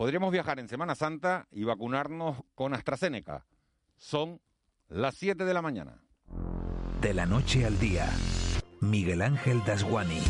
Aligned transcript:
Podríamos 0.00 0.32
viajar 0.32 0.58
en 0.58 0.66
Semana 0.66 0.94
Santa 0.94 1.46
y 1.52 1.64
vacunarnos 1.64 2.38
con 2.54 2.72
AstraZeneca. 2.72 3.44
Son 3.98 4.40
las 4.88 5.14
7 5.16 5.44
de 5.44 5.52
la 5.52 5.60
mañana. 5.60 6.00
De 7.02 7.12
la 7.12 7.26
noche 7.26 7.66
al 7.66 7.78
día, 7.78 8.08
Miguel 8.80 9.20
Ángel 9.20 9.62
Dasguani. 9.62 10.22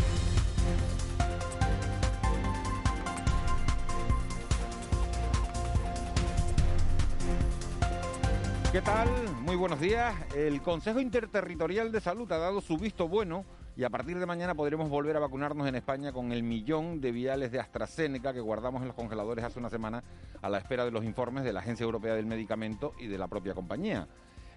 ¿Qué 8.72 8.80
tal? 8.80 9.08
Muy 9.42 9.54
buenos 9.54 9.78
días. 9.78 10.16
El 10.34 10.62
Consejo 10.62 10.98
Interterritorial 10.98 11.92
de 11.92 12.00
Salud 12.00 12.32
ha 12.32 12.38
dado 12.38 12.60
su 12.60 12.76
visto 12.76 13.06
bueno 13.06 13.44
y 13.80 13.84
a 13.84 13.88
partir 13.88 14.18
de 14.18 14.26
mañana 14.26 14.54
podremos 14.54 14.90
volver 14.90 15.16
a 15.16 15.20
vacunarnos 15.20 15.66
en 15.66 15.74
España 15.74 16.12
con 16.12 16.32
el 16.32 16.42
millón 16.42 17.00
de 17.00 17.12
viales 17.12 17.50
de 17.50 17.60
AstraZeneca 17.60 18.34
que 18.34 18.40
guardamos 18.40 18.82
en 18.82 18.88
los 18.88 18.94
congeladores 18.94 19.42
hace 19.42 19.58
una 19.58 19.70
semana 19.70 20.04
a 20.42 20.50
la 20.50 20.58
espera 20.58 20.84
de 20.84 20.90
los 20.90 21.02
informes 21.02 21.44
de 21.44 21.54
la 21.54 21.60
Agencia 21.60 21.84
Europea 21.84 22.14
del 22.14 22.26
Medicamento 22.26 22.92
y 22.98 23.06
de 23.06 23.16
la 23.16 23.26
propia 23.26 23.54
compañía. 23.54 24.06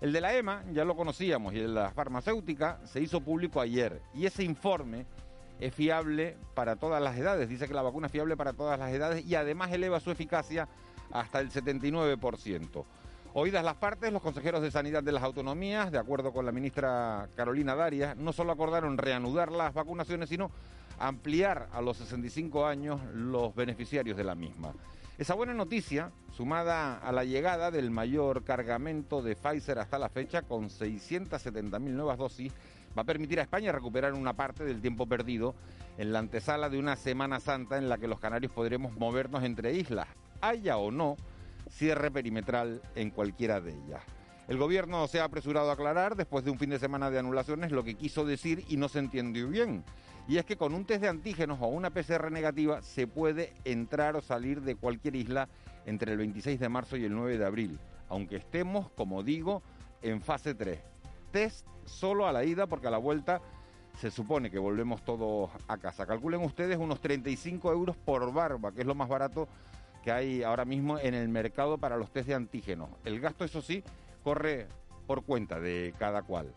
El 0.02 0.12
de 0.12 0.20
la 0.20 0.36
EMA 0.36 0.66
ya 0.74 0.84
lo 0.84 0.98
conocíamos 0.98 1.54
y 1.54 1.60
el 1.60 1.68
de 1.68 1.74
la 1.74 1.92
farmacéutica 1.92 2.82
se 2.84 3.00
hizo 3.00 3.22
público 3.22 3.62
ayer 3.62 4.02
y 4.14 4.26
ese 4.26 4.44
informe 4.44 5.06
es 5.58 5.74
fiable 5.74 6.36
para 6.54 6.76
todas 6.76 7.02
las 7.02 7.18
edades. 7.18 7.48
Dice 7.48 7.70
que 7.70 7.74
la 7.74 7.82
vacuna 7.82 8.08
es 8.08 8.12
fiable 8.12 8.36
para 8.36 8.52
todas 8.52 8.78
las 8.78 8.92
edades 8.92 9.26
y 9.26 9.36
además 9.36 9.72
eleva 9.72 10.02
su 10.02 10.12
eficacia 10.12 10.68
hasta 11.14 11.40
el 11.40 11.50
79%. 11.50 12.84
Oídas 13.36 13.66
las 13.66 13.78
partes, 13.78 14.14
los 14.14 14.22
consejeros 14.22 14.62
de 14.62 14.70
Sanidad 14.70 15.02
de 15.02 15.12
las 15.12 15.24
Autonomías, 15.24 15.92
de 15.92 15.98
acuerdo 15.98 16.32
con 16.32 16.46
la 16.46 16.52
ministra 16.52 17.28
Carolina 17.36 17.74
Darias, 17.74 18.16
no 18.16 18.32
solo 18.32 18.52
acordaron 18.52 18.96
reanudar 18.96 19.52
las 19.52 19.74
vacunaciones, 19.74 20.30
sino 20.30 20.52
ampliar 21.00 21.68
a 21.74 21.82
los 21.82 21.98
65 21.98 22.68
años 22.68 23.02
los 23.16 23.56
beneficiarios 23.56 24.18
de 24.18 24.24
la 24.24 24.36
misma. 24.36 24.76
Esa 25.18 25.34
buena 25.34 25.56
noticia, 25.56 26.12
sumada 26.32 27.00
a 27.00 27.12
la 27.12 27.24
llegada 27.24 27.72
del 27.72 27.90
mayor 27.90 28.44
cargamento 28.44 29.24
de 29.24 29.36
Pfizer 29.36 29.80
hasta 29.80 29.98
la 29.98 30.10
fecha, 30.10 30.44
con 30.44 30.70
670.000 30.70 31.80
nuevas 31.80 32.20
dosis, 32.20 32.54
va 32.96 33.02
a 33.02 33.06
permitir 33.06 33.40
a 33.40 33.44
España 33.44 33.72
recuperar 33.72 34.14
una 34.14 34.34
parte 34.34 34.64
del 34.64 34.80
tiempo 34.80 35.08
perdido 35.08 35.56
en 35.98 36.14
la 36.14 36.20
antesala 36.20 36.70
de 36.70 36.78
una 36.78 36.96
Semana 36.98 37.40
Santa 37.40 37.80
en 37.80 37.90
la 37.90 37.98
que 37.98 38.08
los 38.08 38.20
canarios 38.20 38.52
podremos 38.52 38.96
movernos 38.96 39.42
entre 39.44 39.74
islas, 39.74 40.08
haya 40.40 40.78
o 40.78 40.92
no 40.92 41.18
cierre 41.70 42.12
perimetral 42.12 42.82
en 42.96 43.10
cualquiera 43.10 43.62
de 43.62 43.72
ellas. 43.72 44.04
El 44.48 44.58
gobierno 44.58 45.08
se 45.08 45.22
ha 45.22 45.24
apresurado 45.24 45.70
a 45.70 45.74
aclarar, 45.74 46.16
después 46.16 46.44
de 46.44 46.52
un 46.52 46.60
fin 46.60 46.70
de 46.70 46.80
semana 46.80 47.10
de 47.10 47.18
anulaciones, 47.18 47.72
lo 47.72 47.84
que 47.84 47.96
quiso 47.96 48.26
decir 48.26 48.66
y 48.68 48.76
no 48.76 48.90
se 48.90 49.00
entendió 49.00 49.48
bien. 49.48 49.84
Y 50.28 50.38
es 50.38 50.46
que 50.46 50.58
con 50.58 50.74
un 50.74 50.86
test 50.86 51.02
de 51.02 51.08
antígenos 51.08 51.60
o 51.62 51.68
una 51.68 51.92
PCR 51.92 52.32
negativa 52.32 52.82
se 52.82 53.08
puede 53.08 53.54
entrar 53.64 54.16
o 54.16 54.22
salir 54.22 54.62
de 54.62 54.76
cualquier 54.76 55.16
isla 55.16 55.48
entre 55.86 56.12
el 56.12 56.18
26 56.18 56.60
de 56.60 56.70
marzo 56.70 56.98
y 56.98 57.06
el 57.06 57.14
9 57.14 57.38
de 57.38 57.46
abril, 57.46 57.80
aunque 58.10 58.38
estemos, 58.38 58.90
como 58.92 59.24
digo, 59.24 59.62
en 60.02 60.22
fase 60.22 60.56
3. 60.56 60.80
Test 61.32 61.66
solo 61.86 62.28
a 62.28 62.34
la 62.34 62.44
ida 62.44 62.68
porque 62.68 62.88
a 62.88 62.92
la 62.92 62.98
vuelta 62.98 63.42
se 64.00 64.12
supone 64.12 64.50
que 64.50 64.60
volvemos 64.60 65.04
todos 65.04 65.52
a 65.68 65.78
casa. 65.78 66.06
Calculen 66.06 66.42
ustedes 66.42 66.78
unos 66.78 67.00
35 67.00 67.72
euros 67.72 67.96
por 67.96 68.32
barba, 68.34 68.72
que 68.72 68.82
es 68.82 68.88
lo 68.88 68.96
más 68.96 69.08
barato 69.08 69.48
que 70.04 70.12
hay 70.12 70.44
ahora 70.44 70.66
mismo 70.66 71.00
en 71.00 71.14
el 71.14 71.30
mercado 71.30 71.78
para 71.78 71.98
los 71.98 72.12
test 72.12 72.28
de 72.28 72.36
antígenos. 72.36 72.90
El 73.06 73.20
gasto, 73.20 73.46
eso 73.46 73.62
sí, 73.62 73.84
corre 74.24 74.68
por 75.08 75.24
cuenta 75.24 75.60
de 75.60 75.94
cada 75.98 76.22
cual. 76.24 76.54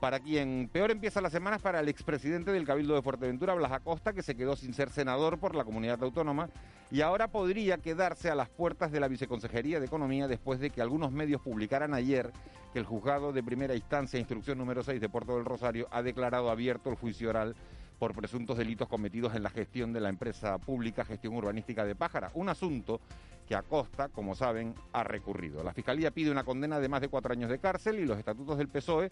Para 0.00 0.20
quien 0.20 0.68
peor 0.72 0.92
empieza 0.92 1.20
la 1.20 1.28
semana 1.28 1.56
es 1.56 1.62
para 1.62 1.80
el 1.80 1.88
expresidente 1.88 2.52
del 2.52 2.64
Cabildo 2.64 2.94
de 2.94 3.02
Fuerteventura, 3.02 3.54
Blas 3.54 3.72
Acosta, 3.72 4.12
que 4.12 4.22
se 4.22 4.36
quedó 4.36 4.54
sin 4.54 4.72
ser 4.72 4.90
senador 4.90 5.38
por 5.38 5.56
la 5.56 5.64
comunidad 5.64 6.00
autónoma 6.04 6.48
y 6.92 7.00
ahora 7.00 7.28
podría 7.28 7.78
quedarse 7.78 8.30
a 8.30 8.36
las 8.36 8.48
puertas 8.48 8.92
de 8.92 9.00
la 9.00 9.08
Viceconsejería 9.08 9.80
de 9.80 9.86
Economía 9.86 10.28
después 10.28 10.60
de 10.60 10.70
que 10.70 10.80
algunos 10.80 11.10
medios 11.10 11.40
publicaran 11.40 11.94
ayer 11.94 12.32
que 12.72 12.78
el 12.78 12.84
juzgado 12.84 13.32
de 13.32 13.42
primera 13.42 13.74
instancia, 13.74 14.20
instrucción 14.20 14.56
número 14.56 14.84
6 14.84 15.00
de 15.00 15.08
Puerto 15.08 15.34
del 15.34 15.44
Rosario, 15.44 15.88
ha 15.90 16.00
declarado 16.02 16.48
abierto 16.48 16.90
el 16.90 16.96
juicio 16.96 17.30
oral 17.30 17.56
por 17.98 18.14
presuntos 18.14 18.56
delitos 18.56 18.88
cometidos 18.88 19.34
en 19.34 19.42
la 19.42 19.50
gestión 19.50 19.92
de 19.92 20.00
la 20.00 20.08
empresa 20.08 20.58
pública 20.58 21.04
Gestión 21.04 21.34
Urbanística 21.34 21.84
de 21.84 21.94
Pájara, 21.94 22.30
un 22.34 22.48
asunto 22.48 23.00
que 23.46 23.54
Acosta, 23.54 24.08
como 24.08 24.34
saben, 24.34 24.74
ha 24.92 25.02
recurrido. 25.02 25.64
La 25.64 25.72
Fiscalía 25.72 26.10
pide 26.10 26.30
una 26.30 26.44
condena 26.44 26.78
de 26.80 26.88
más 26.88 27.00
de 27.00 27.08
cuatro 27.08 27.32
años 27.32 27.50
de 27.50 27.58
cárcel 27.58 27.98
y 27.98 28.04
los 28.04 28.18
estatutos 28.18 28.58
del 28.58 28.68
PSOE 28.68 29.10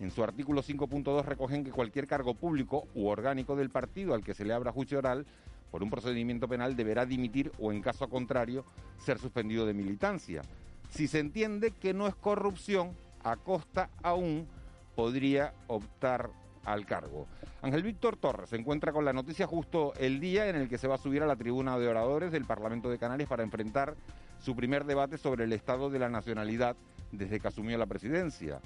en 0.00 0.10
su 0.10 0.24
artículo 0.24 0.62
5.2 0.62 1.24
recogen 1.24 1.64
que 1.64 1.70
cualquier 1.70 2.06
cargo 2.06 2.34
público 2.34 2.88
u 2.94 3.06
orgánico 3.06 3.54
del 3.54 3.70
partido 3.70 4.14
al 4.14 4.24
que 4.24 4.34
se 4.34 4.44
le 4.44 4.52
abra 4.52 4.72
juicio 4.72 4.98
oral 4.98 5.26
por 5.70 5.82
un 5.82 5.90
procedimiento 5.90 6.48
penal 6.48 6.76
deberá 6.76 7.04
dimitir 7.04 7.52
o, 7.58 7.72
en 7.72 7.82
caso 7.82 8.08
contrario, 8.08 8.64
ser 8.98 9.18
suspendido 9.18 9.66
de 9.66 9.74
militancia. 9.74 10.42
Si 10.90 11.06
se 11.06 11.18
entiende 11.18 11.72
que 11.72 11.94
no 11.94 12.06
es 12.06 12.14
corrupción, 12.14 12.96
Acosta 13.22 13.90
aún 14.02 14.46
podría 14.94 15.52
optar 15.66 16.30
al 16.64 16.86
cargo. 16.86 17.26
Ángel 17.62 17.82
Víctor 17.82 18.16
Torres 18.16 18.50
se 18.50 18.56
encuentra 18.56 18.92
con 18.92 19.04
la 19.04 19.12
noticia 19.12 19.46
justo 19.46 19.92
el 19.98 20.20
día 20.20 20.48
en 20.48 20.56
el 20.56 20.68
que 20.68 20.78
se 20.78 20.88
va 20.88 20.96
a 20.96 20.98
subir 20.98 21.22
a 21.22 21.26
la 21.26 21.36
tribuna 21.36 21.78
de 21.78 21.88
oradores 21.88 22.32
del 22.32 22.44
Parlamento 22.44 22.90
de 22.90 22.98
Canarias 22.98 23.28
para 23.28 23.42
enfrentar 23.42 23.94
su 24.38 24.54
primer 24.54 24.84
debate 24.84 25.16
sobre 25.16 25.44
el 25.44 25.52
estado 25.52 25.90
de 25.90 25.98
la 25.98 26.08
nacionalidad 26.08 26.76
desde 27.12 27.40
que 27.40 27.48
asumió 27.48 27.78
la 27.78 27.86
presidencia. 27.86 28.60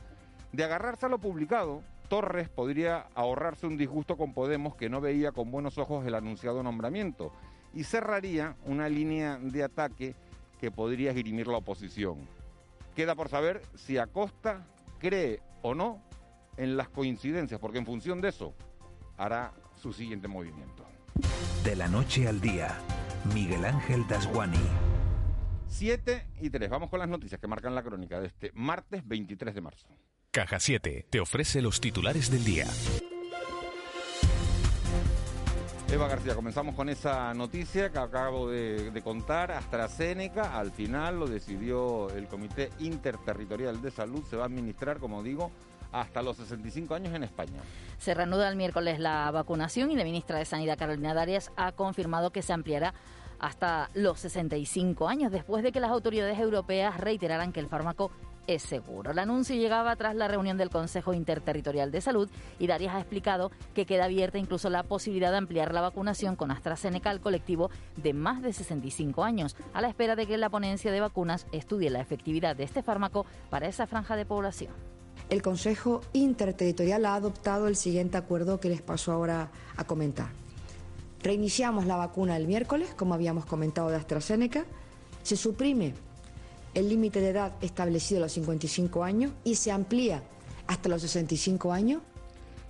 De 0.53 0.65
agarrarse 0.65 1.07
a 1.07 1.09
lo 1.09 1.19
publicado, 1.19 1.83
Torres 2.09 2.49
podría 2.49 3.07
ahorrarse 3.15 3.67
un 3.67 3.77
disgusto 3.77 4.17
con 4.17 4.33
Podemos 4.33 4.75
que 4.75 4.89
no 4.89 5.01
veía 5.01 5.31
con 5.31 5.51
buenos 5.51 5.79
ojos 5.79 6.07
el 6.07 6.15
anunciado 6.15 6.63
nombramiento 6.63 7.33
y 7.75 7.85
cerraría 7.85 8.57
una 8.65 8.89
línea 8.89 9.39
de 9.41 9.63
ataque 9.63 10.15
que 10.59 10.71
podría 10.71 11.11
esgrimir 11.11 11.47
la 11.47 11.59
oposición. 11.59 12.27
Queda 12.97 13.15
por 13.15 13.29
saber 13.29 13.63
si 13.75 13.99
Acosta 13.99 14.67
cree 14.99 15.41
o 15.63 15.75
no 15.75 16.03
en 16.59 16.77
las 16.77 16.89
coincidencias, 16.89 17.59
porque 17.61 17.79
en 17.79 17.87
función 17.87 18.21
de 18.21 18.29
eso 18.29 18.55
hará 19.17 19.55
su 19.81 19.93
siguiente 19.93 20.29
movimiento. 20.29 20.85
De 21.65 21.75
la 21.75 21.89
noche 21.89 22.29
al 22.29 22.41
día, 22.41 22.77
Miguel 23.33 23.65
Ángel 23.65 24.07
Dasguani. 24.07 24.59
7 25.69 26.27
y 26.41 26.51
3. 26.51 26.69
Vamos 26.69 26.91
con 26.91 26.99
las 26.99 27.09
noticias 27.09 27.41
que 27.41 27.47
marcan 27.47 27.75
la 27.75 27.83
crónica 27.83 28.21
de 28.21 28.27
este 28.27 28.51
martes 28.55 29.07
23 29.07 29.55
de 29.55 29.61
marzo. 29.61 29.87
Caja 30.31 30.61
7 30.61 31.07
te 31.09 31.21
ofrece 31.21 31.63
los 31.63 31.81
titulares 31.81 32.31
del 32.31 32.45
día. 32.45 32.67
Eva 35.91 36.07
García, 36.07 36.35
comenzamos 36.35 36.75
con 36.75 36.91
esa 36.91 37.33
noticia 37.33 37.91
que 37.91 37.99
acabo 37.99 38.51
de, 38.51 38.91
de, 38.91 39.03
contar. 39.03 39.53
AstraZeneca, 39.53 40.59
al 40.59 40.71
final 40.71 41.19
lo 41.19 41.27
decidió 41.27 42.11
el 42.11 42.27
Comité 42.29 42.71
Interterritorial 42.79 43.81
de 43.81 43.91
Salud, 43.91 44.23
se 44.29 44.37
va 44.37 44.43
a 44.43 44.47
administrar, 44.47 44.99
como 44.99 45.23
digo, 45.23 45.51
hasta 45.93 46.23
los 46.23 46.37
65 46.37 46.95
años 46.95 47.15
en 47.15 47.25
España. 47.25 47.61
Se 47.99 48.15
reanuda 48.15 48.49
el 48.49 48.57
miércoles 48.57 48.99
la 48.99 49.31
vacunación 49.31 49.91
y 49.91 49.97
la 49.97 50.05
ministra 50.05 50.39
de 50.39 50.45
Sanidad, 50.45 50.79
Carolina 50.79 51.15
Darias, 51.15 51.51
ha 51.57 51.73
confirmado 51.73 52.31
que 52.31 52.43
se 52.43 52.53
ampliará 52.53 52.95
hasta 53.39 53.91
los 53.95 54.19
65 54.21 55.09
años, 55.09 55.33
después 55.33 55.63
de 55.63 55.73
que 55.73 55.81
las 55.81 55.91
autoridades 55.91 56.39
europeas 56.39 56.99
reiteraran 56.99 57.53
que 57.53 57.61
el 57.61 57.69
fármaco 57.69 58.11
es 58.49 58.63
seguro. 58.63 59.11
El 59.13 59.19
anuncio 59.19 59.55
llegaba 59.55 59.95
tras 59.95 60.17
la 60.17 60.27
reunión 60.27 60.57
del 60.57 60.71
Consejo 60.71 61.13
Interterritorial 61.13 61.93
de 61.93 62.01
Salud 62.01 62.29
y 62.59 62.67
Darias 62.67 62.95
ha 62.95 63.01
explicado 63.01 63.53
que 63.75 63.85
queda 63.85 64.07
abierta 64.07 64.39
incluso 64.39 64.71
la 64.71 64.83
posibilidad 64.83 65.31
de 65.31 65.37
ampliar 65.37 65.73
la 65.75 65.83
vacunación 65.83 66.35
con 66.35 66.51
AstraZeneca 66.51 67.11
al 67.11 67.21
colectivo 67.21 67.71
de 67.97 68.15
más 68.15 68.43
de 68.43 68.53
65 68.53 69.23
años, 69.23 69.55
a 69.75 69.83
la 69.83 69.89
espera 69.89 70.17
de 70.17 70.27
que 70.27 70.39
la 70.39 70.51
ponencia 70.51 70.91
de 70.91 71.01
vacunas 71.01 71.47
estudie 71.53 71.91
la 71.91 72.01
efectividad 72.01 72.57
de 72.57 72.65
este 72.65 72.83
fármaco 72.83 73.27
para 73.51 73.69
esa 73.69 73.87
franja 73.87 74.17
de 74.17 74.25
población. 74.25 74.73
El 75.31 75.43
Consejo 75.43 76.01
Interterritorial 76.15 77.05
ha 77.05 77.15
adoptado 77.15 77.69
el 77.69 77.77
siguiente 77.77 78.17
acuerdo 78.17 78.61
que 78.61 78.71
les 78.71 78.81
paso 78.81 79.13
ahora 79.13 79.51
a 79.77 79.85
comentar. 79.85 80.29
Reiniciamos 81.23 81.85
la 81.85 81.97
vacuna 81.97 82.37
el 82.37 82.47
miércoles, 82.47 82.95
como 82.97 83.13
habíamos 83.13 83.45
comentado 83.45 83.91
de 83.91 83.97
AstraZeneca. 83.97 84.65
Se 85.23 85.37
suprime 85.37 85.93
el 86.73 86.89
límite 86.89 87.21
de 87.21 87.31
edad 87.31 87.53
establecido 87.61 88.21
a 88.21 88.23
los 88.23 88.33
55 88.33 89.05
años 89.05 89.33
y 89.45 89.57
se 89.57 89.71
amplía 89.71 90.23
hasta 90.67 90.89
los 90.89 91.03
65 91.03 91.73
años. 91.75 92.01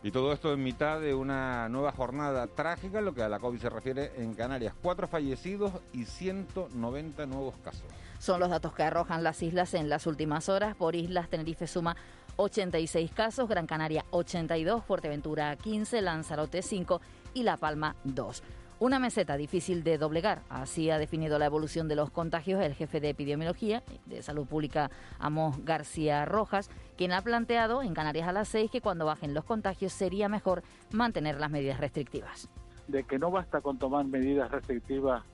Y 0.03 0.11
todo 0.11 0.33
esto 0.33 0.53
en 0.53 0.63
mitad 0.63 1.01
de 1.01 1.15
una 1.15 1.69
nueva 1.69 1.93
jornada 1.93 2.49
trágica 2.49 2.99
en 2.99 3.05
lo 3.05 3.15
que 3.15 3.23
a 3.23 3.29
la 3.29 3.39
COVID 3.39 3.61
se 3.61 3.69
refiere 3.69 4.13
en 4.17 4.35
Canarias. 4.35 4.75
Cuatro 4.83 5.07
fallecidos 5.07 5.73
y 5.93 6.07
190 6.07 7.27
nuevos 7.27 7.55
casos. 7.63 7.85
Son 8.19 8.41
los 8.41 8.51
datos 8.51 8.73
que 8.73 8.83
arrojan 8.83 9.23
las 9.23 9.43
islas 9.43 9.75
en 9.75 9.89
las 9.89 10.07
últimas 10.07 10.49
horas. 10.49 10.75
Por 10.75 10.97
islas, 10.97 11.29
Tenerife 11.29 11.67
suma 11.67 11.97
86 12.39 13.11
casos, 13.11 13.49
Gran 13.49 13.67
Canaria 13.67 14.05
82, 14.11 14.85
Fuerteventura 14.85 15.57
15, 15.57 16.01
Lanzarote 16.03 16.63
5 16.63 17.01
y 17.35 17.43
La 17.43 17.57
Palma 17.57 17.97
2. 18.05 18.45
Una 18.79 19.01
meseta 19.01 19.37
difícil 19.37 19.83
de 19.83 19.99
doblegar. 19.99 20.43
Así 20.49 20.89
ha 20.89 20.99
definido 20.99 21.41
la 21.41 21.47
evolución 21.47 21.89
de 21.89 21.97
los 21.97 22.13
contagios 22.13 22.63
el 22.63 22.75
jefe 22.75 23.01
de 23.01 23.09
epidemiología 23.09 23.83
de 24.07 24.23
salud 24.23 24.47
pública, 24.47 24.89
Amos 25.19 25.65
García 25.65 26.25
Rojas, 26.27 26.71
quien 26.97 27.11
ha 27.13 27.23
planteado 27.23 27.83
en 27.83 27.93
Canarias 27.93 28.29
a 28.29 28.33
las 28.33 28.47
6 28.49 28.71
que 28.71 28.81
cuando 28.81 29.05
bajen 29.05 29.35
los 29.35 29.45
contagios 29.45 29.93
sería 29.93 30.29
mejor 30.29 30.63
mantener 30.93 31.41
las 31.41 31.51
medidas 31.51 31.81
restrictivas. 31.81 32.49
De 32.87 33.03
que 33.03 33.19
no 33.19 33.33
basta 33.33 33.61
con 33.61 33.79
tomar 33.79 34.05
medidas 34.05 34.49
restrictivas 34.53 35.25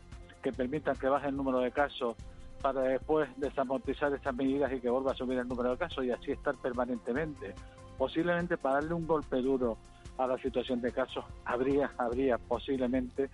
que 0.43 0.53
permitan 0.53 0.97
que 0.97 1.09
baje 1.09 1.29
el 1.29 1.37
número 1.37 1.59
de 1.59 1.71
casos 1.71 2.17
para 2.65 2.81
después 2.81 3.29
desamortizar 3.37 4.11
esas 4.15 4.35
medidas 4.35 4.73
y 4.73 4.81
que 4.81 4.89
vuelva 4.89 5.13
a 5.13 5.15
subir 5.15 5.39
el 5.39 5.47
número 5.47 5.73
de 5.73 5.77
casos 5.77 6.03
y 6.03 6.11
así 6.11 6.31
estar 6.33 6.55
permanentemente. 6.55 7.55
Posiblemente 7.99 8.57
para 8.57 8.77
darle 8.77 8.95
un 8.95 9.07
golpe 9.07 9.37
duro 9.43 9.77
a 10.17 10.27
la 10.27 10.39
situación 10.39 10.81
de 10.81 10.91
casos, 10.91 11.27
habría, 11.45 11.91
habría 11.99 12.39
posiblemente 12.39 13.29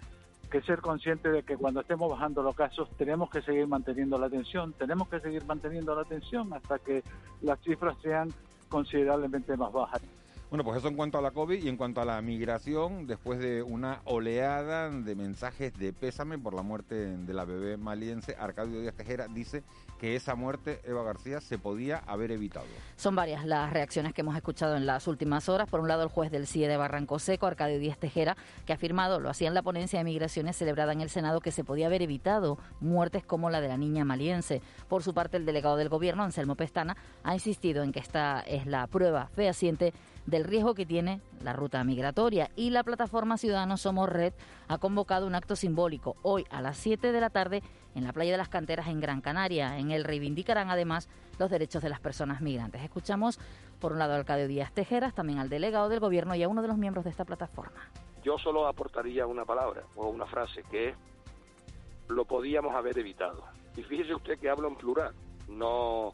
que 0.50 0.60
ser 0.62 0.80
consciente 0.80 1.30
de 1.30 1.44
que 1.44 1.56
cuando 1.56 1.82
estemos 1.82 2.10
bajando 2.10 2.42
los 2.42 2.56
casos 2.56 2.88
tenemos 2.98 3.30
que 3.30 3.40
seguir 3.42 3.68
manteniendo 3.68 4.18
la 4.18 4.26
atención, 4.26 4.72
tenemos 4.72 5.08
que 5.08 5.20
seguir 5.20 5.44
manteniendo 5.44 5.94
la 5.94 6.02
atención 6.02 6.52
hasta 6.52 6.80
que 6.80 7.04
las 7.40 7.60
cifras 7.60 7.96
sean 8.02 8.30
considerablemente 8.68 9.56
más 9.56 9.70
bajas. 9.72 10.02
Bueno, 10.50 10.64
pues 10.64 10.78
eso 10.78 10.88
en 10.88 10.96
cuanto 10.96 11.16
a 11.16 11.22
la 11.22 11.30
COVID 11.30 11.62
y 11.62 11.68
en 11.68 11.76
cuanto 11.76 12.00
a 12.00 12.04
la 12.04 12.20
migración, 12.20 13.06
después 13.06 13.38
de 13.38 13.62
una 13.62 14.00
oleada 14.04 14.90
de 14.90 15.14
mensajes 15.14 15.72
de 15.78 15.92
pésame 15.92 16.40
por 16.40 16.54
la 16.54 16.62
muerte 16.62 17.16
de 17.16 17.34
la 17.34 17.44
bebé 17.44 17.76
maliense, 17.76 18.34
Arcadio 18.36 18.80
Díaz 18.80 18.96
Tejera 18.96 19.28
dice 19.28 19.62
que 20.00 20.16
esa 20.16 20.34
muerte, 20.34 20.80
Eva 20.82 21.04
García, 21.04 21.40
se 21.40 21.56
podía 21.56 21.98
haber 21.98 22.32
evitado. 22.32 22.66
Son 22.96 23.14
varias 23.14 23.44
las 23.44 23.72
reacciones 23.72 24.12
que 24.12 24.22
hemos 24.22 24.34
escuchado 24.34 24.74
en 24.74 24.86
las 24.86 25.06
últimas 25.06 25.48
horas. 25.48 25.68
Por 25.68 25.78
un 25.78 25.86
lado, 25.86 26.02
el 26.02 26.08
juez 26.08 26.32
del 26.32 26.48
CIE 26.48 26.66
de 26.66 26.76
Barranco 26.76 27.20
Seco, 27.20 27.46
Arcadio 27.46 27.78
Díaz 27.78 27.98
Tejera, 27.98 28.36
que 28.66 28.72
ha 28.72 28.76
afirmado, 28.76 29.20
lo 29.20 29.30
hacía 29.30 29.46
en 29.46 29.54
la 29.54 29.62
ponencia 29.62 30.00
de 30.00 30.04
migraciones 30.04 30.56
celebrada 30.56 30.92
en 30.92 31.00
el 31.00 31.10
Senado, 31.10 31.40
que 31.40 31.52
se 31.52 31.62
podía 31.62 31.86
haber 31.86 32.02
evitado 32.02 32.58
muertes 32.80 33.24
como 33.24 33.50
la 33.50 33.60
de 33.60 33.68
la 33.68 33.76
niña 33.76 34.04
maliense. 34.04 34.62
Por 34.88 35.04
su 35.04 35.14
parte, 35.14 35.36
el 35.36 35.46
delegado 35.46 35.76
del 35.76 35.90
Gobierno, 35.90 36.24
Anselmo 36.24 36.56
Pestana, 36.56 36.96
ha 37.22 37.34
insistido 37.34 37.84
en 37.84 37.92
que 37.92 38.00
esta 38.00 38.40
es 38.40 38.66
la 38.66 38.88
prueba 38.88 39.28
fehaciente 39.36 39.92
del 40.26 40.44
riesgo 40.44 40.74
que 40.74 40.86
tiene 40.86 41.20
la 41.42 41.52
ruta 41.52 41.82
migratoria 41.84 42.50
y 42.56 42.70
la 42.70 42.84
plataforma 42.84 43.38
Ciudadanos 43.38 43.80
Somos 43.80 44.08
Red 44.08 44.32
ha 44.68 44.78
convocado 44.78 45.26
un 45.26 45.34
acto 45.34 45.56
simbólico 45.56 46.16
hoy 46.22 46.46
a 46.50 46.60
las 46.60 46.76
7 46.78 47.12
de 47.12 47.20
la 47.20 47.30
tarde 47.30 47.62
en 47.94 48.04
la 48.04 48.12
playa 48.12 48.32
de 48.32 48.38
las 48.38 48.48
Canteras 48.48 48.88
en 48.88 49.00
Gran 49.00 49.20
Canaria. 49.20 49.78
En 49.78 49.90
el 49.90 50.04
reivindicarán 50.04 50.70
además 50.70 51.08
los 51.38 51.50
derechos 51.50 51.82
de 51.82 51.88
las 51.88 52.00
personas 52.00 52.40
migrantes. 52.40 52.82
Escuchamos 52.82 53.40
por 53.80 53.92
un 53.92 53.98
lado 53.98 54.12
al 54.12 54.20
Alcadio 54.20 54.46
Díaz 54.46 54.72
Tejeras, 54.72 55.14
también 55.14 55.38
al 55.38 55.48
delegado 55.48 55.88
del 55.88 56.00
gobierno 56.00 56.34
y 56.34 56.42
a 56.42 56.48
uno 56.48 56.62
de 56.62 56.68
los 56.68 56.76
miembros 56.76 57.04
de 57.04 57.10
esta 57.10 57.24
plataforma. 57.24 57.80
Yo 58.22 58.38
solo 58.38 58.66
aportaría 58.66 59.26
una 59.26 59.44
palabra 59.44 59.82
o 59.96 60.08
una 60.08 60.26
frase 60.26 60.62
que 60.70 60.94
lo 62.08 62.24
podíamos 62.26 62.74
haber 62.74 62.98
evitado. 62.98 63.44
Y 63.76 63.82
fíjese 63.82 64.14
usted 64.14 64.38
que 64.38 64.50
hablo 64.50 64.68
en 64.68 64.76
plural, 64.76 65.14
no, 65.48 66.12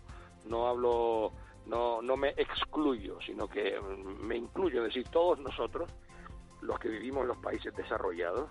no 0.49 0.69
hablo 0.69 1.33
no, 1.67 2.01
no 2.01 2.17
me 2.17 2.31
excluyo, 2.31 3.19
sino 3.21 3.49
que 3.49 3.79
me 4.21 4.37
incluyo, 4.37 4.85
es 4.85 4.95
decir, 4.95 5.09
todos 5.11 5.39
nosotros, 5.41 5.91
los 6.63 6.79
que 6.79 6.89
vivimos 6.89 7.23
en 7.23 7.29
los 7.29 7.39
países 7.39 7.75
desarrollados, 7.75 8.49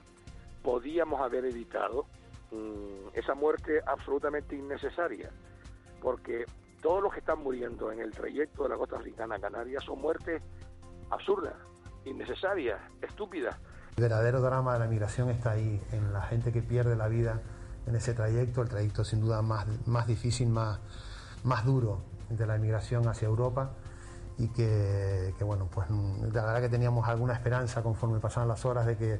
podíamos 0.61 1.21
haber 1.21 1.45
evitado 1.45 2.05
mm, 2.51 3.09
esa 3.13 3.33
muerte 3.33 3.81
absolutamente 3.85 4.55
innecesaria, 4.55 5.31
porque 6.01 6.45
todos 6.81 7.01
los 7.01 7.13
que 7.13 7.19
están 7.19 7.41
muriendo 7.41 7.91
en 7.91 7.99
el 7.99 8.11
trayecto 8.11 8.63
de 8.63 8.69
la 8.69 8.77
costa 8.77 8.97
africana 8.97 9.35
a 9.35 9.39
Canarias 9.39 9.83
son 9.83 10.01
muertes 10.01 10.41
absurdas, 11.09 11.53
innecesarias, 12.03 12.79
estúpidas. 13.01 13.55
El 13.95 14.03
verdadero 14.03 14.41
drama 14.41 14.73
de 14.73 14.79
la 14.79 14.87
migración 14.87 15.29
está 15.29 15.51
ahí, 15.51 15.81
en 15.93 16.11
la 16.11 16.21
gente 16.23 16.51
que 16.51 16.61
pierde 16.61 16.95
la 16.95 17.07
vida 17.07 17.41
en 17.87 17.95
ese 17.95 18.13
trayecto, 18.13 18.61
el 18.61 18.69
trayecto 18.69 19.03
sin 19.05 19.21
duda 19.21 19.41
más, 19.41 19.67
más 19.87 20.05
difícil, 20.07 20.49
más, 20.49 20.79
más 21.43 21.63
duro, 21.63 22.01
de 22.29 22.47
la 22.47 22.55
inmigración 22.55 23.07
hacia 23.07 23.27
Europa 23.27 23.71
y 24.37 24.49
que, 24.49 25.33
bueno, 25.41 25.67
pues 25.71 25.89
la 25.89 26.45
verdad 26.45 26.61
que 26.61 26.69
teníamos 26.69 27.07
alguna 27.07 27.33
esperanza 27.33 27.81
conforme 27.81 28.19
pasaban 28.19 28.49
las 28.49 28.65
horas 28.65 28.85
de 28.85 28.97
que 28.97 29.19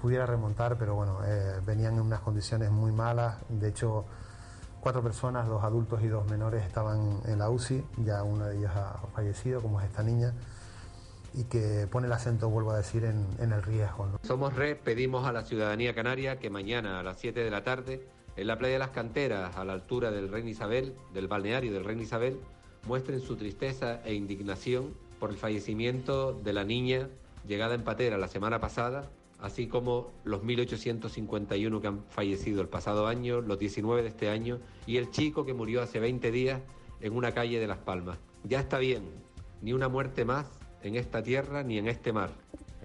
pudiera 0.00 0.26
remontar, 0.26 0.76
pero 0.76 0.94
bueno, 0.94 1.20
eh, 1.24 1.60
venían 1.64 1.94
en 1.94 2.00
unas 2.00 2.20
condiciones 2.20 2.70
muy 2.70 2.92
malas. 2.92 3.36
De 3.48 3.68
hecho, 3.68 4.04
cuatro 4.80 5.02
personas, 5.02 5.48
dos 5.48 5.64
adultos 5.64 6.02
y 6.02 6.08
dos 6.08 6.28
menores, 6.28 6.64
estaban 6.64 7.20
en 7.24 7.38
la 7.38 7.48
UCI, 7.50 7.84
ya 8.04 8.22
una 8.22 8.48
de 8.48 8.58
ellas 8.58 8.72
ha 8.76 9.06
fallecido, 9.14 9.62
como 9.62 9.80
es 9.80 9.86
esta 9.86 10.02
niña, 10.02 10.34
y 11.34 11.44
que 11.44 11.86
pone 11.90 12.06
el 12.06 12.12
acento, 12.12 12.50
vuelvo 12.50 12.72
a 12.72 12.76
decir, 12.76 13.04
en, 13.04 13.52
el 13.52 13.62
riesgo. 13.62 14.08
Somos 14.22 14.54
Red, 14.54 14.78
pedimos 14.78 15.26
a 15.26 15.32
la 15.32 15.42
ciudadanía 15.42 15.94
canaria 15.94 16.38
que 16.38 16.50
mañana 16.50 17.00
a 17.00 17.02
las 17.02 17.18
7 17.18 17.40
de 17.40 17.50
la 17.50 17.62
tarde 17.62 18.06
en 18.36 18.46
la 18.46 18.58
playa 18.58 18.74
de 18.74 18.78
las 18.78 18.90
Canteras, 18.90 19.56
a 19.56 19.64
la 19.64 19.72
altura 19.72 20.10
del 20.10 20.28
Reina 20.28 20.50
Isabel, 20.50 20.94
del 21.14 21.28
balneario 21.28 21.72
del 21.72 21.84
Reina 21.84 22.02
Isabel, 22.02 22.38
muestren 22.86 23.20
su 23.20 23.36
tristeza 23.36 24.02
e 24.04 24.14
indignación 24.14 24.94
por 25.18 25.30
el 25.30 25.36
fallecimiento 25.36 26.32
de 26.32 26.52
la 26.52 26.64
niña 26.64 27.08
llegada 27.46 27.74
en 27.74 27.82
patera 27.82 28.18
la 28.18 28.28
semana 28.28 28.60
pasada, 28.60 29.10
así 29.40 29.66
como 29.66 30.12
los 30.24 30.42
1.851 30.42 31.80
que 31.80 31.86
han 31.86 32.04
fallecido 32.08 32.60
el 32.60 32.68
pasado 32.68 33.06
año, 33.06 33.40
los 33.40 33.58
19 33.58 34.02
de 34.02 34.08
este 34.08 34.28
año 34.28 34.58
y 34.86 34.98
el 34.98 35.10
chico 35.10 35.44
que 35.44 35.54
murió 35.54 35.82
hace 35.82 36.00
20 36.00 36.30
días 36.30 36.60
en 37.00 37.14
una 37.14 37.32
calle 37.32 37.58
de 37.58 37.66
Las 37.66 37.78
Palmas. 37.78 38.18
Ya 38.44 38.60
está 38.60 38.78
bien, 38.78 39.04
ni 39.62 39.72
una 39.72 39.88
muerte 39.88 40.24
más 40.24 40.46
en 40.82 40.96
esta 40.96 41.22
tierra 41.22 41.62
ni 41.62 41.78
en 41.78 41.88
este 41.88 42.12
mar. 42.12 42.30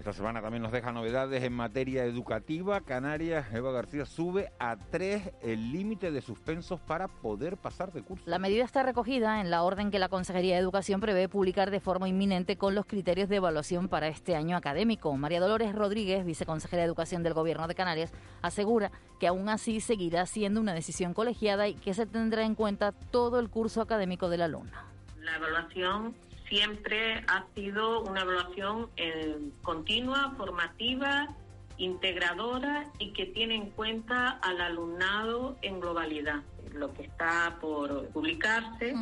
Esta 0.02 0.14
semana 0.14 0.42
también 0.42 0.64
nos 0.64 0.72
deja 0.72 0.90
novedades 0.90 1.44
en 1.44 1.52
materia 1.52 2.04
educativa. 2.04 2.80
Canarias, 2.80 3.46
Eva 3.54 3.70
García, 3.70 4.04
sube 4.04 4.50
a 4.58 4.76
tres 4.76 5.30
el 5.42 5.70
límite 5.70 6.10
de 6.10 6.20
suspensos 6.20 6.80
para 6.80 7.06
poder 7.06 7.56
pasar 7.56 7.92
de 7.92 8.02
curso. 8.02 8.24
La 8.26 8.40
medida 8.40 8.64
está 8.64 8.82
recogida 8.82 9.40
en 9.40 9.48
la 9.48 9.62
orden 9.62 9.92
que 9.92 10.00
la 10.00 10.08
Consejería 10.08 10.56
de 10.56 10.60
Educación 10.60 11.00
prevé 11.00 11.28
publicar 11.28 11.70
de 11.70 11.78
forma 11.78 12.08
inminente 12.08 12.56
con 12.56 12.74
los 12.74 12.84
criterios 12.84 13.28
de 13.28 13.36
evaluación 13.36 13.86
para 13.86 14.08
este 14.08 14.34
año 14.34 14.56
académico. 14.56 15.16
María 15.16 15.38
Dolores 15.38 15.72
Rodríguez, 15.72 16.26
viceconsejera 16.26 16.82
de 16.82 16.86
Educación 16.88 17.22
del 17.22 17.34
Gobierno 17.34 17.68
de 17.68 17.76
Canarias, 17.76 18.12
asegura 18.42 18.90
que 19.20 19.28
aún 19.28 19.48
así 19.48 19.80
seguirá 19.80 20.26
siendo 20.26 20.60
una 20.60 20.74
decisión 20.74 21.14
colegiada 21.14 21.68
y 21.68 21.74
que 21.74 21.94
se 21.94 22.06
tendrá 22.06 22.42
en 22.42 22.56
cuenta 22.56 22.90
todo 22.90 23.38
el 23.38 23.48
curso 23.50 23.80
académico 23.80 24.28
del 24.28 24.42
alumno. 24.42 24.72
La 25.20 25.36
evaluación 25.36 26.16
siempre 26.52 27.24
ha 27.28 27.46
sido 27.54 28.02
una 28.02 28.20
evaluación 28.20 28.90
eh, 28.98 29.38
continua, 29.62 30.34
formativa, 30.36 31.34
integradora 31.78 32.90
y 32.98 33.14
que 33.14 33.24
tiene 33.24 33.54
en 33.54 33.70
cuenta 33.70 34.32
al 34.42 34.60
alumnado 34.60 35.56
en 35.62 35.80
globalidad. 35.80 36.42
Lo 36.74 36.92
que 36.92 37.04
está 37.04 37.56
por 37.58 38.06
publicarse 38.08 38.94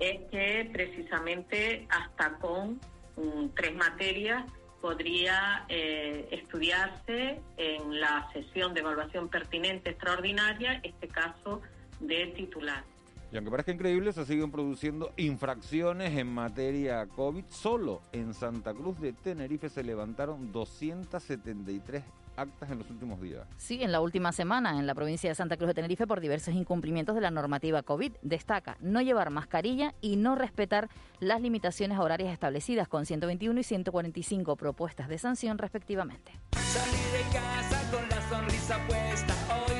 es 0.00 0.30
que 0.30 0.70
precisamente 0.72 1.86
hasta 1.90 2.38
con 2.38 2.80
mm, 3.16 3.48
tres 3.54 3.76
materias 3.76 4.44
podría 4.80 5.66
eh, 5.68 6.26
estudiarse 6.30 7.38
en 7.58 8.00
la 8.00 8.30
sesión 8.32 8.72
de 8.72 8.80
evaluación 8.80 9.28
pertinente 9.28 9.90
extraordinaria 9.90 10.80
este 10.82 11.08
caso 11.08 11.60
de 12.00 12.28
titular. 12.28 12.82
Y 13.30 13.36
aunque 13.36 13.50
parezca 13.50 13.72
increíble, 13.72 14.12
se 14.12 14.24
siguen 14.24 14.50
produciendo 14.50 15.12
infracciones 15.16 16.16
en 16.16 16.32
materia 16.32 17.06
COVID. 17.06 17.44
Solo 17.50 18.00
en 18.12 18.32
Santa 18.32 18.72
Cruz 18.72 18.98
de 19.00 19.12
Tenerife 19.12 19.68
se 19.68 19.82
levantaron 19.82 20.50
273 20.50 22.04
actas 22.38 22.70
en 22.70 22.78
los 22.78 22.88
últimos 22.88 23.20
días. 23.20 23.46
Sí, 23.56 23.82
en 23.82 23.92
la 23.92 24.00
última 24.00 24.32
semana 24.32 24.78
en 24.78 24.86
la 24.86 24.94
provincia 24.94 25.28
de 25.28 25.34
Santa 25.34 25.56
Cruz 25.56 25.68
de 25.68 25.74
Tenerife 25.74 26.06
por 26.06 26.20
diversos 26.20 26.54
incumplimientos 26.54 27.14
de 27.14 27.20
la 27.20 27.30
normativa 27.30 27.82
COVID. 27.82 28.12
Destaca 28.22 28.78
no 28.80 29.02
llevar 29.02 29.30
mascarilla 29.30 29.94
y 30.00 30.16
no 30.16 30.34
respetar 30.34 30.88
las 31.20 31.42
limitaciones 31.42 31.98
horarias 31.98 32.32
establecidas 32.32 32.88
con 32.88 33.04
121 33.04 33.60
y 33.60 33.64
145 33.64 34.56
propuestas 34.56 35.08
de 35.08 35.18
sanción 35.18 35.58
respectivamente. 35.58 36.32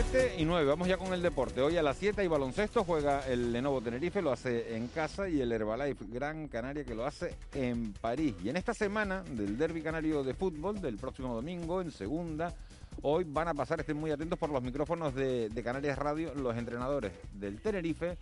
7 0.00 0.36
y 0.38 0.44
9, 0.44 0.64
vamos 0.64 0.86
ya 0.86 0.96
con 0.96 1.12
el 1.12 1.20
deporte. 1.20 1.60
Hoy 1.60 1.76
a 1.76 1.82
las 1.82 1.96
7 1.96 2.20
hay 2.20 2.28
baloncesto, 2.28 2.84
juega 2.84 3.26
el 3.26 3.52
Lenovo 3.52 3.80
Tenerife, 3.80 4.22
lo 4.22 4.30
hace 4.30 4.76
en 4.76 4.86
casa, 4.86 5.28
y 5.28 5.40
el 5.40 5.50
Herbalife 5.50 6.04
Gran 6.08 6.46
Canaria 6.46 6.84
que 6.84 6.94
lo 6.94 7.04
hace 7.04 7.34
en 7.52 7.92
París. 7.94 8.36
Y 8.44 8.48
en 8.48 8.56
esta 8.56 8.72
semana 8.74 9.24
del 9.24 9.58
Derby 9.58 9.82
Canario 9.82 10.22
de 10.22 10.34
Fútbol, 10.34 10.80
del 10.80 10.98
próximo 10.98 11.34
domingo, 11.34 11.80
en 11.80 11.90
segunda, 11.90 12.54
hoy 13.02 13.24
van 13.24 13.48
a 13.48 13.54
pasar, 13.54 13.80
estén 13.80 13.96
muy 13.96 14.12
atentos 14.12 14.38
por 14.38 14.50
los 14.50 14.62
micrófonos 14.62 15.12
de, 15.16 15.50
Canarias 15.64 15.98
Radio, 15.98 16.32
los 16.32 16.56
entrenadores 16.56 17.10
del 17.32 17.60
Tenerife 17.60 18.16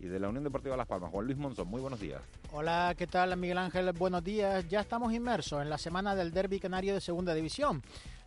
y 0.00 0.06
de 0.06 0.18
la 0.18 0.30
Unión 0.30 0.42
Deportiva 0.42 0.76
Las 0.76 0.88
Palmas. 0.88 1.12
Juan 1.12 1.26
Luis 1.26 1.38
Monzón, 1.38 1.68
muy 1.68 1.80
buenos 1.80 2.00
días. 2.00 2.20
Hola, 2.50 2.96
¿qué 2.98 3.06
tal 3.06 3.36
Miguel 3.36 3.58
Ángel? 3.58 3.92
Buenos 3.92 4.24
días. 4.24 4.68
Ya 4.68 4.80
estamos 4.80 5.12
inmersos 5.12 5.62
en 5.62 5.70
la 5.70 5.78
semana 5.78 6.16
del 6.16 6.32
Derby 6.32 6.58
Canario 6.58 6.92
de 6.92 7.00
Segunda 7.00 7.34
División. 7.34 7.82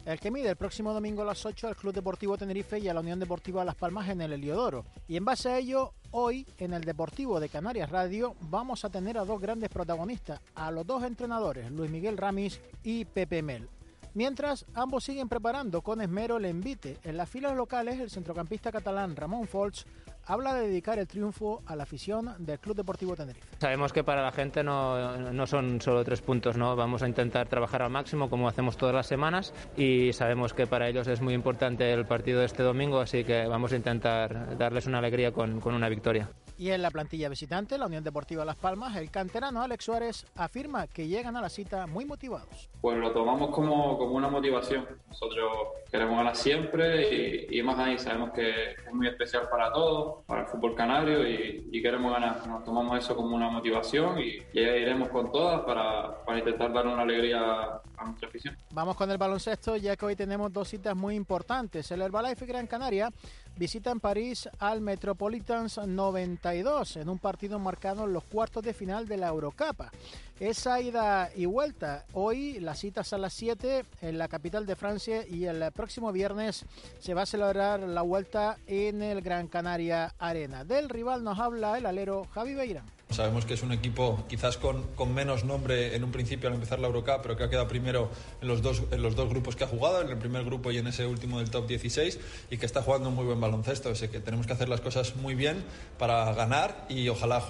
El 0.06 0.20
que 0.20 0.32
mide 0.32 0.50
el 0.50 0.58
próximo 0.58 0.92
domingo 0.94 1.22
a 1.22 1.26
las 1.26 1.46
8 1.46 1.70
al 1.70 1.78
Club 1.78 1.94
Deportivo 1.94 2.38
Tenerife 2.38 2.78
y 2.78 2.90
a 2.90 2.94
la 2.94 3.00
Unión 3.00 3.22
Deportiva 3.22 3.64
Las 3.64 3.76
Palmas 3.76 4.10
en 4.10 4.20
el 4.20 4.34
Heliodoro. 4.34 4.84
Y 5.08 5.16
en 5.16 5.24
base 5.24 5.50
a 5.50 5.58
ello, 5.58 5.94
hoy 6.12 6.46
en 6.58 6.74
el 6.74 6.84
Deportivo 6.84 7.40
de 7.40 7.48
Canarias 7.48 7.90
Radio 7.90 8.36
vamos 8.50 8.84
a 8.84 8.90
tener 8.90 9.18
a 9.18 9.24
dos 9.24 9.40
grandes 9.40 9.70
protagonistas, 9.70 10.42
a 10.56 10.72
los 10.72 10.86
dos 10.86 11.04
entrenadores, 11.04 11.72
Luis 11.72 11.90
Miguel 11.90 12.18
Ramis 12.18 12.60
y 12.84 13.06
Pepe 13.06 13.42
Mel. 13.42 13.70
Mientras, 14.14 14.66
ambos 14.74 15.06
siguen 15.06 15.30
preparando 15.30 15.82
con 15.82 16.02
esmero 16.02 16.36
el 16.36 16.46
envite. 16.46 16.98
En 17.06 17.16
las 17.16 17.30
filas 17.30 17.56
locales, 17.56 17.98
el 18.02 18.12
centrocampista 18.12 18.74
catalán 18.74 19.16
Ramón 19.16 19.48
Folch 19.48 19.86
habla 20.26 20.54
de 20.56 20.68
dedicar 20.68 21.00
el 21.00 21.08
triunfo 21.08 21.62
a 21.66 21.76
la 21.76 21.84
afición 21.84 22.34
del 22.40 22.60
Club 22.60 22.76
Deportivo 22.76 23.16
Tenerife. 23.16 23.48
Sabemos 23.60 23.94
que 23.94 24.04
para 24.04 24.22
la 24.22 24.32
gente 24.32 24.64
no, 24.64 25.18
no, 25.18 25.48
son 25.48 25.82
solo 25.82 26.04
tres 26.04 26.22
puntos, 26.22 26.58
¿no? 26.58 26.76
Vamos 26.76 27.04
a 27.04 27.08
intentar 27.08 27.48
trabajar 27.48 27.82
al 27.82 27.90
máximo 27.90 28.30
como 28.30 28.48
hacemos 28.48 28.78
todas 28.78 28.96
las 28.96 29.08
semanas 29.08 29.54
y 29.78 30.14
sabemos 30.14 30.54
que 30.54 30.68
para 30.68 30.88
ellos 30.88 31.08
es 31.08 31.22
muy 31.22 31.34
importante 31.34 31.92
el 31.92 32.06
partido 32.06 32.40
de 32.40 32.46
este 32.46 32.64
domingo, 32.64 33.00
así 33.00 33.24
que 33.24 33.48
vamos 33.48 33.74
a 33.74 33.76
intentar 33.76 34.58
darles 34.58 34.88
una 34.88 35.00
alegría 35.00 35.32
con, 35.32 35.60
con 35.60 35.74
una 35.74 35.90
victoria. 35.90 36.30
Y 36.58 36.70
en 36.70 36.82
la 36.82 36.92
plantilla 36.92 37.30
visitante, 37.30 37.78
la 37.78 37.88
Unión 37.88 38.04
Deportiva 38.04 38.46
Las 38.46 38.56
Palmas, 38.56 38.96
el 38.96 39.10
canterano 39.10 39.62
Alex 39.62 39.86
Suárez 39.86 40.26
afirma 40.36 40.88
que 40.88 41.08
llegan 41.08 41.36
a 41.36 41.42
la 41.42 41.50
cita 41.50 41.88
muy 41.88 42.06
motivados. 42.06 42.70
Pues 42.80 42.98
lo 42.98 43.12
tomamos 43.12 43.50
como, 43.50 43.98
como 43.98 44.16
una 44.16 44.30
motivación. 44.30 44.86
Nosotros 45.08 45.52
queremos 45.90 46.18
ganar 46.18 46.36
siempre 46.36 47.48
y, 47.50 47.60
y, 47.60 47.64
más 47.64 47.80
ahí 47.80 47.98
sabemos 47.98 48.32
que 48.32 48.72
es 48.72 48.94
muy 48.94 49.08
especial 49.08 49.48
para 49.50 49.72
todos, 49.72 50.24
para 50.26 50.42
el 50.42 50.48
fútbol 50.48 50.76
canario 50.76 51.28
y, 51.28 51.70
y 51.72 51.82
queremos 51.82 52.12
ganar. 52.12 52.46
Nos 52.48 52.64
tomamos 52.64 52.98
eso 53.00 53.16
como 53.16 53.36
una 53.36 53.50
motivación 53.50 54.20
y, 54.20 54.38
y 54.54 54.60
iremos 54.60 55.10
con 55.10 55.32
todas 55.32 55.62
para, 55.62 56.24
para 56.24 56.40
intentar 56.40 56.72
dar 56.72 56.86
una 56.88 57.02
alegría 57.02 57.82
a 57.98 58.06
nuestra 58.06 58.28
afición. 58.28 58.58
Vamos 58.72 58.96
con 58.96 59.10
el 59.10 59.18
baloncesto 59.18 59.76
ya 59.76 59.96
que 59.96 60.06
hoy 60.06 60.16
tenemos 60.16 60.52
dos 60.52 60.68
citas 60.68 60.96
muy 60.96 61.16
importantes. 61.16 61.90
El 61.92 62.02
Herbalife 62.02 62.46
Gran 62.46 62.68
Canaria 62.68 63.10
visita 63.56 63.92
en 63.92 64.00
París 64.00 64.50
al 64.60 64.82
Metropolitans 64.82 65.78
92 65.78 66.98
en 66.98 67.10
un 67.10 67.20
partido 67.20 67.60
marcado 67.60 68.06
en 68.06 68.14
los 68.14 68.24
cuartos 68.24 68.64
de 68.64 68.74
final 68.74 69.08
de 69.08 69.18
la 69.18 69.28
Eurocopa. 69.28 69.92
Esa 70.40 70.82
ida 70.82 71.30
y 71.36 71.46
vuelta. 71.46 72.06
Hoy 72.14 72.60
las 72.60 72.80
citas 72.80 73.14
a 73.14 73.18
las 73.18 73.34
7 73.34 73.86
en 74.02 74.18
la 74.18 74.28
capital 74.28 74.66
de 74.66 74.76
Francia 74.76 75.26
y 75.28 75.46
el 75.46 75.72
próximo 75.72 76.12
viernes 76.12 76.66
se 77.00 77.14
va 77.14 77.22
a 77.22 77.28
celebrar 77.28 77.80
la 77.82 78.02
vuelta 78.02 78.58
en 78.68 79.02
el 79.02 79.22
Gran 79.22 79.48
Canaria 79.48 80.14
Arena. 80.18 80.66
Del 80.66 80.90
rival 80.90 81.24
nos 81.24 81.40
habla 81.40 81.78
el 81.78 81.86
alero 81.86 82.26
Javi 82.34 82.56
Beirán. 82.56 82.86
Sabemos 83.14 83.46
que 83.46 83.54
es 83.54 83.64
un 83.64 83.72
equipo 83.72 84.26
quizás 84.28 84.58
con, 84.58 84.84
con, 84.96 85.14
menos 85.14 85.44
nombre 85.44 85.96
en 85.96 86.04
un 86.04 86.12
principio 86.12 86.50
al 86.50 86.56
empezar 86.56 86.80
la 86.80 86.88
Eurocup, 86.88 87.22
pero 87.22 87.38
que 87.38 87.44
ha 87.44 87.50
quedado 87.50 87.68
primero 87.68 88.10
en 88.42 88.48
los, 88.48 88.62
dos, 88.62 88.84
en 88.92 89.02
los 89.02 89.16
dos 89.16 89.30
grupos 89.30 89.56
que 89.56 89.64
ha 89.64 89.68
jugado, 89.68 90.02
en 90.02 90.10
el 90.10 90.18
primer 90.18 90.44
grupo 90.44 90.72
y 90.72 90.78
en 90.78 90.88
ese 90.88 91.06
último 91.06 91.40
del 91.40 91.50
top 91.50 91.68
16, 91.68 92.20
y 92.50 92.58
que 92.58 92.66
está 92.66 92.82
jugando 92.82 93.12
muy 93.12 93.26
buen 93.26 93.40
baloncesto. 93.40 93.90
Así 93.90 94.08
que 94.08 94.20
tenemos 94.20 94.48
que 94.48 94.54
hacer 94.54 94.68
las 94.68 94.82
cosas 94.82 95.16
muy 95.16 95.36
bien 95.36 95.64
para 95.98 96.34
ganar 96.34 96.86
y 96.90 97.08
ojalá 97.10 97.44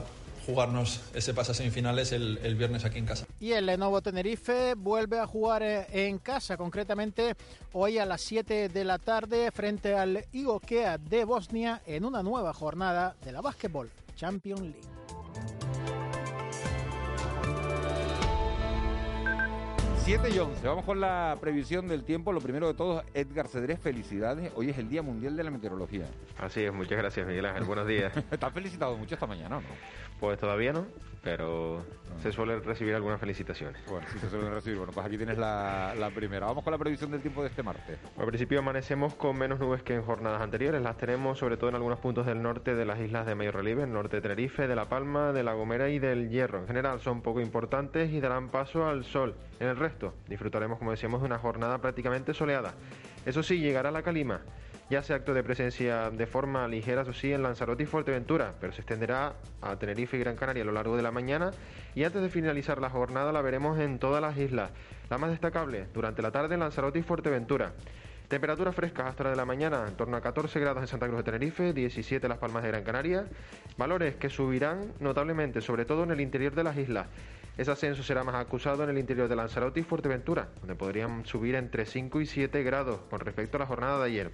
jugarnos 0.46 1.02
ese 1.14 1.34
pase 1.34 1.52
a 1.52 1.56
semifinales 1.56 2.12
el, 2.12 2.40
el, 2.44 2.56
viernes 2.56 2.86
aquí 2.86 3.00
en 3.00 3.06
casa. 3.06 3.26
Y 3.40 3.54
el 3.54 3.66
Lenovo 3.66 4.02
Tenerife 4.02 4.74
vuelve 4.76 5.20
a 5.20 5.28
jugar 5.28 5.64
en 5.64 6.20
casa, 6.20 6.58
concretamente 6.58 7.36
hoy 7.72 7.98
a 7.98 8.06
las 8.06 8.22
7 8.22 8.70
de 8.70 8.84
la 8.84 9.00
tarde 9.00 9.52
frente 9.52 9.96
al 9.96 10.26
IOKEA 10.34 10.98
de 10.98 11.24
Bosnia 11.24 11.82
en 11.86 12.06
una 12.06 12.22
nueva 12.24 12.54
jornada 12.54 13.16
de 13.24 13.32
la 13.32 13.42
Basketball 13.42 13.90
Champions 14.16 14.62
League. 14.62 15.03
7 20.04 20.30
y 20.32 20.38
11, 20.38 20.68
vamos 20.68 20.84
con 20.84 21.00
la 21.00 21.38
previsión 21.40 21.88
del 21.88 22.04
tiempo. 22.04 22.34
Lo 22.34 22.42
primero 22.42 22.68
de 22.68 22.74
todo, 22.74 23.04
Edgar 23.14 23.48
Cedrés, 23.48 23.80
felicidades. 23.80 24.52
Hoy 24.56 24.70
es 24.70 24.78
el 24.78 24.90
Día 24.90 25.02
Mundial 25.02 25.38
de 25.38 25.46
la 25.46 25.50
Meteorología. 25.50 26.08
Así 26.38 26.62
es, 26.62 26.74
muchas 26.74 26.98
gracias 26.98 27.26
Miguel 27.26 27.46
Ángel, 27.46 27.64
buenos 27.64 27.88
días. 27.88 28.12
Estás 28.32 28.52
felicitado 28.52 28.98
mucho 28.98 29.16
esta 29.16 29.28
mañana, 29.28 29.62
¿no? 29.62 29.64
Pues 30.20 30.38
todavía 30.38 30.74
no, 30.74 30.86
pero 31.24 31.86
se 32.22 32.32
suelen 32.32 32.64
recibir 32.64 32.94
algunas 32.94 33.20
felicitaciones. 33.20 33.82
Bueno, 33.88 34.06
sí 34.12 34.20
se 34.20 34.30
suelen 34.30 34.54
recibir. 34.54 34.78
Bueno, 34.78 34.92
pues 34.94 35.06
aquí 35.06 35.18
tienes 35.18 35.38
la, 35.38 35.96
la, 35.98 36.10
primera. 36.10 36.46
Vamos 36.46 36.64
con 36.64 36.72
la 36.72 36.78
previsión 36.78 37.12
del 37.12 37.22
tiempo 37.22 37.42
de 37.42 37.48
este 37.48 37.64
martes. 37.64 37.98
Al 38.18 38.26
principio 38.28 38.60
amanecemos 38.60 39.16
con 39.16 39.38
menos 39.38 39.60
nubes 39.60 39.82
que 39.84 39.96
en 39.96 40.04
jornadas 40.04 40.42
anteriores. 40.42 40.82
Las 40.82 40.98
tenemos 40.98 41.40
sobre 41.40 41.56
todo 41.56 41.70
en 41.70 41.76
algunos 41.76 42.00
puntos 42.00 42.26
del 42.26 42.42
norte 42.42 42.76
de 42.76 42.86
las 42.86 43.00
islas 43.00 43.26
de 43.26 43.36
mayor 43.36 43.56
relieve, 43.56 43.84
el 43.84 43.94
norte 43.94 44.18
de 44.18 44.22
Tenerife, 44.22 44.68
de 44.68 44.76
La 44.76 44.90
Palma, 44.90 45.32
de 45.32 45.44
La 45.44 45.54
Gomera 45.54 45.90
y 45.90 46.00
del 46.00 46.30
Hierro. 46.30 46.60
En 46.60 46.68
general 46.68 47.00
son 47.00 47.22
poco 47.22 47.40
importantes 47.40 48.12
y 48.12 48.20
darán 48.20 48.50
paso 48.50 48.86
al 48.86 49.06
sol. 49.06 49.36
En 49.62 49.68
el 49.68 49.78
resto 49.78 50.14
disfrutaremos, 50.28 50.78
como 50.78 50.92
decíamos, 50.92 51.22
de 51.22 51.28
una 51.28 51.40
jornada 51.40 51.78
prácticamente 51.78 52.34
soleada. 52.34 52.74
Eso 53.26 53.42
sí, 53.42 53.60
llegará 53.60 53.92
la 53.92 54.04
calima 54.04 54.42
ya 54.94 55.02
sea 55.02 55.16
acto 55.16 55.34
de 55.34 55.42
presencia 55.42 56.12
de 56.12 56.28
forma 56.28 56.68
ligera, 56.68 57.02
eso 57.02 57.14
sí, 57.14 57.34
en 57.34 57.42
Lanzarote 57.42 57.82
y 57.82 57.86
Fuerteventura, 57.88 58.54
pero 58.62 58.74
se 58.74 58.82
extenderá 58.82 59.34
a 59.60 59.76
Tenerife 59.76 60.18
y 60.18 60.20
Gran 60.20 60.36
Canaria 60.36 60.62
a 60.62 60.66
lo 60.68 60.72
largo 60.72 60.96
de 60.96 61.02
la 61.02 61.10
mañana 61.10 61.50
y 61.96 62.04
antes 62.04 62.22
de 62.22 62.30
finalizar 62.30 62.80
la 62.80 62.92
jornada 62.92 63.32
la 63.32 63.42
veremos 63.42 63.80
en 63.80 63.98
todas 63.98 64.22
las 64.22 64.38
islas. 64.38 64.70
La 65.10 65.18
más 65.18 65.32
destacable, 65.32 65.88
durante 65.96 66.22
la 66.22 66.30
tarde 66.30 66.54
en 66.54 66.60
Lanzarote 66.60 67.00
y 67.00 67.02
Fuerteventura. 67.02 67.74
Temperaturas 68.28 68.76
frescas 68.76 69.08
hasta 69.08 69.24
la 69.24 69.30
de 69.32 69.36
la 69.36 69.46
mañana, 69.46 69.84
en 69.88 69.96
torno 69.96 70.16
a 70.16 70.22
14 70.22 70.60
grados 70.60 70.84
en 70.84 70.88
Santa 70.88 71.08
Cruz 71.08 71.18
de 71.18 71.24
Tenerife, 71.24 71.74
17 71.74 72.28
en 72.28 72.30
Las 72.30 72.38
Palmas 72.38 72.62
de 72.62 72.70
Gran 72.70 72.84
Canaria. 72.84 73.26
Valores 73.78 74.18
que 74.18 74.30
subirán 74.30 74.94
notablemente, 75.00 75.62
sobre 75.62 75.86
todo 75.86 76.04
en 76.04 76.12
el 76.12 76.22
interior 76.22 76.54
de 76.54 76.66
las 76.66 76.78
islas. 76.78 77.08
Ese 77.58 77.72
ascenso 77.72 78.04
será 78.04 78.24
más 78.24 78.36
acusado 78.36 78.84
en 78.84 78.92
el 78.92 79.00
interior 79.00 79.28
de 79.28 79.36
Lanzarote 79.36 79.80
y 79.80 79.84
Fuerteventura, 79.84 80.50
donde 80.60 80.76
podrían 80.76 81.26
subir 81.26 81.56
entre 81.56 81.88
5 81.88 82.22
y 82.22 82.28
7 82.28 82.62
grados 82.62 83.00
con 83.10 83.22
respecto 83.22 83.58
a 83.58 83.62
la 83.62 83.66
jornada 83.66 83.98
de 83.98 84.06
ayer. 84.06 84.32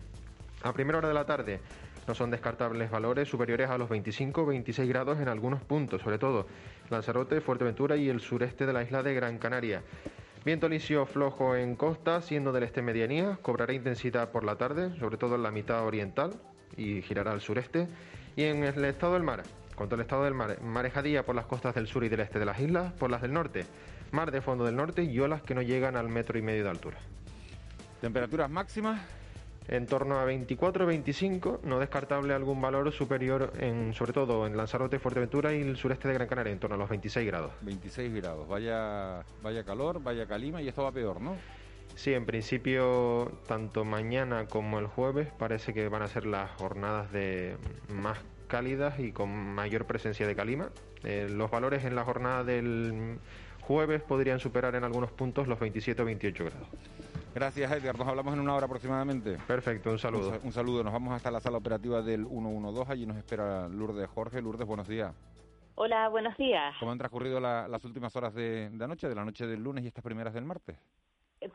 A 0.63 0.73
primera 0.73 0.97
hora 0.97 1.07
de 1.07 1.13
la 1.13 1.25
tarde 1.25 1.61
no 2.07 2.15
son 2.15 2.31
descartables 2.31 2.91
valores 2.91 3.29
superiores 3.29 3.69
a 3.69 3.77
los 3.77 3.87
25 3.87 4.41
o 4.41 4.45
26 4.47 4.89
grados 4.89 5.19
en 5.19 5.29
algunos 5.29 5.61
puntos, 5.61 6.01
sobre 6.01 6.17
todo 6.17 6.47
Lanzarote, 6.89 7.39
Fuerteventura 7.39 7.95
y 7.95 8.09
el 8.09 8.19
sureste 8.19 8.65
de 8.65 8.73
la 8.73 8.83
isla 8.83 9.03
de 9.03 9.13
Gran 9.13 9.37
Canaria. 9.37 9.83
Viento 10.43 10.67
lisio 10.67 11.05
flojo 11.05 11.55
en 11.55 11.75
costa, 11.75 12.21
siendo 12.21 12.51
del 12.51 12.63
este 12.63 12.81
medianía, 12.81 13.37
cobrará 13.41 13.73
intensidad 13.73 14.31
por 14.31 14.43
la 14.43 14.55
tarde, 14.55 14.97
sobre 14.99 15.17
todo 15.17 15.35
en 15.35 15.43
la 15.43 15.51
mitad 15.51 15.85
oriental 15.85 16.33
y 16.75 17.01
girará 17.01 17.31
al 17.31 17.41
sureste. 17.41 17.87
Y 18.35 18.43
en 18.43 18.63
el 18.63 18.83
estado 18.85 19.13
del 19.13 19.23
mar, 19.23 19.43
cuanto 19.75 19.95
al 19.95 20.01
estado 20.01 20.23
del 20.23 20.33
mar, 20.33 20.61
marejadía 20.61 21.25
por 21.25 21.35
las 21.35 21.45
costas 21.45 21.75
del 21.75 21.87
sur 21.87 22.03
y 22.03 22.09
del 22.09 22.21
este 22.21 22.39
de 22.39 22.45
las 22.45 22.59
islas, 22.59 22.91
por 22.93 23.11
las 23.11 23.21
del 23.21 23.33
norte, 23.33 23.65
mar 24.11 24.31
de 24.31 24.41
fondo 24.41 24.65
del 24.65 24.75
norte 24.75 25.03
y 25.03 25.19
olas 25.19 25.41
que 25.41 25.55
no 25.55 25.61
llegan 25.61 25.95
al 25.95 26.09
metro 26.09 26.39
y 26.39 26.41
medio 26.41 26.63
de 26.63 26.69
altura. 26.69 26.97
Temperaturas 28.01 28.49
máximas 28.49 29.18
en 29.69 29.85
torno 29.85 30.19
a 30.19 30.25
24-25, 30.25 31.61
no 31.63 31.79
descartable 31.79 32.33
algún 32.33 32.59
valor 32.59 32.91
superior, 32.91 33.53
en, 33.59 33.93
sobre 33.93 34.13
todo 34.13 34.47
en 34.47 34.57
Lanzarote, 34.57 34.97
Fuerteventura 34.97 35.53
y 35.53 35.61
el 35.61 35.77
sureste 35.77 36.07
de 36.07 36.15
Gran 36.15 36.27
Canaria, 36.27 36.51
en 36.51 36.59
torno 36.59 36.75
a 36.75 36.79
los 36.79 36.89
26 36.89 37.27
grados. 37.27 37.51
26 37.61 38.13
grados, 38.15 38.47
vaya, 38.47 39.23
vaya 39.43 39.63
calor, 39.63 40.01
vaya 40.01 40.25
calima 40.25 40.61
y 40.61 40.67
esto 40.67 40.83
va 40.83 40.91
peor, 40.91 41.21
¿no? 41.21 41.35
Sí, 41.95 42.13
en 42.13 42.25
principio, 42.25 43.31
tanto 43.47 43.85
mañana 43.85 44.47
como 44.47 44.79
el 44.79 44.87
jueves 44.87 45.27
parece 45.37 45.73
que 45.73 45.87
van 45.87 46.01
a 46.01 46.07
ser 46.07 46.25
las 46.25 46.49
jornadas 46.51 47.11
de 47.11 47.57
más 47.89 48.17
cálidas 48.47 48.99
y 48.99 49.11
con 49.11 49.29
mayor 49.29 49.85
presencia 49.85 50.25
de 50.25 50.35
calima. 50.35 50.69
Eh, 51.03 51.27
los 51.29 51.51
valores 51.51 51.85
en 51.85 51.95
la 51.95 52.03
jornada 52.03 52.43
del 52.43 53.19
jueves 53.61 54.01
podrían 54.01 54.39
superar 54.39 54.73
en 54.75 54.83
algunos 54.83 55.11
puntos 55.11 55.47
los 55.47 55.59
27 55.59 56.01
o 56.01 56.05
28 56.05 56.45
grados. 56.45 56.67
Gracias, 57.33 57.71
Edgar. 57.71 57.97
Nos 57.97 58.07
hablamos 58.07 58.33
en 58.33 58.39
una 58.39 58.55
hora 58.55 58.65
aproximadamente. 58.65 59.37
Perfecto, 59.47 59.91
un 59.91 59.99
saludo. 59.99 60.29
Un, 60.29 60.39
un, 60.45 60.51
saludo. 60.51 60.83
Nos 60.83 60.93
vamos 60.93 61.13
hasta 61.13 61.29
la 61.29 61.39
sala 61.39 61.57
operativa 61.57 62.01
del 62.01 62.25
112. 62.25 62.91
Allí 62.91 63.05
nos 63.05 63.17
espera 63.17 63.67
Lourdes 63.67 64.09
Jorge. 64.09 64.41
Lourdes, 64.41 64.67
buenos 64.67 64.87
días. 64.87 65.13
Hola, 65.75 66.09
buenos 66.09 66.35
días. 66.37 66.75
¿Cómo 66.79 66.91
han 66.91 66.97
transcurrido 66.97 67.39
la, 67.39 67.67
las 67.67 67.85
últimas 67.85 68.13
horas 68.15 68.33
de, 68.33 68.69
de 68.69 68.83
anoche, 68.83 69.07
de 69.07 69.15
la 69.15 69.23
noche 69.23 69.47
del 69.47 69.63
lunes 69.63 69.83
y 69.83 69.87
estas 69.87 70.03
primeras 70.03 70.33
del 70.33 70.43
martes? 70.43 70.77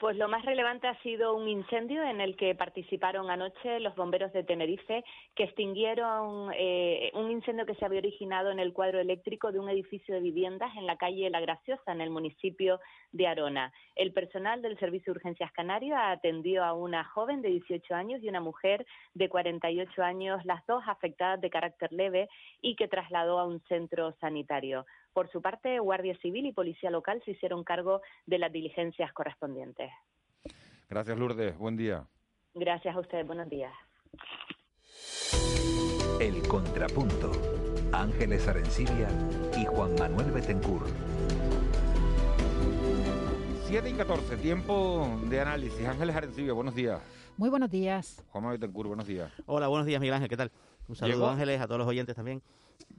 Pues 0.00 0.16
lo 0.16 0.28
más 0.28 0.42
relevante 0.46 0.88
ha 0.88 0.98
sido 1.02 1.34
un 1.34 1.46
incendio 1.46 2.02
en 2.04 2.22
el 2.22 2.36
que 2.36 2.54
participaron 2.54 3.28
anoche 3.28 3.80
los 3.80 3.94
bomberos 3.94 4.32
de 4.32 4.42
Tenerife, 4.42 5.04
que 5.34 5.44
extinguieron 5.44 6.50
eh, 6.56 7.10
un 7.12 7.30
incendio 7.30 7.66
que 7.66 7.74
se 7.74 7.84
había 7.84 7.98
originado 7.98 8.50
en 8.50 8.60
el 8.60 8.72
cuadro 8.72 8.98
eléctrico 8.98 9.52
de 9.52 9.60
un 9.60 9.68
edificio 9.68 10.14
de 10.14 10.22
viviendas 10.22 10.74
en 10.78 10.86
la 10.86 10.96
calle 10.96 11.28
La 11.28 11.40
Graciosa, 11.40 11.92
en 11.92 12.00
el 12.00 12.08
municipio 12.08 12.80
de 13.12 13.26
Arona. 13.26 13.74
El 13.94 14.14
personal 14.14 14.62
del 14.62 14.78
Servicio 14.78 15.12
de 15.12 15.18
Urgencias 15.18 15.52
Canario 15.52 15.96
atendió 15.98 16.64
a 16.64 16.72
una 16.72 17.04
joven 17.04 17.42
de 17.42 17.50
18 17.50 17.94
años 17.94 18.22
y 18.22 18.28
una 18.30 18.40
mujer 18.40 18.86
de 19.12 19.28
48 19.28 20.02
años, 20.02 20.42
las 20.46 20.64
dos 20.66 20.82
afectadas 20.86 21.42
de 21.42 21.50
carácter 21.50 21.92
leve 21.92 22.30
y 22.62 22.74
que 22.74 22.88
trasladó 22.88 23.38
a 23.38 23.44
un 23.44 23.60
centro 23.68 24.12
sanitario. 24.12 24.86
Por 25.14 25.30
su 25.30 25.40
parte, 25.40 25.78
Guardia 25.78 26.18
Civil 26.18 26.44
y 26.44 26.52
Policía 26.52 26.90
Local 26.90 27.22
se 27.24 27.30
hicieron 27.30 27.62
cargo 27.62 28.02
de 28.26 28.38
las 28.38 28.52
diligencias 28.52 29.12
correspondientes. 29.12 29.90
Gracias, 30.90 31.16
Lourdes. 31.16 31.56
Buen 31.56 31.76
día. 31.76 32.04
Gracias 32.52 32.94
a 32.96 32.98
ustedes. 32.98 33.24
Buenos 33.24 33.48
días. 33.48 33.72
El 36.20 36.46
Contrapunto. 36.48 37.30
Ángeles 37.92 38.48
Arencibia 38.48 39.08
y 39.56 39.64
Juan 39.66 39.94
Manuel 39.96 40.32
Betencur. 40.32 40.82
7 43.66 43.88
y 43.88 43.92
14, 43.92 44.36
tiempo 44.38 45.08
de 45.30 45.40
análisis. 45.40 45.86
Ángeles 45.86 46.16
Arencibia, 46.16 46.52
buenos 46.52 46.74
días. 46.74 47.00
Muy 47.36 47.50
buenos 47.50 47.70
días. 47.70 48.24
Juan 48.30 48.42
Manuel 48.42 48.58
Betencur, 48.58 48.88
buenos 48.88 49.06
días. 49.06 49.32
Hola, 49.46 49.68
buenos 49.68 49.86
días, 49.86 50.00
Miguel 50.00 50.14
Ángel, 50.14 50.28
¿qué 50.28 50.36
tal? 50.36 50.50
Un 50.88 50.96
saludo, 50.96 51.16
Llegó- 51.18 51.28
Ángeles, 51.30 51.60
a 51.60 51.66
todos 51.66 51.78
los 51.78 51.88
oyentes 51.88 52.14
también. 52.14 52.42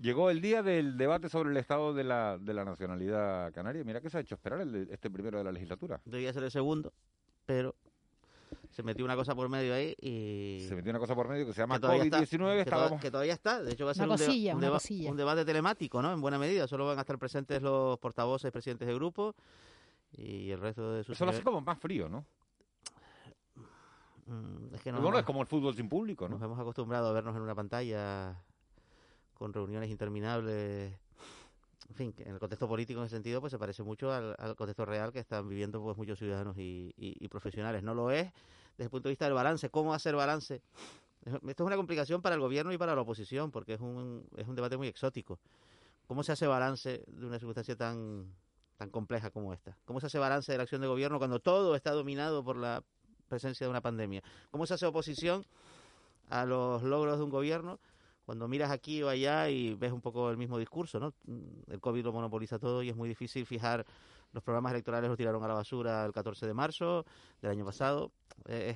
Llegó 0.01 0.29
el 0.29 0.41
día 0.41 0.63
del 0.63 0.97
debate 0.97 1.29
sobre 1.29 1.51
el 1.51 1.57
estado 1.57 1.93
de 1.93 2.03
la, 2.03 2.37
de 2.37 2.53
la 2.53 2.65
nacionalidad 2.65 3.53
canaria. 3.53 3.83
Mira 3.83 4.01
que 4.01 4.09
se 4.09 4.17
ha 4.17 4.21
hecho 4.21 4.35
esperar 4.35 4.61
el 4.61 4.71
de- 4.87 4.93
este 4.93 5.09
primero 5.09 5.37
de 5.37 5.43
la 5.43 5.51
legislatura. 5.51 6.01
Debía 6.05 6.33
ser 6.33 6.43
el 6.43 6.51
segundo, 6.51 6.91
pero 7.45 7.75
se 8.71 8.83
metió 8.83 9.05
una 9.05 9.15
cosa 9.15 9.35
por 9.35 9.47
medio 9.49 9.73
ahí 9.73 9.95
y... 10.01 10.65
Se 10.67 10.75
metió 10.75 10.89
una 10.91 10.99
cosa 10.99 11.15
por 11.15 11.27
medio 11.29 11.45
que 11.45 11.53
se 11.53 11.61
llama 11.61 11.75
que 11.75 11.81
todavía 11.81 12.03
está, 12.05 12.19
COVID-19. 12.19 12.53
que, 12.55 12.59
Estábamos... 12.61 13.01
que 13.01 13.11
todavía 13.11 13.33
está, 13.33 13.63
de 13.63 13.71
hecho 13.71 13.85
va 13.85 13.91
a 13.91 13.93
ser 13.93 14.03
un, 14.07 14.15
deba- 14.61 15.09
un 15.09 15.17
debate 15.17 15.45
telemático, 15.45 16.01
¿no? 16.01 16.11
En 16.13 16.19
buena 16.21 16.37
medida, 16.39 16.67
solo 16.67 16.85
van 16.87 16.97
a 16.97 17.01
estar 17.01 17.17
presentes 17.17 17.61
los 17.61 17.97
portavoces, 17.99 18.51
presidentes 18.51 18.87
de 18.87 18.93
grupo 18.95 19.35
y 20.17 20.51
el 20.51 20.59
resto 20.59 20.93
de 20.93 21.03
sus... 21.03 21.15
Eso 21.15 21.25
lo 21.25 21.31
hace 21.31 21.43
como 21.43 21.61
más 21.61 21.79
frío, 21.79 22.09
¿no? 22.09 22.25
Mm, 24.25 24.73
es 24.73 24.81
que 24.81 24.91
nos 24.91 25.01
bueno, 25.01 25.19
es 25.19 25.25
como 25.25 25.41
el 25.41 25.47
fútbol 25.47 25.75
sin 25.75 25.87
público, 25.87 26.27
¿no? 26.27 26.35
Nos 26.35 26.43
hemos 26.43 26.59
acostumbrado 26.59 27.09
a 27.09 27.11
vernos 27.13 27.35
en 27.35 27.41
una 27.43 27.53
pantalla 27.55 28.35
con 29.35 29.53
reuniones 29.53 29.89
interminables. 29.89 30.93
En 31.89 31.95
fin, 31.95 32.13
en 32.17 32.33
el 32.33 32.39
contexto 32.39 32.67
político 32.67 32.99
en 32.99 33.05
ese 33.05 33.15
sentido 33.15 33.39
pues 33.41 33.51
se 33.51 33.59
parece 33.59 33.83
mucho 33.83 34.11
al, 34.11 34.35
al 34.39 34.55
contexto 34.55 34.85
real 34.85 35.11
que 35.11 35.19
están 35.19 35.47
viviendo 35.47 35.81
pues 35.83 35.95
muchos 35.97 36.17
ciudadanos 36.17 36.57
y, 36.57 36.93
y- 36.97 37.23
y 37.23 37.27
profesionales. 37.27 37.83
No 37.83 37.93
lo 37.93 38.09
es 38.09 38.31
desde 38.71 38.85
el 38.85 38.89
punto 38.89 39.07
de 39.09 39.11
vista 39.11 39.25
del 39.25 39.35
balance. 39.35 39.69
¿Cómo 39.69 39.93
hacer 39.93 40.15
balance? 40.15 40.61
Esto 41.25 41.39
es 41.63 41.67
una 41.67 41.75
complicación 41.75 42.21
para 42.23 42.35
el 42.35 42.41
gobierno 42.41 42.73
y 42.73 42.77
para 42.77 42.95
la 42.95 43.01
oposición 43.01 43.51
porque 43.51 43.73
es 43.75 43.81
un, 43.81 44.25
es 44.35 44.47
un 44.47 44.55
debate 44.55 44.77
muy 44.77 44.87
exótico. 44.87 45.39
¿Cómo 46.07 46.23
se 46.23 46.31
hace 46.31 46.47
balance 46.47 47.03
de 47.07 47.25
una 47.25 47.37
circunstancia 47.37 47.75
tan, 47.75 48.33
tan 48.77 48.89
compleja 48.89 49.29
como 49.29 49.53
esta? 49.53 49.77
¿Cómo 49.85 49.99
se 49.99 50.07
hace 50.07 50.17
balance 50.17 50.51
de 50.51 50.57
la 50.57 50.63
acción 50.63 50.81
de 50.81 50.87
gobierno 50.87 51.19
cuando 51.19 51.39
todo 51.39 51.75
está 51.75 51.91
dominado 51.91 52.43
por 52.43 52.57
la 52.57 52.83
presencia 53.27 53.65
de 53.65 53.71
una 53.71 53.81
pandemia? 53.81 54.23
¿Cómo 54.51 54.65
se 54.65 54.73
hace 54.73 54.85
oposición 54.85 55.45
a 56.29 56.45
los 56.45 56.83
logros 56.83 57.17
de 57.17 57.23
un 57.23 57.29
gobierno 57.29 57.79
cuando 58.25 58.47
miras 58.47 58.71
aquí 58.71 59.03
o 59.03 59.09
allá 59.09 59.49
y 59.49 59.75
ves 59.75 59.91
un 59.91 60.01
poco 60.01 60.31
el 60.31 60.37
mismo 60.37 60.57
discurso, 60.57 60.99
¿no? 60.99 61.13
El 61.69 61.79
COVID 61.79 62.05
lo 62.05 62.11
monopoliza 62.11 62.57
todo 62.57 62.81
y 62.81 62.89
es 62.89 62.95
muy 62.95 63.07
difícil 63.07 63.45
fijar 63.45 63.85
los 64.33 64.43
programas 64.43 64.73
electorales 64.73 65.07
los 65.09 65.17
tiraron 65.17 65.43
a 65.43 65.47
la 65.47 65.53
basura 65.53 66.03
el 66.05 66.11
14 66.11 66.45
de 66.45 66.53
marzo 66.53 67.05
del 67.41 67.51
año 67.51 67.63
pasado. 67.63 68.11
Eh, 68.47 68.75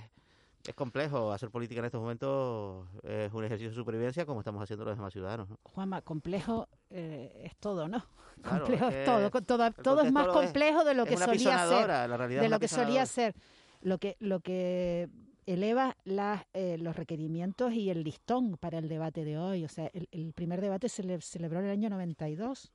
es 0.65 0.75
complejo 0.75 1.31
hacer 1.31 1.49
política 1.49 1.79
en 1.79 1.85
estos 1.85 2.01
momentos, 2.01 2.87
es 3.03 3.31
un 3.33 3.43
ejercicio 3.43 3.69
de 3.69 3.75
supervivencia 3.75 4.25
como 4.25 4.39
estamos 4.39 4.61
haciendo 4.61 4.85
los 4.85 4.95
demás 4.95 5.11
ciudadanos. 5.11 5.49
¿no? 5.49 5.57
Juanma, 5.63 6.01
complejo 6.01 6.67
eh, 6.89 7.43
es 7.45 7.55
todo, 7.57 7.87
¿no? 7.87 8.05
Claro, 8.41 8.65
complejo 8.65 8.87
es 8.87 8.95
es, 8.95 9.45
todo. 9.45 9.71
todo 9.83 10.01
es 10.01 10.11
más 10.11 10.27
es. 10.27 10.33
complejo 10.33 10.83
de 10.83 10.93
lo 10.93 11.03
Es 11.03 11.09
que 11.09 11.17
solía 11.17 11.67
ser. 11.67 11.87
la 11.87 12.17
realidad 12.17 12.39
de 12.41 12.45
es 12.45 12.51
lo 12.51 12.59
que 12.59 12.67
solía 12.67 13.05
ser. 13.05 13.35
Lo 13.81 13.97
que, 13.97 14.17
lo 14.19 14.41
que 14.41 15.09
eleva 15.45 15.97
las, 16.03 16.45
eh, 16.53 16.77
los 16.77 16.95
requerimientos 16.95 17.73
y 17.73 17.89
el 17.89 18.03
listón 18.03 18.57
para 18.57 18.77
el 18.77 18.87
debate 18.87 19.23
de 19.23 19.37
hoy. 19.37 19.65
O 19.65 19.69
sea, 19.69 19.89
el, 19.93 20.07
el 20.11 20.33
primer 20.33 20.61
debate 20.61 20.89
se 20.89 21.03
le 21.03 21.19
celebró 21.21 21.59
en 21.59 21.65
el 21.65 21.71
año 21.71 21.89
92 21.89 22.71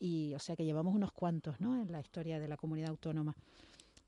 y 0.00 0.32
o 0.34 0.38
sea 0.38 0.56
que 0.56 0.64
llevamos 0.64 0.94
unos 0.94 1.12
cuantos 1.12 1.60
¿no? 1.60 1.80
en 1.80 1.92
la 1.92 2.00
historia 2.00 2.40
de 2.40 2.48
la 2.48 2.56
comunidad 2.56 2.90
autónoma. 2.90 3.36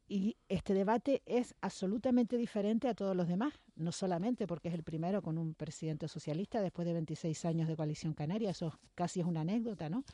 Y 0.09 0.37
este 0.49 0.75
debate 0.75 1.23
es 1.25 1.55
absolutamente 1.61 2.37
diferente 2.37 2.89
a 2.89 2.95
todos 2.95 3.17
los 3.17 3.29
demás, 3.29 3.55
no 3.77 3.93
solamente 3.93 4.47
porque 4.47 4.69
es 4.69 4.75
el 4.75 4.83
primero 4.83 5.23
con 5.23 5.39
un 5.39 5.55
presidente 5.55 6.09
socialista 6.09 6.61
después 6.61 6.87
de 6.87 6.93
26 6.93 7.45
años 7.45 7.69
de 7.69 7.77
coalición 7.77 8.13
canaria, 8.13 8.51
eso 8.51 8.79
casi 8.95 9.21
es 9.21 9.27
una 9.27 9.41
anécdota, 9.43 9.89
¿no? 9.89 10.05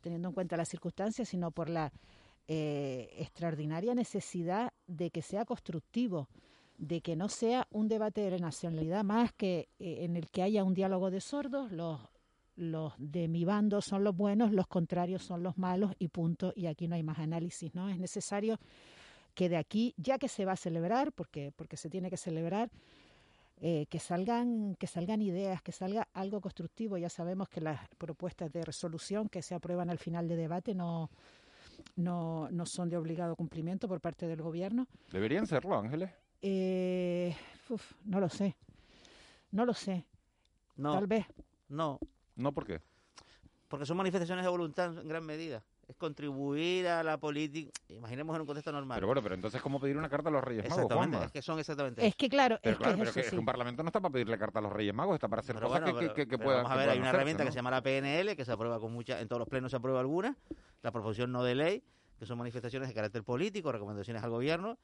Teniendo 0.00 0.28
en 0.28 0.34
cuenta 0.34 0.56
las 0.56 0.68
circunstancias, 0.68 1.28
sino 1.28 1.50
por 1.50 1.68
la 1.68 1.92
eh, 2.48 3.10
extraordinaria 3.18 3.94
necesidad 3.94 4.72
de 4.86 5.10
que 5.10 5.22
sea 5.22 5.44
constructivo, 5.44 6.28
de 6.78 7.00
que 7.00 7.16
no 7.16 7.28
sea 7.28 7.66
un 7.70 7.88
debate 7.88 8.28
de 8.30 8.38
nacionalidad 8.38 9.04
más 9.04 9.32
que 9.32 9.68
eh, 9.78 10.04
en 10.04 10.16
el 10.16 10.30
que 10.30 10.42
haya 10.42 10.64
un 10.64 10.74
diálogo 10.74 11.10
de 11.10 11.20
sordos, 11.20 11.70
los 11.72 12.00
los 12.56 12.92
de 12.98 13.26
mi 13.26 13.44
bando 13.44 13.80
son 13.80 14.04
los 14.04 14.16
buenos, 14.16 14.52
los 14.52 14.68
contrarios 14.68 15.24
son 15.24 15.42
los 15.42 15.58
malos 15.58 15.92
y 15.98 16.06
punto, 16.06 16.52
y 16.54 16.66
aquí 16.66 16.86
no 16.86 16.94
hay 16.94 17.02
más 17.02 17.18
análisis, 17.18 17.74
¿no? 17.74 17.88
Es 17.88 17.98
necesario 17.98 18.60
que 19.34 19.48
de 19.48 19.56
aquí, 19.56 19.92
ya 19.96 20.18
que 20.18 20.28
se 20.28 20.44
va 20.44 20.52
a 20.52 20.56
celebrar, 20.56 21.12
porque, 21.12 21.52
porque 21.56 21.76
se 21.76 21.90
tiene 21.90 22.10
que 22.10 22.16
celebrar, 22.16 22.70
eh, 23.60 23.86
que 23.88 23.98
salgan, 23.98 24.76
que 24.76 24.86
salgan 24.86 25.22
ideas, 25.22 25.62
que 25.62 25.72
salga 25.72 26.08
algo 26.12 26.40
constructivo. 26.40 26.96
Ya 26.96 27.08
sabemos 27.08 27.48
que 27.48 27.60
las 27.60 27.88
propuestas 27.98 28.52
de 28.52 28.64
resolución 28.64 29.28
que 29.28 29.42
se 29.42 29.54
aprueban 29.54 29.90
al 29.90 29.98
final 29.98 30.28
de 30.28 30.36
debate 30.36 30.74
no, 30.74 31.10
no, 31.96 32.48
no 32.50 32.66
son 32.66 32.88
de 32.88 32.96
obligado 32.96 33.36
cumplimiento 33.36 33.88
por 33.88 34.00
parte 34.00 34.26
del 34.26 34.42
gobierno. 34.42 34.86
Deberían 35.12 35.46
serlo, 35.46 35.76
Ángeles. 35.78 36.10
Eh, 36.42 37.34
uf, 37.68 37.92
no 38.04 38.20
lo 38.20 38.28
sé. 38.28 38.56
No 39.52 39.64
lo 39.64 39.72
sé. 39.74 40.04
No, 40.76 40.94
Tal 40.94 41.06
vez. 41.06 41.26
no, 41.68 41.98
No, 42.36 42.52
¿por 42.52 42.66
qué? 42.66 42.80
porque 43.68 43.86
son 43.86 43.96
manifestaciones 43.96 44.44
de 44.44 44.50
voluntad 44.50 44.96
en 44.98 45.08
gran 45.08 45.24
medida. 45.24 45.62
Es 45.88 45.96
contribuir 45.96 46.86
a 46.86 47.02
la 47.02 47.18
política, 47.18 47.70
imaginemos 47.88 48.34
en 48.36 48.40
un 48.42 48.46
contexto 48.46 48.70
normal. 48.72 48.96
Pero 48.96 49.06
bueno, 49.08 49.20
pero 49.22 49.34
entonces, 49.34 49.60
¿cómo 49.60 49.80
pedir 49.80 49.96
una 49.98 50.08
carta 50.08 50.28
a 50.28 50.32
los 50.32 50.42
Reyes 50.44 50.62
Magos, 50.64 50.78
Exactamente, 50.84 51.16
Juanma? 51.16 51.26
es 51.26 51.32
que 51.32 51.42
son 51.42 51.58
exactamente 51.58 52.06
Es 52.06 52.14
que 52.14 52.28
claro, 52.28 52.58
Pero 52.62 52.72
es 52.74 52.78
claro, 52.78 52.92
que 52.94 52.98
pero 53.00 53.10
es 53.10 53.14
que, 53.14 53.20
eso, 53.20 53.26
es 53.26 53.30
que 53.32 53.36
sí. 53.36 53.40
un 53.40 53.44
parlamento 53.44 53.82
no 53.82 53.88
está 53.88 54.00
para 54.00 54.12
pedirle 54.12 54.38
carta 54.38 54.60
a 54.60 54.62
los 54.62 54.72
Reyes 54.72 54.94
Magos, 54.94 55.14
está 55.14 55.28
para 55.28 55.40
hacer 55.40 55.56
Pero 55.56 55.66
cosas 55.68 55.82
bueno, 55.82 55.98
que, 55.98 56.04
pero- 56.06 56.14
que, 56.14 56.26
que 56.26 56.38
pero 56.38 56.44
puedan 56.44 56.62
vamos 56.62 56.72
a 56.72 56.80
ver, 56.80 56.88
hay 56.90 56.98
una 56.98 57.08
hacerse, 57.08 57.16
herramienta 57.16 57.42
¿no? 57.44 57.48
que 57.48 57.52
se 57.52 57.56
llama 57.56 57.70
la 57.72 57.82
PNL, 57.82 58.36
que 58.36 58.44
se 58.44 58.52
aprueba 58.52 58.78
con 58.80 58.92
mucha, 58.92 59.20
en 59.20 59.28
todos 59.28 59.40
los 59.40 59.48
plenos 59.48 59.70
se 59.72 59.76
aprueba 59.76 60.00
alguna, 60.00 60.36
la 60.84 60.92
proposición 60.92 61.32
no 61.32 61.42
de 61.42 61.54
ley, 61.54 61.82
que 62.18 62.26
son 62.26 62.38
manifestaciones 62.38 62.88
de 62.88 62.94
carácter 62.94 63.24
político, 63.24 63.72
recomendaciones 63.72 64.22
al 64.22 64.30
gobierno, 64.30 64.78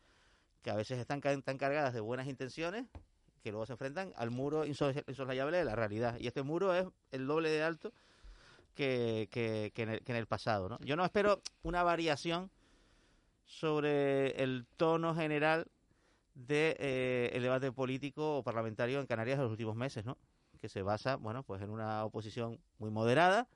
que 0.63 0.71
a 0.71 0.75
veces 0.75 0.99
están, 0.99 1.21
están 1.25 1.59
cargadas 1.59 1.93
de 1.93 2.01
buenas 2.01 2.27
intenciones, 2.27 2.87
que 3.43 3.51
luego 3.51 3.67
se 3.67 3.73
enfrentan 3.73 4.13
al 4.17 4.31
muro 4.31 4.65
insos- 4.65 5.05
insoslayable 5.07 5.59
de 5.59 5.65
la 5.65 5.77
realidad. 5.77 6.17
Y 6.19 6.27
este 6.27 6.43
muro 6.43 6.75
es 6.75 6.87
el 7.13 7.27
doble 7.27 7.51
de 7.51 7.63
alto 7.63 7.93
que, 8.75 9.29
que- 9.31 9.73
que 9.75 9.83
en, 9.83 10.17
el, 10.17 10.27
pasado. 10.27 10.71
¿no? 10.71 10.79
Yo 10.81 10.97
no 10.97 11.05
espero 11.05 11.43
una 11.63 11.83
variación 11.83 12.51
sobre 13.45 14.43
el 14.43 14.67
tono 14.79 15.15
general 15.15 15.67
de 16.35 16.77
eh, 16.79 17.31
el 17.35 17.43
debate 17.43 17.73
político 17.73 18.39
o 18.39 18.43
parlamentario 18.43 19.01
en 19.01 19.07
Canarias 19.07 19.37
en 19.37 19.43
los 19.43 19.51
últimos 19.51 19.77
meses, 19.77 20.05
¿no? 20.07 20.17
Que 20.61 20.69
se 20.69 20.83
basa, 20.83 21.17
bueno, 21.17 21.43
pues 21.43 21.61
en 21.63 21.71
una 21.71 22.05
oposición 22.05 22.59
muy 22.79 22.91
moderada 22.91 23.49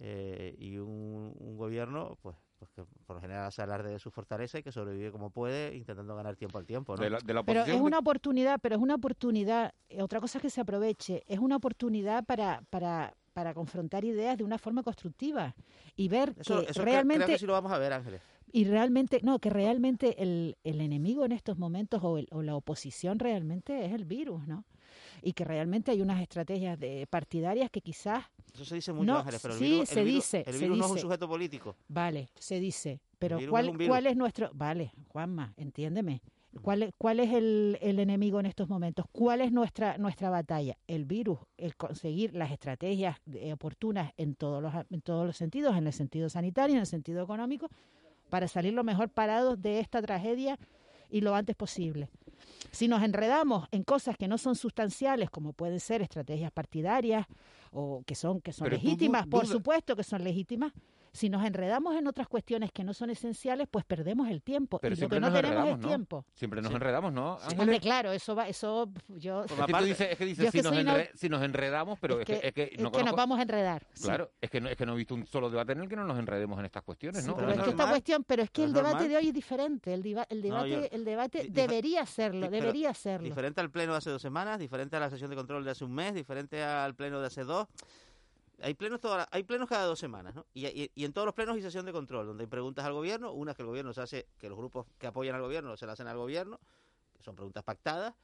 eh, 0.00 0.54
y 0.58 0.78
un, 0.78 1.34
un 1.38 1.56
gobierno, 1.56 2.16
pues, 2.22 2.34
pues 2.58 2.70
que 2.72 2.82
por 3.06 3.16
lo 3.16 3.20
general 3.22 3.46
hace 3.46 3.62
alarde 3.62 3.90
de 3.90 3.98
su 3.98 4.10
fortaleza 4.10 4.58
y 4.58 4.62
que 4.62 4.72
sobrevive 4.72 5.12
como 5.12 5.30
puede, 5.30 5.74
intentando 5.76 6.14
ganar 6.16 6.36
tiempo 6.36 6.58
al 6.58 6.66
tiempo, 6.66 6.96
¿no? 6.96 7.02
De 7.02 7.10
la, 7.10 7.18
de 7.20 7.34
la 7.34 7.42
Pero 7.42 7.64
es 7.64 7.80
una 7.80 7.98
oportunidad, 7.98 8.58
pero 8.62 8.76
es 8.76 8.82
una 8.82 8.94
oportunidad, 8.96 9.72
eh, 9.88 10.02
otra 10.02 10.20
cosa 10.20 10.38
es 10.38 10.42
que 10.42 10.50
se 10.50 10.60
aproveche, 10.60 11.22
es 11.26 11.38
una 11.38 11.56
oportunidad 11.56 12.24
para, 12.24 12.62
para, 12.70 13.14
para 13.32 13.54
confrontar 13.54 14.04
ideas 14.04 14.36
de 14.38 14.44
una 14.44 14.58
forma 14.58 14.82
constructiva 14.82 15.54
y 15.96 16.08
ver 16.08 16.34
Eso, 16.38 16.64
que 16.64 16.70
eso 16.70 16.82
realmente 16.82 17.24
creo 17.24 17.34
que 17.36 17.38
sí 17.40 17.46
lo 17.46 17.52
vamos 17.52 17.72
a 17.72 17.78
ver, 17.78 17.92
Ángeles. 17.92 18.20
y 18.52 18.64
realmente 18.64 19.20
no 19.22 19.38
que 19.38 19.50
realmente 19.50 20.22
el, 20.22 20.56
el 20.64 20.80
enemigo 20.80 21.24
en 21.24 21.32
estos 21.32 21.56
momentos 21.58 22.02
o, 22.02 22.18
el- 22.18 22.28
o 22.30 22.42
la 22.42 22.56
oposición 22.56 23.18
realmente 23.18 23.84
es 23.84 23.92
el 23.92 24.04
virus 24.06 24.46
no 24.48 24.64
y 25.22 25.32
que 25.32 25.44
realmente 25.44 25.90
hay 25.90 26.00
unas 26.02 26.20
estrategias 26.20 26.78
de 26.78 27.06
partidarias 27.08 27.70
que 27.70 27.80
quizás 27.80 28.24
Eso 28.54 28.64
se 28.64 28.74
dice 28.76 28.92
mucho, 28.92 29.04
No, 29.12 29.18
Ángeles, 29.18 29.40
pero 29.42 29.54
el 29.54 29.58
sí, 29.60 29.64
virus, 29.70 29.80
el 29.80 29.86
se 29.94 30.04
virus- 30.04 30.14
dice, 30.14 30.44
el 30.46 30.52
se 30.54 30.58
virus 30.60 30.78
no 30.78 30.84
es 30.86 30.90
un 30.92 30.98
sujeto 30.98 31.28
político. 31.28 31.76
vale 31.88 32.28
se 32.38 32.60
dice 32.60 33.00
pero 33.18 33.38
es 33.38 33.48
cuál 33.48 33.70
virus. 33.72 33.88
cuál 33.88 34.06
es 34.06 34.16
nuestro 34.16 34.50
vale 34.54 34.92
Juanma 35.08 35.52
entiéndeme 35.56 36.22
cuál 36.62 36.82
es, 36.82 36.90
cuál 36.98 37.20
es 37.20 37.32
el, 37.32 37.78
el 37.80 37.98
enemigo 38.00 38.40
en 38.40 38.46
estos 38.46 38.68
momentos 38.68 39.04
cuál 39.12 39.40
es 39.42 39.52
nuestra 39.52 39.98
nuestra 39.98 40.30
batalla 40.30 40.76
el 40.88 41.04
virus 41.04 41.38
el 41.58 41.76
conseguir 41.76 42.34
las 42.34 42.50
estrategias 42.50 43.18
eh, 43.34 43.52
oportunas 43.52 44.12
en 44.16 44.34
todos 44.34 44.62
los 44.62 44.72
en 44.90 45.00
todos 45.02 45.26
los 45.26 45.36
sentidos 45.36 45.76
en 45.76 45.86
el 45.86 45.92
sentido 45.92 46.28
sanitario 46.30 46.74
en 46.76 46.80
el 46.80 46.86
sentido 46.86 47.22
económico 47.22 47.68
para 48.30 48.48
salir 48.48 48.72
lo 48.72 48.84
mejor 48.84 49.10
parados 49.10 49.60
de 49.60 49.80
esta 49.80 50.00
tragedia 50.00 50.58
y 51.12 51.20
lo 51.22 51.34
antes 51.34 51.56
posible. 51.56 52.08
Si 52.70 52.88
nos 52.88 53.02
enredamos 53.02 53.68
en 53.70 53.82
cosas 53.82 54.16
que 54.16 54.28
no 54.28 54.38
son 54.38 54.54
sustanciales, 54.54 55.30
como 55.30 55.52
pueden 55.52 55.80
ser 55.80 56.02
estrategias 56.02 56.52
partidarias 56.52 57.26
o 57.72 58.02
que 58.06 58.14
son 58.14 58.40
que 58.40 58.52
son 58.52 58.70
legítimas, 58.70 59.26
por 59.26 59.46
supuesto 59.46 59.96
que 59.96 60.04
son 60.04 60.24
legítimas, 60.24 60.72
si 61.12 61.28
nos 61.28 61.44
enredamos 61.44 61.96
en 61.96 62.06
otras 62.06 62.28
cuestiones 62.28 62.70
que 62.72 62.84
no 62.84 62.94
son 62.94 63.10
esenciales, 63.10 63.66
pues 63.70 63.84
perdemos 63.84 64.28
el 64.28 64.42
tiempo. 64.42 64.78
Pero 64.78 64.94
y 64.94 64.98
lo 64.98 65.08
que 65.08 65.20
no 65.20 65.32
tenemos 65.32 65.68
es 65.68 65.78
¿no? 65.78 65.88
tiempo. 65.88 66.24
Siempre 66.34 66.62
nos 66.62 66.72
enredamos, 66.72 67.12
¿no? 67.12 67.38
Hombre, 67.58 67.80
claro, 67.80 68.12
eso 68.12 68.34
va, 68.34 68.48
eso 68.48 68.90
yo. 69.08 69.44
Es 69.44 69.52
que 69.52 69.72
tú 69.72 69.84
dices, 69.84 70.08
es 70.12 70.18
que 70.18 70.24
dices 70.24 70.50
si, 70.50 70.62
nos 70.62 70.74
si, 71.14 71.28
nos 71.28 71.42
enredamos, 71.42 71.98
pero 71.98 72.20
es 72.20 72.26
que, 72.26 72.40
es 72.42 72.52
que, 72.52 72.76
no 72.78 72.90
nos 72.90 73.14
vamos 73.14 73.38
a 73.38 73.42
enredar. 73.42 73.86
Claro, 74.00 74.30
es 74.40 74.50
que 74.50 74.60
no, 74.60 74.68
es 74.68 74.76
que 74.76 74.86
no 74.86 74.94
he 74.94 74.96
visto 74.96 75.14
un 75.14 75.26
solo 75.26 75.50
debate 75.50 75.72
en 75.72 75.80
el 75.80 75.88
que 75.88 75.96
no 75.96 76.04
nos 76.04 76.18
enredemos 76.18 76.58
en 76.58 76.66
estas 76.66 76.82
cuestiones, 76.82 77.26
¿no? 77.26 77.36
pero 77.36 77.50
es 77.52 77.60
que 77.60 77.70
esta 77.70 77.88
cuestión, 77.88 78.24
pero 78.24 78.42
es 78.42 78.50
que 78.50 78.64
el 78.64 78.72
debate 78.72 79.08
de 79.08 79.16
hoy 79.16 79.28
es 79.28 79.34
diferente. 79.34 79.92
El, 79.92 80.06
el 80.28 80.42
debate, 80.42 80.94
el 80.94 81.04
debate 81.04 81.46
debería 81.50 82.06
serlo, 82.06 82.48
debería 82.48 82.94
serlo. 82.94 83.24
Diferente 83.24 83.60
al 83.60 83.70
pleno 83.70 83.92
de 83.92 83.98
hace 83.98 84.10
dos 84.10 84.22
semanas, 84.22 84.58
diferente 84.58 84.96
a 84.96 85.00
la 85.00 85.10
sesión 85.10 85.30
de 85.30 85.36
control 85.36 85.64
de 85.64 85.72
hace 85.72 85.84
un 85.84 85.92
mes, 85.92 86.14
diferente 86.14 86.62
al 86.62 86.94
pleno 86.94 87.20
de 87.20 87.26
hace 87.26 87.44
dos 87.44 87.68
hay 88.62 88.74
plenos, 88.74 89.00
hay 89.30 89.42
plenos 89.42 89.68
cada 89.68 89.84
dos 89.84 89.98
semanas, 89.98 90.34
¿no? 90.34 90.46
Y, 90.54 90.90
en 90.96 91.12
todos 91.12 91.26
los 91.26 91.34
plenos 91.34 91.56
hay 91.56 91.62
sesión 91.62 91.86
de 91.86 91.92
control, 91.92 92.26
donde 92.26 92.44
hay 92.44 92.48
preguntas 92.48 92.84
al 92.84 92.92
gobierno, 92.92 93.32
una 93.32 93.54
que 93.54 93.62
el 93.62 93.68
gobierno 93.68 93.92
se 93.92 94.00
hace, 94.00 94.26
que 94.38 94.48
los 94.48 94.58
grupos 94.58 94.86
que 94.98 95.06
apoyan 95.06 95.34
al 95.34 95.42
gobierno 95.42 95.76
se 95.76 95.86
las 95.86 95.94
hacen 95.94 96.06
al 96.06 96.16
gobierno, 96.16 96.58
que 97.16 97.22
son 97.22 97.34
preguntas 97.34 97.64
pactadas, 97.64 98.14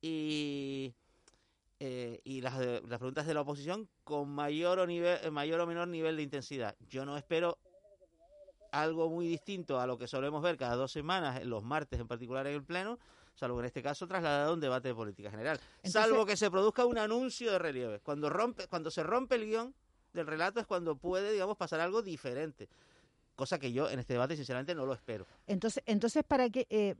y, 0.00 0.94
eh, 1.80 2.20
y 2.24 2.40
las, 2.40 2.58
las 2.58 2.98
preguntas 2.98 3.26
de 3.26 3.34
la 3.34 3.40
oposición 3.40 3.88
con 4.04 4.28
mayor 4.28 4.78
o, 4.78 4.86
nivel, 4.86 5.30
mayor 5.32 5.60
o 5.60 5.66
menor 5.66 5.88
nivel 5.88 6.16
de 6.16 6.22
intensidad. 6.22 6.76
Yo 6.88 7.04
no 7.04 7.16
espero 7.16 7.58
algo 8.70 9.08
muy 9.08 9.26
distinto 9.28 9.80
a 9.80 9.86
lo 9.86 9.96
que 9.96 10.08
solemos 10.08 10.42
ver 10.42 10.56
cada 10.56 10.74
dos 10.76 10.92
semanas, 10.92 11.44
los 11.44 11.62
martes 11.62 12.00
en 12.00 12.08
particular 12.08 12.46
en 12.46 12.54
el 12.54 12.64
pleno, 12.64 12.98
salvo 13.34 13.58
en 13.60 13.66
este 13.66 13.82
caso 13.82 14.06
trasladado 14.06 14.50
a 14.50 14.54
un 14.54 14.60
debate 14.60 14.88
de 14.88 14.94
política 14.94 15.30
general. 15.30 15.60
salvo 15.82 16.24
que 16.24 16.36
se 16.36 16.50
produzca 16.50 16.86
un 16.86 16.98
anuncio 16.98 17.52
de 17.52 17.58
relieve. 17.58 18.00
Cuando, 18.00 18.30
rompe, 18.30 18.66
cuando 18.68 18.90
se 18.90 19.02
rompe 19.02 19.36
el 19.36 19.46
guion 19.46 19.74
del 20.12 20.26
relato 20.26 20.60
es 20.60 20.66
cuando 20.66 20.96
puede, 20.96 21.32
digamos, 21.32 21.56
pasar 21.56 21.80
algo 21.80 22.02
diferente 22.02 22.68
cosa 23.34 23.58
que 23.58 23.72
yo 23.72 23.90
en 23.90 23.98
este 23.98 24.14
debate 24.14 24.36
sinceramente 24.36 24.74
no 24.74 24.86
lo 24.86 24.92
espero. 24.92 25.26
Entonces, 25.46 25.82
entonces 25.86 26.24
para 26.24 26.48
qué 26.50 26.66
eh, 26.70 26.94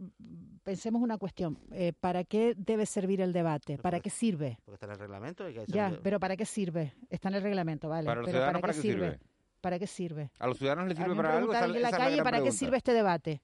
pensemos 0.62 1.02
una 1.02 1.18
cuestión, 1.18 1.58
eh, 1.72 1.92
¿para 1.98 2.24
qué 2.24 2.54
debe 2.56 2.86
servir 2.86 3.20
el 3.20 3.32
debate? 3.32 3.78
¿Para 3.78 4.00
qué 4.00 4.10
sirve? 4.10 4.58
Porque 4.64 4.76
está 4.76 4.86
en 4.86 4.92
el 4.92 4.98
reglamento. 4.98 5.48
ya, 5.48 5.98
pero 6.02 6.20
¿para 6.20 6.36
qué 6.36 6.44
sirve? 6.44 6.94
Está 7.08 7.28
en 7.28 7.34
el 7.34 7.42
reglamento, 7.42 7.88
vale. 7.88 8.06
Para 8.06 8.22
pero 8.22 8.40
¿para, 8.40 8.60
qué, 8.60 8.80
sirve? 8.80 9.20
¿Para 9.60 9.78
qué 9.78 9.86
sirve? 9.86 10.30
A 10.38 10.46
los 10.46 10.58
ciudadanos 10.58 10.88
les 10.88 10.98
sirve 10.98 11.14
para 11.14 11.38
algo. 11.38 11.54
en 11.54 11.82
la 11.82 11.90
calle, 11.90 12.22
¿para 12.22 12.42
qué 12.42 12.52
sirve 12.52 12.76
este 12.76 12.92
debate? 12.92 13.40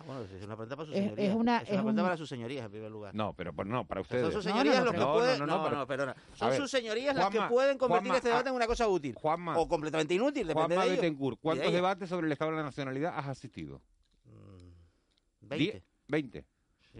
Ah, 0.00 0.04
bueno, 0.06 0.22
es 0.22 0.44
una 0.44 0.56
pregunta 0.56 0.76
para 0.76 0.86
sus 0.86 0.94
señorías. 0.94 1.18
Es 1.18 1.34
una, 1.34 1.58
es 1.58 1.68
una 1.68 1.76
pregunta 1.78 2.02
para 2.02 2.16
sus 2.16 2.28
señorías, 2.28 2.64
en 2.64 2.70
primer 2.70 2.90
lugar. 2.90 3.14
No, 3.14 3.34
pero 3.34 3.52
no, 3.64 3.86
para 3.86 4.00
ustedes. 4.00 4.22
Son 4.22 4.32
sus 4.32 4.44
señorías 4.44 4.82
los 4.82 4.94
que 4.94 5.00
pueden... 5.00 5.38
No, 5.40 5.46
no, 5.46 5.70
no, 5.70 5.86
perdona. 5.86 6.16
Son 6.32 6.56
sus 6.56 6.70
señorías 6.70 7.14
las 7.14 7.30
que 7.30 7.40
pueden 7.42 7.76
convertir 7.76 8.14
este 8.14 8.28
debate 8.28 8.48
en 8.48 8.54
una 8.54 8.66
cosa 8.66 8.88
útil. 8.88 9.14
Juanma, 9.14 9.58
o 9.58 9.68
completamente 9.68 10.14
inútil, 10.14 10.46
depende 10.46 10.74
Juanma 10.74 10.90
de 10.90 11.06
ellos. 11.06 11.38
¿cuántos 11.40 11.72
debates 11.72 12.08
sobre 12.08 12.26
el 12.26 12.32
estado 12.32 12.52
de 12.52 12.56
la 12.56 12.62
nacionalidad 12.62 13.12
has 13.16 13.28
asistido? 13.28 13.82
Mm, 14.24 15.48
veinte. 15.48 15.84
Veinte. 16.08 16.46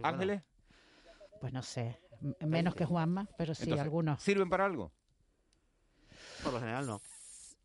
¿Ángeles? 0.03 0.43
Pues 1.41 1.53
no 1.53 1.63
sé. 1.63 1.99
Menos 2.41 2.75
que 2.75 2.85
Juanma, 2.85 3.27
pero 3.39 3.55
sí, 3.55 3.73
algunos. 3.73 4.23
¿Sirven 4.23 4.51
para 4.51 4.67
algo? 4.67 4.93
Por 6.43 6.53
lo 6.53 6.61
general 6.61 6.87
no. 6.87 7.01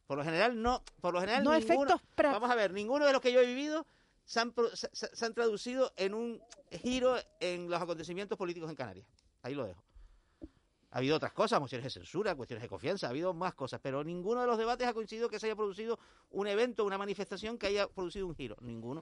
Por 0.07 0.17
lo 0.17 0.23
general 0.23 0.61
no. 0.61 0.81
Por 1.01 1.13
lo 1.13 1.19
general 1.19 1.43
no 1.43 1.57
ninguno, 1.57 1.93
efectos 1.95 2.01
Vamos 2.15 2.49
a 2.49 2.55
ver, 2.55 2.71
ninguno 2.71 3.05
de 3.05 3.11
los 3.11 3.21
que 3.21 3.33
yo 3.33 3.41
he 3.41 3.45
vivido 3.45 3.85
se 4.25 4.39
han, 4.39 4.53
se, 4.73 5.25
han 5.25 5.33
traducido 5.33 5.93
en 5.95 6.13
un 6.13 6.41
giro 6.71 7.15
en 7.39 7.69
los 7.69 7.81
acontecimientos 7.81 8.37
políticos 8.37 8.69
en 8.69 8.75
Canarias. 8.75 9.07
Ahí 9.43 9.53
lo 9.53 9.65
dejo. 9.65 9.83
Ha 10.91 10.99
habido 10.99 11.17
otras 11.17 11.33
cosas, 11.33 11.59
mociones 11.59 11.83
de 11.83 11.89
censura, 11.89 12.35
cuestiones 12.35 12.63
de 12.63 12.69
confianza, 12.69 13.07
ha 13.07 13.09
habido 13.09 13.33
más 13.33 13.53
cosas, 13.53 13.81
pero 13.83 14.03
ninguno 14.03 14.41
de 14.41 14.47
los 14.47 14.57
debates 14.57 14.87
ha 14.87 14.93
coincidido 14.93 15.29
que 15.29 15.39
se 15.39 15.47
haya 15.47 15.55
producido 15.55 15.99
un 16.31 16.47
evento, 16.47 16.85
una 16.85 16.97
manifestación 16.97 17.57
que 17.57 17.67
haya 17.67 17.87
producido 17.87 18.25
un 18.27 18.35
giro. 18.35 18.55
Ninguno. 18.61 19.01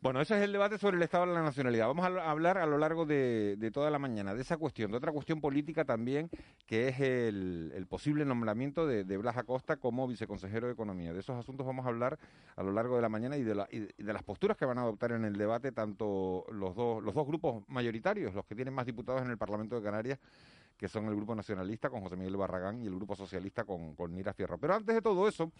Bueno, 0.00 0.20
ese 0.20 0.36
es 0.36 0.44
el 0.44 0.52
debate 0.52 0.78
sobre 0.78 0.96
el 0.96 1.02
Estado 1.02 1.26
de 1.26 1.34
la 1.34 1.42
Nacionalidad. 1.42 1.88
Vamos 1.88 2.06
a 2.06 2.30
hablar 2.30 2.56
a 2.56 2.66
lo 2.66 2.78
largo 2.78 3.04
de, 3.04 3.70
toda 3.74 3.90
la 3.90 3.98
mañana 3.98 4.32
de 4.32 4.42
esa 4.42 4.56
cuestión, 4.56 4.92
de 4.92 4.96
otra 4.96 5.10
cuestión 5.10 5.40
política 5.40 5.84
también, 5.84 6.30
que 6.66 6.86
es 6.86 7.00
el, 7.00 7.84
posible 7.88 8.24
nombramiento 8.24 8.86
de, 8.86 9.02
Blas 9.16 9.36
Acosta 9.36 9.76
como 9.76 10.06
viceconsejero 10.06 10.68
de 10.68 10.74
Economía. 10.74 11.12
De 11.12 11.18
esos 11.18 11.36
asuntos 11.36 11.66
vamos 11.66 11.84
a 11.84 11.88
hablar 11.88 12.16
a 12.54 12.62
lo 12.62 12.70
largo 12.70 12.94
de 12.94 13.02
la 13.02 13.08
mañana 13.08 13.36
y 13.36 13.42
de, 13.42 13.54
de 13.98 14.12
las 14.12 14.22
posturas 14.22 14.56
que 14.56 14.64
van 14.64 14.78
a 14.78 14.82
adoptar 14.82 15.10
en 15.10 15.24
el 15.24 15.36
debate 15.36 15.72
tanto 15.72 16.46
los 16.52 16.76
dos, 16.76 17.02
los 17.02 17.12
dos 17.12 17.26
grupos 17.26 17.64
mayoritarios, 17.66 18.34
los 18.34 18.46
que 18.46 18.54
tienen 18.54 18.74
más 18.74 18.86
diputados 18.86 19.22
en 19.22 19.30
el 19.30 19.36
Parlamento 19.36 19.74
de 19.74 19.82
Canarias, 19.82 20.20
que 20.78 20.88
son 20.88 21.06
el 21.06 21.16
Grupo 21.16 21.34
Nacionalista 21.34 21.90
con 21.90 22.00
José 22.00 22.16
Miguel 22.16 22.36
Barragán 22.36 22.80
y 22.80 22.86
el 22.86 22.94
Grupo 22.94 23.16
Socialista 23.16 23.64
con, 23.64 23.94
con 23.94 24.14
Nira 24.14 24.32
Fierro. 24.32 24.58
Pero 24.58 24.74
antes 24.74 24.94
de 24.94 25.02
todo 25.02 25.28
eso, 25.28 25.50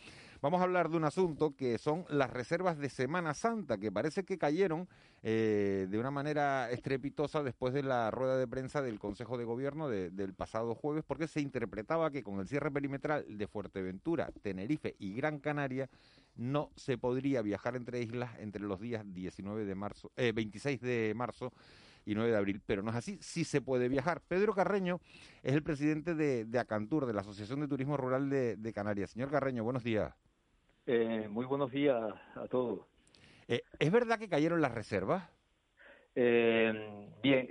vamos 0.41 0.61
a 0.61 0.65
hablar 0.65 0.89
de 0.89 0.97
un 0.97 1.05
asunto 1.05 1.57
que 1.57 1.77
son 1.77 2.05
las 2.09 2.31
reservas 2.31 2.79
de 2.79 2.89
Semana 2.89 3.35
Santa, 3.35 3.79
que 3.79 3.91
parece 3.91 4.25
que 4.25 4.39
cayeron 4.39 4.89
eh, 5.25 5.89
de 5.91 5.99
una 5.99 6.13
manera 6.13 6.71
estrepitosa 6.71 7.43
después 7.43 7.75
de 7.75 7.83
la 7.83 8.13
rueda 8.13 8.39
de 8.39 8.47
prensa 8.47 8.81
del 8.81 9.01
Consejo 9.01 9.37
de 9.37 9.45
Gobierno 9.45 9.89
del 9.89 10.35
pasado 10.35 10.77
jueves, 10.77 11.03
porque 11.05 11.27
se 11.27 11.41
interpretaba 11.41 12.13
que 12.13 12.23
con 12.23 12.39
el 12.39 12.47
cierre 12.47 12.71
perimetral 12.71 13.25
de 13.37 13.47
Fuerteventura, 13.49 14.31
Tenerife 14.43 14.95
y 15.01 15.15
Gran 15.15 15.41
Canaria, 15.41 15.91
no 16.37 16.71
se 16.77 16.97
podría 16.97 17.43
viajar 17.43 17.75
entre 17.75 18.01
islas 18.01 18.31
entre 18.39 18.63
los 18.63 18.79
días 18.81 19.03
19 19.13 19.65
de 19.65 19.75
marzo, 19.75 20.13
eh, 20.17 20.33
26 20.33 20.81
de 20.81 21.13
marzo 21.17 21.53
y 22.09 22.15
9 22.15 22.31
de 22.31 22.37
abril, 22.39 22.63
pero 22.65 22.83
no 22.83 22.89
es 22.89 22.97
así, 22.97 23.19
sí 23.21 23.45
se 23.45 23.61
puede 23.61 23.91
viajar. 23.91 24.23
Pedro 24.27 24.55
Carreño 24.55 24.99
es 25.43 25.53
el 25.53 25.63
presidente 25.63 26.15
de, 26.15 26.59
Acantur, 26.59 27.05
de 27.05 27.13
la 27.13 27.21
Asociación 27.21 27.61
de 27.61 27.69
Turismo 27.69 27.99
Rural 27.99 28.31
de, 28.31 28.73
Canarias. 28.73 29.11
Señor 29.11 29.31
Carreño, 29.31 29.63
buenos 29.63 29.85
días. 29.85 30.15
Eh, 30.87 31.29
muy 31.29 31.45
buenos 31.45 31.71
días 31.71 32.01
a 32.35 32.49
todos. 32.49 32.81
Eh, 33.47 33.61
¿Es 33.79 33.93
verdad 33.93 34.19
que 34.19 34.31
cayeron 34.31 34.63
las 34.63 34.73
reservas? 34.73 35.29
Eh, 36.15 37.11
bien, 37.23 37.47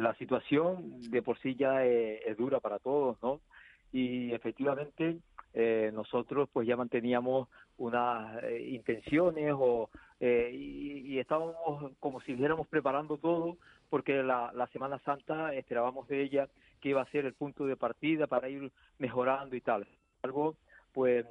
la 0.00 0.14
situación 0.14 1.00
de 1.10 1.20
por 1.20 1.36
sí 1.40 1.56
ya 1.56 1.84
es 1.84 2.36
dura 2.36 2.60
para 2.60 2.78
todos, 2.78 3.20
¿no? 3.20 3.40
Y 3.90 4.32
efectivamente 4.32 5.18
nosotros 5.92 6.48
pues 6.52 6.68
ya 6.68 6.76
manteníamos 6.76 7.48
unas 7.78 8.44
intenciones 8.60 9.52
o 9.58 9.90
y, 10.20 11.02
y, 11.04 11.18
estábamos 11.18 11.92
como 11.98 12.20
si 12.20 12.32
estuviéramos 12.32 12.66
preparando 12.68 13.18
todo 13.18 13.56
porque 13.90 14.22
la, 14.22 14.52
la 14.54 14.66
Semana 14.68 14.98
Santa 15.00 15.54
esperábamos 15.54 16.08
de 16.08 16.22
ella 16.22 16.48
que 16.80 16.90
iba 16.90 17.02
a 17.02 17.10
ser 17.10 17.24
el 17.26 17.34
punto 17.34 17.66
de 17.66 17.76
partida 17.76 18.26
para 18.26 18.48
ir 18.48 18.70
mejorando 18.98 19.56
y 19.56 19.60
tal. 19.60 19.86
Algo, 20.22 20.56
pues, 20.92 21.26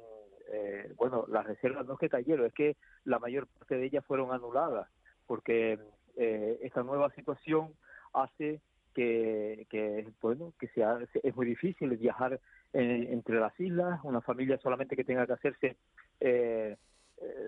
eh, 0.50 0.92
bueno, 0.96 1.24
las 1.28 1.46
reservas 1.46 1.86
no 1.86 1.94
es 1.94 1.98
que 1.98 2.08
cayeron, 2.08 2.46
es 2.46 2.54
que 2.54 2.76
la 3.04 3.18
mayor 3.18 3.46
parte 3.46 3.76
de 3.76 3.86
ellas 3.86 4.04
fueron 4.04 4.32
anuladas, 4.32 4.88
porque 5.26 5.78
eh, 6.16 6.58
esta 6.62 6.82
nueva 6.82 7.10
situación 7.10 7.74
hace 8.12 8.60
que, 8.94 9.66
que 9.70 10.08
bueno, 10.20 10.52
que 10.58 10.68
sea, 10.68 10.98
es 11.22 11.36
muy 11.36 11.46
difícil 11.46 11.96
viajar 11.96 12.40
entre 12.72 13.40
las 13.40 13.58
islas, 13.58 14.00
una 14.02 14.20
familia 14.20 14.58
solamente 14.58 14.96
que 14.96 15.04
tenga 15.04 15.26
que 15.26 15.32
hacerse 15.32 15.76
eh, 16.20 16.76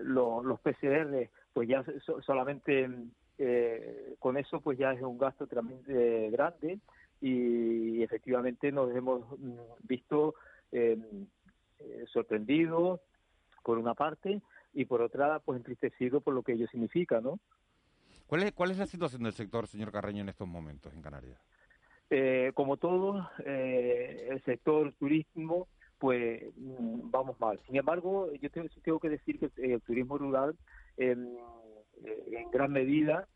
los 0.03 0.59
PCR, 0.61 1.29
pues 1.53 1.67
ya 1.67 1.83
solamente 2.21 2.89
eh, 3.43 4.13
con 4.19 4.37
eso 4.37 4.61
pues 4.61 4.77
ya 4.77 4.91
es 4.93 5.01
un 5.01 5.17
gasto 5.17 5.47
tremendamente 5.47 6.29
grande 6.29 6.79
y 7.19 8.03
efectivamente 8.03 8.71
nos 8.71 8.95
hemos 8.95 9.23
mm, 9.39 9.57
visto 9.81 10.35
eh, 10.71 10.95
eh, 11.79 12.05
sorprendidos 12.13 12.99
por 13.63 13.79
una 13.79 13.95
parte 13.95 14.43
y 14.75 14.85
por 14.85 15.01
otra 15.01 15.39
pues 15.39 15.57
entristecidos 15.57 16.21
por 16.21 16.35
lo 16.35 16.43
que 16.43 16.53
ello 16.53 16.67
significa, 16.67 17.19
¿no? 17.19 17.39
¿Cuál 18.27 18.43
es, 18.43 18.51
¿Cuál 18.53 18.71
es 18.71 18.77
la 18.77 18.85
situación 18.85 19.23
del 19.23 19.33
sector, 19.33 19.65
señor 19.65 19.91
Carreño, 19.91 20.21
en 20.21 20.29
estos 20.29 20.47
momentos 20.47 20.93
en 20.93 21.01
Canarias? 21.01 21.39
Eh, 22.11 22.51
como 22.53 22.77
todo, 22.77 23.27
el 23.43 24.39
sector 24.43 24.93
turismo, 24.99 25.67
pues 25.97 26.43
mm, 26.57 27.09
vamos 27.09 27.39
mal. 27.39 27.59
Sin 27.65 27.75
embargo, 27.75 28.31
yo 28.33 28.51
tengo, 28.51 28.67
tengo 28.83 28.99
que 28.99 29.09
decir 29.09 29.39
que 29.39 29.49
el 29.57 29.81
turismo 29.81 30.19
rural 30.19 30.55
em, 30.97 31.27
eh, 32.05 32.23
en 32.31 32.51
gran 32.51 32.71
medida 32.71 33.27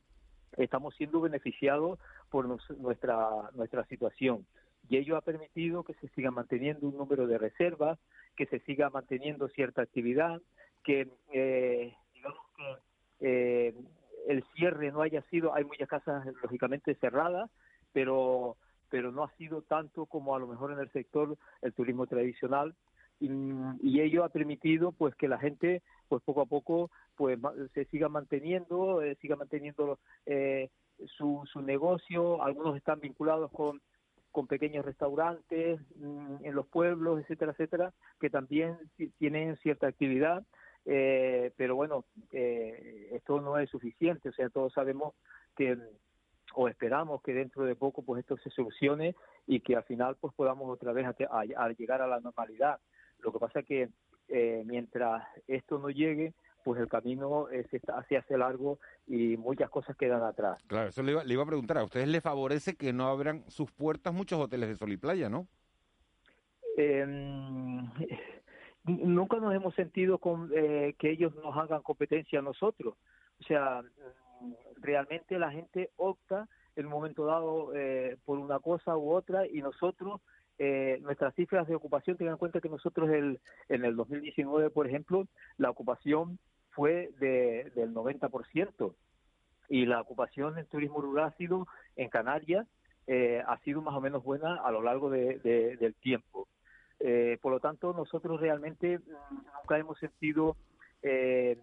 estamos 0.57 0.95
siendo 0.95 1.21
beneficiados 1.21 1.99
por 2.29 2.47
nuestra, 2.47 3.29
nuestra 3.53 3.85
situación. 3.85 4.45
Y 4.87 4.97
ello 4.97 5.17
ha 5.17 5.21
permitido 5.21 5.83
que 5.83 5.93
se 5.95 6.07
siga 6.09 6.31
manteniendo 6.31 6.87
un 6.87 6.97
número 6.97 7.27
de 7.27 7.37
reservas, 7.37 7.99
que 8.35 8.45
se 8.45 8.59
siga 8.59 8.89
manteniendo 8.89 9.47
cierta 9.49 9.81
actividad, 9.81 10.41
que 10.83 11.09
eh, 11.33 11.93
digamos 12.13 12.39
que 12.55 12.77
eh, 13.21 13.75
el 14.27 14.43
cierre 14.55 14.91
no 14.91 15.01
haya 15.01 15.21
sido, 15.23 15.53
hay 15.53 15.63
muchas 15.63 15.89
casas 15.89 16.25
lógicamente 16.41 16.95
cerradas, 16.95 17.49
pero 17.91 18.57
pero 18.89 19.11
no 19.11 19.23
ha 19.23 19.31
sido 19.35 19.61
tanto 19.63 20.05
como 20.05 20.35
a 20.35 20.39
lo 20.39 20.47
mejor 20.47 20.71
en 20.71 20.79
el 20.79 20.89
sector 20.91 21.37
el 21.61 21.73
turismo 21.73 22.05
tradicional, 22.07 22.75
y, 23.19 24.01
ello 24.01 24.23
ha 24.23 24.29
permitido 24.29 24.91
pues 24.91 25.15
que 25.15 25.27
la 25.27 25.37
gente 25.39 25.81
pues 26.07 26.21
poco 26.23 26.41
a 26.41 26.45
poco 26.45 26.91
pues 27.15 27.39
se 27.73 27.85
siga 27.85 28.09
manteniendo 28.09 29.01
eh, 29.01 29.15
siga 29.21 29.35
manteniendo 29.35 29.99
eh, 30.25 30.69
su, 31.05 31.41
su 31.51 31.61
negocio. 31.61 32.43
Algunos 32.43 32.75
están 32.77 32.99
vinculados 32.99 33.51
con 33.51 33.81
con 34.31 34.47
pequeños 34.47 34.83
restaurantes 34.83 35.79
mm, 35.95 36.43
en 36.43 36.55
los 36.55 36.67
pueblos 36.67 37.21
etcétera 37.21 37.53
etcétera 37.53 37.93
que 38.19 38.29
también 38.29 38.77
tienen 39.17 39.55
cierta 39.57 39.87
actividad. 39.87 40.43
Eh, 40.87 41.51
pero 41.57 41.75
bueno 41.75 42.05
esto 42.31 43.41
no 43.41 43.57
es 43.57 43.69
suficiente. 43.69 44.29
O 44.29 44.33
sea 44.33 44.49
todos 44.49 44.73
sabemos 44.73 45.13
que 45.55 45.77
o 46.53 46.67
esperamos 46.67 47.21
que 47.21 47.33
dentro 47.33 47.63
de 47.63 47.75
poco 47.75 48.03
pues 48.03 48.19
esto 48.19 48.37
se 48.37 48.49
solucione 48.49 49.15
y 49.47 49.61
que 49.61 49.75
al 49.75 49.83
final 49.83 50.17
pues 50.19 50.33
podamos 50.33 50.69
otra 50.69 50.91
vez 50.91 51.07
a 51.07 51.69
llegar 51.69 52.01
a 52.01 52.07
la 52.07 52.19
normalidad 52.19 52.79
lo 53.25 53.33
que 53.33 53.39
pasa 53.39 53.59
es 53.59 53.65
que 53.65 53.89
eh, 54.27 54.63
mientras 54.65 55.23
esto 55.47 55.79
no 55.79 55.89
llegue, 55.89 56.33
pues 56.63 56.79
el 56.79 56.87
camino 56.87 57.49
eh, 57.49 57.65
se, 57.69 57.81
hace 57.91 58.37
largo 58.37 58.79
y 59.07 59.35
muchas 59.37 59.69
cosas 59.69 59.95
quedan 59.97 60.23
atrás. 60.23 60.61
Claro, 60.67 60.89
eso 60.89 61.03
le 61.03 61.11
iba, 61.11 61.43
a 61.43 61.47
preguntar. 61.47 61.77
¿A 61.77 61.83
ustedes 61.83 62.07
les 62.07 62.23
favorece 62.23 62.75
que 62.75 62.93
no 62.93 63.07
abran 63.07 63.43
sus 63.49 63.71
puertas 63.71 64.13
muchos 64.13 64.39
hoteles 64.39 64.69
de 64.69 64.75
sol 64.75 64.91
y 64.91 64.97
playa, 64.97 65.29
no? 65.29 65.47
Em, 66.77 67.89
nunca 68.83 69.37
nos 69.37 69.53
hemos 69.53 69.73
sentido 69.75 70.17
con 70.19 70.51
eh, 70.55 70.95
que 70.99 71.11
ellos 71.11 71.33
nos 71.35 71.55
hagan 71.57 71.81
competencia 71.81 72.39
a 72.39 72.43
nosotros. 72.43 72.95
O 73.39 73.43
sea, 73.43 73.81
realmente 74.77 75.37
la 75.39 75.51
gente 75.51 75.91
opta 75.97 76.47
en 76.75 76.85
un 76.85 76.91
momento 76.91 77.25
dado 77.25 77.71
por 78.25 78.37
una 78.37 78.59
cosa 78.59 78.97
u 78.97 79.11
otra 79.11 79.47
y 79.47 79.61
nosotros 79.61 80.21
eh, 80.57 80.99
nuestras 81.01 81.35
cifras 81.35 81.67
de 81.67 81.75
ocupación, 81.75 82.17
tengan 82.17 82.33
en 82.33 82.39
cuenta 82.39 82.61
que 82.61 82.69
nosotros 82.69 83.09
el, 83.09 83.39
en 83.69 83.85
el 83.85 83.95
2019, 83.95 84.69
por 84.69 84.87
ejemplo, 84.87 85.27
la 85.57 85.69
ocupación 85.69 86.39
fue 86.71 87.11
de, 87.19 87.71
del 87.75 87.93
90% 87.93 88.93
y 89.69 89.85
la 89.85 90.01
ocupación 90.01 90.57
en 90.57 90.65
turismo 90.67 91.01
rural 91.01 91.27
ha 91.27 91.37
sido 91.37 91.67
en 91.95 92.09
Canarias, 92.09 92.67
eh, 93.07 93.43
ha 93.47 93.57
sido 93.59 93.81
más 93.81 93.95
o 93.95 94.01
menos 94.01 94.23
buena 94.23 94.55
a 94.55 94.71
lo 94.71 94.81
largo 94.81 95.09
de, 95.09 95.39
del 95.79 95.95
tiempo. 95.95 96.47
Eh, 96.99 97.37
por 97.41 97.51
lo 97.51 97.59
tanto, 97.59 97.93
nosotros 97.93 98.39
realmente 98.39 98.99
mm, 98.99 99.03
nunca 99.59 99.77
hemos 99.77 99.99
sentido 99.99 100.55
eh, 101.01 101.57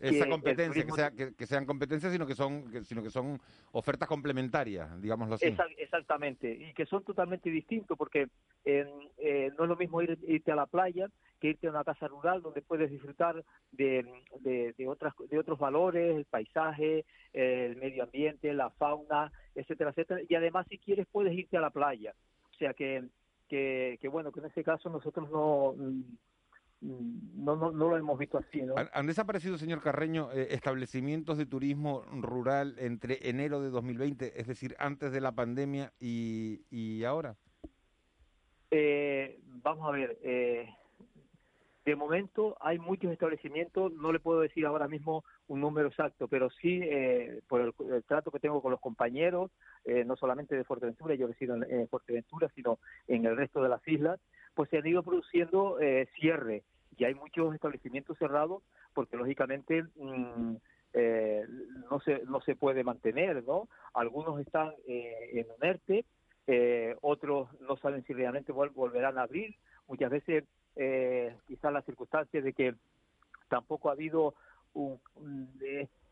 esa 0.00 0.28
competencia, 0.28 1.10
que, 1.10 1.46
sean 1.46 1.66
competencias, 1.66 2.12
sino 2.12 2.26
que 2.26 2.34
son, 2.34 2.84
sino 2.84 3.02
que 3.02 3.10
son 3.10 3.40
ofertas 3.72 4.08
complementarias, 4.08 5.00
digámoslo 5.00 5.36
así. 5.36 5.54
exactamente, 5.78 6.50
y 6.50 6.72
que 6.74 6.86
son 6.86 7.04
totalmente 7.04 7.50
distintos, 7.50 7.96
porque 7.96 8.28
eh, 8.64 9.50
no 9.56 9.64
es 9.64 9.68
lo 9.68 9.76
mismo 9.76 10.02
ir, 10.02 10.18
irte 10.26 10.52
a 10.52 10.56
la 10.56 10.66
playa 10.66 11.08
que 11.40 11.48
irte 11.48 11.66
a 11.66 11.70
una 11.70 11.84
casa 11.84 12.08
rural 12.08 12.42
donde 12.42 12.62
puedes 12.62 12.90
disfrutar 12.90 13.44
de, 13.72 14.04
de, 14.40 14.88
otras, 14.88 15.14
de 15.28 15.38
otros 15.38 15.58
valores, 15.58 16.16
el 16.16 16.24
paisaje, 16.24 17.04
el 17.32 17.76
medio 17.76 18.04
ambiente, 18.04 18.52
la 18.54 18.70
fauna, 18.70 19.30
etcétera, 19.54 19.90
etcétera, 19.90 20.20
y 20.28 20.34
además 20.34 20.66
si 20.68 20.78
quieres 20.78 21.06
puedes 21.10 21.34
irte 21.34 21.56
a 21.56 21.60
la 21.60 21.70
playa. 21.70 22.14
O 22.52 22.54
sea 22.58 22.72
que, 22.72 23.04
que, 23.48 23.98
que 24.00 24.08
bueno, 24.08 24.32
que 24.32 24.40
en 24.40 24.46
ese 24.46 24.64
caso 24.64 24.88
nosotros 24.88 25.30
no 25.30 25.74
no, 26.80 27.56
no, 27.56 27.70
no 27.70 27.88
lo 27.88 27.96
hemos 27.96 28.18
visto 28.18 28.38
así. 28.38 28.62
¿no? 28.62 28.74
¿Han 28.92 29.06
desaparecido, 29.06 29.58
señor 29.58 29.82
Carreño, 29.82 30.30
eh, 30.32 30.48
establecimientos 30.50 31.38
de 31.38 31.46
turismo 31.46 32.04
rural 32.12 32.76
entre 32.78 33.28
enero 33.28 33.60
de 33.60 33.70
2020, 33.70 34.40
es 34.40 34.46
decir, 34.46 34.76
antes 34.78 35.12
de 35.12 35.20
la 35.20 35.32
pandemia 35.32 35.92
y, 35.98 36.62
y 36.70 37.04
ahora? 37.04 37.36
Eh, 38.70 39.40
vamos 39.62 39.88
a 39.88 39.92
ver, 39.92 40.18
eh, 40.22 40.68
de 41.86 41.96
momento 41.96 42.56
hay 42.60 42.78
muchos 42.78 43.10
establecimientos, 43.12 43.92
no 43.94 44.12
le 44.12 44.20
puedo 44.20 44.40
decir 44.40 44.66
ahora 44.66 44.88
mismo 44.88 45.24
un 45.46 45.60
número 45.60 45.88
exacto, 45.88 46.28
pero 46.28 46.50
sí 46.50 46.82
por 47.48 47.60
el, 47.60 48.04
trato 48.04 48.30
que 48.30 48.40
tengo 48.40 48.60
con 48.60 48.72
los 48.72 48.80
compañeros, 48.80 49.52
no 50.04 50.16
solamente 50.16 50.56
de 50.56 50.64
Fuerteventura, 50.64 51.14
yo 51.14 51.28
resido 51.28 51.54
en 51.54 51.88
Fuerteventura, 51.88 52.50
sino 52.54 52.80
en 53.06 53.24
el 53.24 53.36
resto 53.36 53.62
de 53.62 53.68
las 53.68 53.86
islas, 53.86 54.20
pues 54.54 54.68
se 54.70 54.78
han 54.78 54.86
ido 54.86 55.02
produciendo 55.02 55.78
eh, 55.80 56.08
cierres 56.18 56.64
y 56.96 57.04
hay 57.04 57.14
muchos 57.14 57.54
establecimientos 57.54 58.18
cerrados 58.18 58.62
porque 58.94 59.16
lógicamente 59.16 59.84
mm, 59.96 60.56
eh, 60.94 61.44
no 61.90 62.00
se 62.00 62.24
no 62.24 62.40
se 62.40 62.56
puede 62.56 62.82
mantener, 62.82 63.44
¿no? 63.44 63.68
Algunos 63.92 64.40
están 64.40 64.72
eh, 64.88 65.30
en 65.34 65.46
un 65.50 65.64
ERTE, 65.64 66.06
eh, 66.46 66.96
otros 67.02 67.48
no 67.60 67.76
saben 67.76 68.02
si 68.04 68.14
realmente 68.14 68.52
volverán 68.52 69.18
a 69.18 69.22
abrir. 69.22 69.54
Muchas 69.88 70.10
veces 70.10 70.44
quizás 70.76 71.72
las 71.72 71.84
circunstancias 71.84 72.44
de 72.44 72.52
que 72.52 72.74
tampoco 73.48 73.88
ha 73.88 73.92
habido 73.92 74.34
un, 74.74 75.00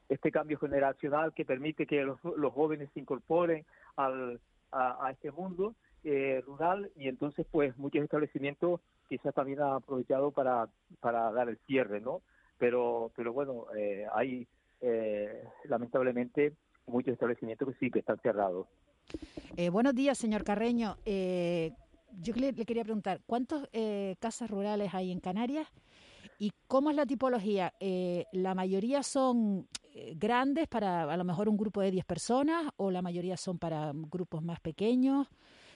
este 0.08 0.30
cambio 0.30 0.58
generacional 0.58 1.32
que 1.34 1.44
permite 1.44 1.86
que 1.86 2.02
los, 2.02 2.18
jóvenes 2.52 2.88
se 2.94 3.00
incorporen 3.00 3.64
al, 3.96 4.40
a 4.72 5.10
este 5.12 5.30
mundo 5.30 5.74
eh, 6.06 6.42
rural 6.46 6.90
y 6.96 7.08
entonces 7.08 7.46
pues 7.50 7.74
muchos 7.78 8.02
establecimientos 8.02 8.80
quizás 9.08 9.34
también 9.34 9.62
han 9.62 9.72
aprovechado 9.72 10.32
para, 10.32 10.68
para 11.00 11.32
dar 11.32 11.48
el 11.48 11.56
cierre, 11.66 11.98
¿no? 12.02 12.20
Pero, 12.58 13.10
pero 13.16 13.32
bueno, 13.32 13.66
eh, 13.74 14.06
hay 14.12 14.46
eh, 14.82 15.44
lamentablemente 15.64 16.52
muchos 16.86 17.14
establecimientos 17.14 17.68
que 17.68 17.74
sí 17.78 17.90
que 17.90 18.00
están 18.00 18.18
cerrados. 18.18 18.66
buenos 19.72 19.94
días, 19.94 20.18
señor 20.18 20.44
Carreño. 20.44 20.96
Yo 22.20 22.34
le, 22.34 22.52
le, 22.52 22.64
quería 22.64 22.84
preguntar, 22.84 23.20
¿cuántas 23.26 23.68
casas 24.18 24.50
rurales 24.50 24.92
hay 24.94 25.10
en 25.10 25.20
Canarias? 25.20 25.68
¿Y 26.38 26.52
cómo 26.66 26.90
es 26.90 26.96
la 26.96 27.06
tipología? 27.06 27.74
¿La 28.32 28.54
mayoría 28.54 29.02
son 29.02 29.68
grandes 30.16 30.66
para 30.66 31.04
a 31.04 31.16
lo 31.16 31.24
mejor 31.24 31.48
un 31.48 31.56
grupo 31.56 31.80
de 31.80 31.90
10 31.90 32.04
personas 32.04 32.72
o 32.76 32.90
la 32.90 33.02
mayoría 33.02 33.36
son 33.36 33.58
para 33.58 33.92
grupos 33.94 34.42
más 34.42 34.60
pequeños? 34.60 35.28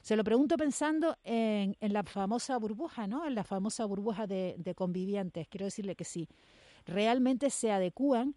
Se 0.03 0.17
lo 0.17 0.25
pregunto 0.25 0.57
pensando 0.57 1.17
en, 1.25 1.77
la 1.81 2.03
famosa 2.03 2.57
burbuja, 2.59 3.07
¿no? 3.07 3.27
En 3.27 3.35
la 3.35 3.45
famosa 3.45 3.85
burbuja 3.85 4.27
de, 4.27 4.75
convivientes. 4.77 5.49
Quiero 5.49 5.67
decirle 5.67 5.97
que 5.97 6.05
sí, 6.05 6.29
realmente 6.87 7.51
se 7.51 7.71
adecúan 7.71 8.35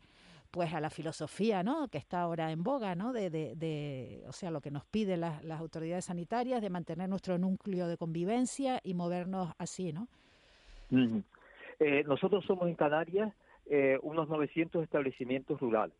pues 0.51 0.73
a 0.73 0.81
la 0.81 0.89
filosofía 0.89 1.63
¿no? 1.63 1.87
que 1.87 1.97
está 1.97 2.21
ahora 2.21 2.51
en 2.51 2.63
boga, 2.63 2.93
¿no? 2.93 3.13
de, 3.13 3.29
de, 3.29 4.23
o 4.27 4.33
sea, 4.33 4.51
lo 4.51 4.61
que 4.61 4.69
nos 4.69 4.85
piden 4.85 5.21
las, 5.21 5.43
autoridades 5.59 6.05
sanitarias 6.05 6.61
de 6.61 6.69
mantener 6.69 7.09
nuestro 7.09 7.37
núcleo 7.37 7.87
de 7.87 7.97
convivencia 7.97 8.79
y 8.83 8.93
movernos 8.93 9.53
así, 9.57 9.93
¿no? 9.93 10.07
Eh, 11.79 12.03
nosotros 12.05 12.43
somos 12.45 12.67
en 12.67 12.75
Canarias 12.75 13.33
eh, 13.65 13.97
unos 14.01 14.27
900 14.27 14.83
establecimientos 14.83 15.59
rurales. 15.59 15.95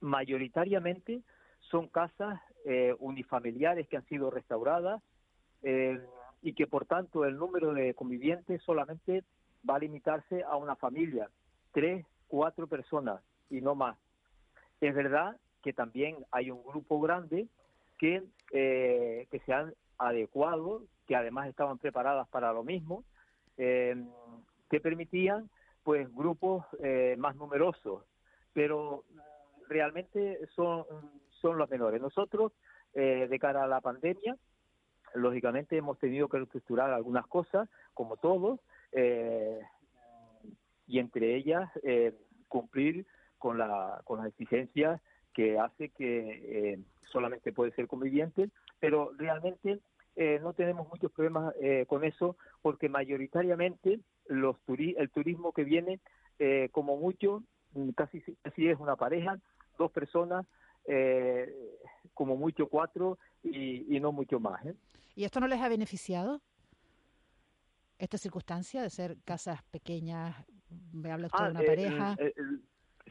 Mayoritariamente 0.00 1.20
son 1.60 1.88
casas 1.88 2.40
eh, 2.64 2.94
unifamiliares 2.98 3.86
que 3.88 3.96
han 3.96 4.06
sido 4.06 4.30
restauradas 4.30 5.02
eh, 5.62 6.00
y 6.40 6.54
que 6.54 6.66
por 6.66 6.86
tanto 6.86 7.24
el 7.24 7.36
número 7.36 7.74
de 7.74 7.94
convivientes 7.94 8.62
solamente 8.62 9.24
va 9.68 9.76
a 9.76 9.80
limitarse 9.80 10.42
a 10.44 10.56
una 10.56 10.76
familia, 10.76 11.28
tres, 11.72 12.06
cuatro 12.28 12.66
personas 12.66 13.20
y 13.50 13.60
no 13.60 13.74
más. 13.74 13.96
Es 14.80 14.94
verdad 14.94 15.36
que 15.62 15.72
también 15.72 16.16
hay 16.30 16.50
un 16.50 16.62
grupo 16.62 17.00
grande 17.00 17.48
que, 17.98 18.22
eh, 18.52 19.26
que 19.30 19.40
se 19.40 19.52
han 19.52 19.74
adecuado, 19.98 20.82
que 21.06 21.16
además 21.16 21.48
estaban 21.48 21.78
preparadas 21.78 22.28
para 22.28 22.52
lo 22.52 22.62
mismo, 22.62 23.02
que 23.56 24.80
permitían 24.80 25.50
pues 25.82 26.14
grupos 26.14 26.64
más 27.16 27.34
numerosos, 27.34 28.04
pero 28.52 29.02
realmente 29.68 30.46
son 30.54 30.84
son 31.40 31.58
los 31.58 31.68
menores. 31.70 32.00
Nosotros, 32.00 32.52
eh, 32.94 33.26
de 33.28 33.38
cara 33.38 33.64
a 33.64 33.68
la 33.68 33.80
pandemia, 33.80 34.36
lógicamente 35.14 35.76
hemos 35.76 35.98
tenido 35.98 36.28
que 36.28 36.38
reestructurar 36.38 36.90
algunas 36.92 37.26
cosas, 37.26 37.68
como 37.94 38.16
todos, 38.16 38.60
eh, 38.92 39.60
y 40.88 40.98
entre 40.98 41.36
ellas 41.36 41.70
eh, 41.84 42.14
cumplir 42.48 43.06
con, 43.38 43.58
la, 43.58 44.00
con 44.04 44.18
las 44.18 44.28
exigencias 44.28 45.00
que 45.32 45.58
hace 45.58 45.90
que 45.90 46.80
solamente 47.12 47.52
puede 47.52 47.70
ser 47.72 47.86
conviviente, 47.86 48.50
pero 48.80 49.12
realmente 49.16 49.78
no 50.42 50.52
tenemos 50.52 50.88
muchos 50.88 51.12
problemas 51.12 51.54
con 51.86 52.02
eso 52.02 52.36
porque 52.60 52.88
mayoritariamente 52.88 54.00
los 54.26 54.56
el 54.66 55.10
turismo 55.10 55.52
que 55.52 55.62
viene, 55.62 56.00
como 56.72 56.96
mucho, 56.96 57.44
casi, 57.94 58.20
casi 58.42 58.68
es 58.68 58.80
una 58.80 58.96
pareja, 58.96 59.38
dos 59.78 59.92
personas 59.92 60.44
eh, 60.90 61.54
como 62.14 62.34
mucho 62.36 62.66
cuatro 62.66 63.18
y, 63.42 64.00
no 64.00 64.10
mucho 64.10 64.40
más. 64.40 64.64
¿eh? 64.64 64.74
¿Y 65.14 65.24
esto 65.24 65.38
no 65.38 65.46
les 65.46 65.60
ha 65.60 65.68
beneficiado? 65.68 66.40
¿Esta 67.98 68.16
circunstancia 68.16 68.82
de 68.82 68.88
ser 68.88 69.18
casas 69.24 69.62
pequeñas? 69.64 70.34
Me 70.92 71.10
habla 71.10 71.26
usted 71.26 71.38
de 71.38 71.44
ah, 71.44 71.50
una 71.50 71.62
pareja. 71.62 72.16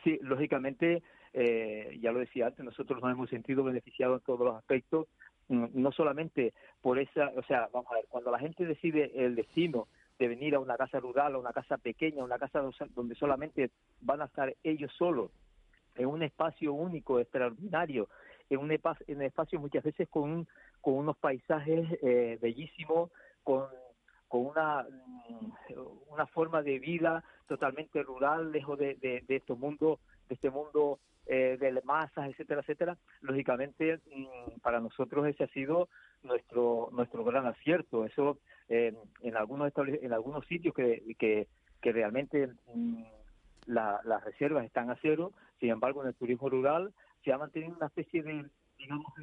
sí, 0.03 0.19
lógicamente, 0.21 1.03
eh, 1.33 1.97
ya 2.01 2.11
lo 2.11 2.19
decía 2.19 2.47
antes, 2.47 2.63
nosotros 2.63 3.01
nos 3.01 3.11
hemos 3.11 3.29
sentido 3.29 3.63
beneficiados 3.63 4.21
en 4.21 4.25
todos 4.25 4.39
los 4.41 4.55
aspectos 4.55 5.07
mm, 5.47 5.65
no 5.73 5.91
solamente 5.91 6.53
por 6.81 6.99
esa, 6.99 7.31
o 7.35 7.43
sea, 7.43 7.69
vamos 7.71 7.91
a 7.91 7.95
ver, 7.95 8.05
cuando 8.09 8.31
la 8.31 8.39
gente 8.39 8.65
decide 8.65 9.11
el 9.15 9.35
destino 9.35 9.87
de 10.19 10.27
venir 10.27 10.55
a 10.55 10.59
una 10.59 10.77
casa 10.77 10.99
rural, 10.99 11.35
a 11.35 11.39
una 11.39 11.53
casa 11.53 11.77
pequeña, 11.77 12.21
a 12.21 12.25
una 12.25 12.39
casa 12.39 12.63
donde 12.95 13.15
solamente 13.15 13.71
van 14.01 14.21
a 14.21 14.25
estar 14.25 14.55
ellos 14.63 14.91
solos, 14.97 15.31
en 15.95 16.07
un 16.07 16.23
espacio 16.23 16.73
único, 16.73 17.19
extraordinario, 17.19 18.07
en 18.49 18.59
un, 18.59 18.71
en 18.71 19.17
un 19.17 19.21
espacio 19.21 19.59
muchas 19.59 19.83
veces 19.83 20.07
con, 20.09 20.47
con 20.81 20.95
unos 20.95 21.17
paisajes 21.17 21.87
eh, 22.01 22.37
bellísimos, 22.41 23.11
con, 23.43 23.65
con 24.27 24.45
una, 24.45 24.83
mm, 24.83 26.11
una 26.11 26.27
forma 26.27 26.61
de 26.61 26.79
vida 26.79 27.23
totalmente 27.47 28.03
rural, 28.03 28.51
lejos 28.51 28.77
de, 28.77 28.95
de, 28.95 29.23
de 29.27 29.35
este 29.35 29.53
mundo, 29.53 29.99
de 30.27 30.35
este 30.35 30.49
mundo 30.49 30.99
eh, 31.25 31.57
de 31.59 31.81
masas, 31.83 32.29
etcétera, 32.29 32.61
etcétera. 32.61 32.97
Lógicamente, 33.21 33.97
mm, 33.97 34.59
para 34.61 34.79
nosotros 34.79 35.27
ese 35.27 35.43
ha 35.43 35.47
sido 35.47 35.89
nuestro 36.23 36.89
nuestro 36.93 37.23
gran 37.23 37.45
acierto. 37.45 38.05
Eso 38.05 38.39
eh, 38.69 38.95
en 39.21 39.35
algunos 39.35 39.71
en 39.75 40.13
algunos 40.13 40.45
sitios 40.47 40.73
que, 40.73 41.15
que, 41.19 41.47
que 41.81 41.91
realmente 41.91 42.47
mm, 42.73 43.03
las 43.65 44.23
reservas 44.23 44.65
están 44.65 44.89
a 44.89 44.97
cero, 45.01 45.33
sin 45.59 45.69
embargo 45.69 46.01
en 46.01 46.09
el 46.09 46.15
turismo 46.15 46.49
rural 46.49 46.93
se 47.23 47.33
ha 47.33 47.37
mantenido 47.37 47.75
una 47.75 47.87
especie 47.87 48.23
de, 48.23 48.45
digamos, 48.77 49.13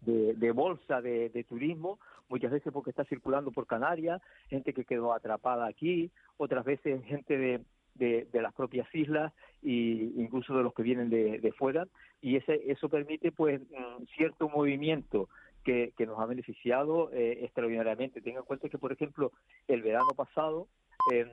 de, 0.00 0.34
de 0.34 0.50
bolsa 0.50 1.00
de, 1.00 1.28
de, 1.28 1.44
turismo, 1.44 2.00
muchas 2.28 2.50
veces 2.50 2.72
porque 2.72 2.90
está 2.90 3.04
circulando 3.04 3.50
por 3.50 3.66
Canarias, 3.66 4.20
gente 4.48 4.72
que 4.72 4.84
quedó 4.84 5.12
atrapada 5.12 5.66
aquí, 5.66 6.10
otras 6.36 6.64
veces 6.64 7.04
gente 7.04 7.36
de, 7.36 7.60
de, 7.94 8.42
las 8.42 8.54
propias 8.54 8.92
islas 8.94 9.32
e 9.62 10.12
incluso 10.16 10.56
de 10.56 10.62
los 10.62 10.72
que 10.74 10.82
vienen 10.82 11.10
de, 11.10 11.40
de 11.40 11.52
fuera 11.52 11.86
y 12.20 12.36
ese, 12.36 12.70
eso 12.70 12.88
permite 12.88 13.32
pues 13.32 13.60
mm, 13.60 14.04
cierto 14.16 14.48
movimiento 14.48 15.28
que, 15.64 15.92
que 15.96 16.06
nos 16.06 16.18
ha 16.18 16.26
beneficiado 16.26 17.10
eh, 17.12 17.44
extraordinariamente. 17.44 18.20
Tengan 18.20 18.42
en 18.42 18.46
cuenta 18.46 18.68
que, 18.68 18.78
por 18.78 18.92
ejemplo, 18.92 19.32
el 19.66 19.82
verano 19.82 20.10
pasado, 20.16 20.68
en, 21.12 21.28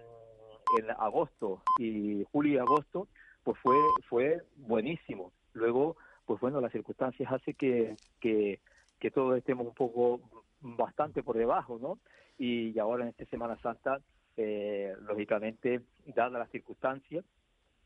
en 0.77 0.91
agosto 0.91 1.61
y 1.79 2.25
julio 2.31 2.53
y 2.53 2.57
agosto, 2.57 3.07
pues 3.43 3.57
fue, 3.59 3.77
fue 4.09 4.41
buenísimo. 4.57 5.31
Luego, 5.53 5.95
pues 6.25 6.39
bueno, 6.39 6.59
las 6.59 6.71
circunstancias 6.71 7.31
hacen 7.31 7.53
que, 7.55 7.95
que, 8.19 8.59
que 8.99 9.11
todos 9.11 9.37
estemos 9.37 9.67
un 9.67 9.73
poco 9.73 10.19
bastante 10.65 11.23
por 11.23 11.37
debajo, 11.37 11.77
¿no? 11.79 11.99
Y 12.37 12.77
ahora 12.79 13.03
en 13.03 13.09
esta 13.09 13.25
Semana 13.25 13.57
Santa 13.61 14.01
eh, 14.37 14.93
lógicamente, 15.07 15.81
dadas 16.07 16.33
las 16.33 16.49
circunstancias, 16.49 17.23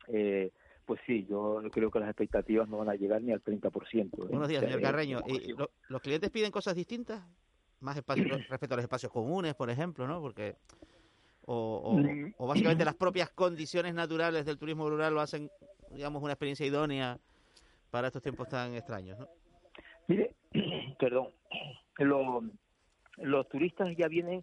eh, 0.08 0.50
pues 0.84 1.00
sí, 1.06 1.24
yo 1.28 1.62
creo 1.70 1.90
que 1.90 2.00
las 2.00 2.08
expectativas 2.08 2.68
no 2.68 2.78
van 2.78 2.88
a 2.88 2.94
llegar 2.94 3.22
ni 3.22 3.32
al 3.32 3.42
30%. 3.42 4.04
¿eh? 4.04 4.08
Buenos 4.28 4.48
días, 4.48 4.64
señor 4.64 4.80
Carreño. 4.80 5.20
¿Y 5.26 5.54
¿Los 5.88 6.02
clientes 6.02 6.30
piden 6.30 6.50
cosas 6.50 6.74
distintas? 6.74 7.22
Más 7.80 7.96
espacio 7.96 8.24
respecto 8.48 8.74
a 8.74 8.76
los 8.76 8.84
espacios 8.84 9.12
comunes, 9.12 9.54
por 9.54 9.70
ejemplo, 9.70 10.06
¿no? 10.06 10.20
Porque... 10.20 10.56
O, 11.46 11.96
mm. 11.96 12.34
o, 12.36 12.46
básicamente 12.46 12.84
las 12.84 12.96
propias 12.96 13.30
condiciones 13.30 13.94
naturales 13.94 14.44
del 14.44 14.58
turismo 14.58 14.88
rural 14.88 15.14
lo 15.14 15.20
hacen, 15.20 15.50
digamos, 15.90 16.22
una 16.22 16.32
experiencia 16.32 16.66
idónea 16.66 17.18
para 17.90 18.08
estos 18.08 18.22
tiempos 18.22 18.48
tan 18.48 18.74
extraños, 18.74 19.18
¿no? 19.18 19.28
Mire, 20.08 20.34
perdón, 20.98 21.28
los, 21.98 22.42
los 23.20 23.48
turistas 23.48 23.96
ya 23.96 24.08
vienen 24.08 24.42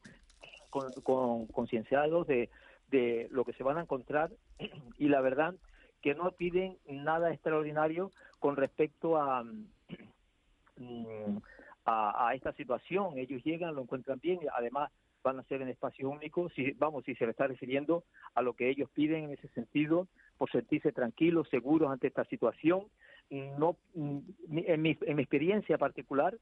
con, 0.69 1.47
concienciados 1.47 2.27
de, 2.27 2.49
de 2.89 3.27
lo 3.31 3.45
que 3.45 3.53
se 3.53 3.63
van 3.63 3.77
a 3.77 3.81
encontrar 3.81 4.31
y 4.97 5.07
la 5.07 5.21
verdad 5.21 5.55
que 6.01 6.15
no 6.15 6.31
piden 6.31 6.77
nada 6.87 7.33
extraordinario 7.33 8.11
con 8.39 8.55
respecto 8.55 9.17
a, 9.17 9.43
mm, 10.77 11.37
a, 11.85 12.27
a, 12.27 12.35
esta 12.35 12.53
situación. 12.53 13.17
Ellos 13.17 13.43
llegan, 13.43 13.75
lo 13.75 13.81
encuentran 13.81 14.19
bien, 14.19 14.39
además 14.53 14.91
van 15.23 15.39
a 15.39 15.43
ser 15.43 15.61
en 15.61 15.69
espacio 15.69 16.09
único, 16.09 16.49
si 16.49 16.71
vamos, 16.73 17.03
si 17.03 17.15
se 17.15 17.25
le 17.25 17.31
está 17.31 17.47
refiriendo 17.47 18.03
a 18.35 18.41
lo 18.41 18.53
que 18.53 18.69
ellos 18.69 18.89
piden 18.91 19.25
en 19.25 19.31
ese 19.31 19.47
sentido, 19.49 20.07
por 20.37 20.49
sentirse 20.51 20.91
tranquilos, 20.91 21.49
seguros 21.49 21.91
ante 21.91 22.07
esta 22.07 22.23
situación. 22.25 22.85
No, 23.29 23.75
mm, 23.95 24.19
en 24.49 24.81
mi, 24.81 24.97
en 25.01 25.15
mi 25.17 25.21
experiencia 25.23 25.77
particular, 25.77 26.37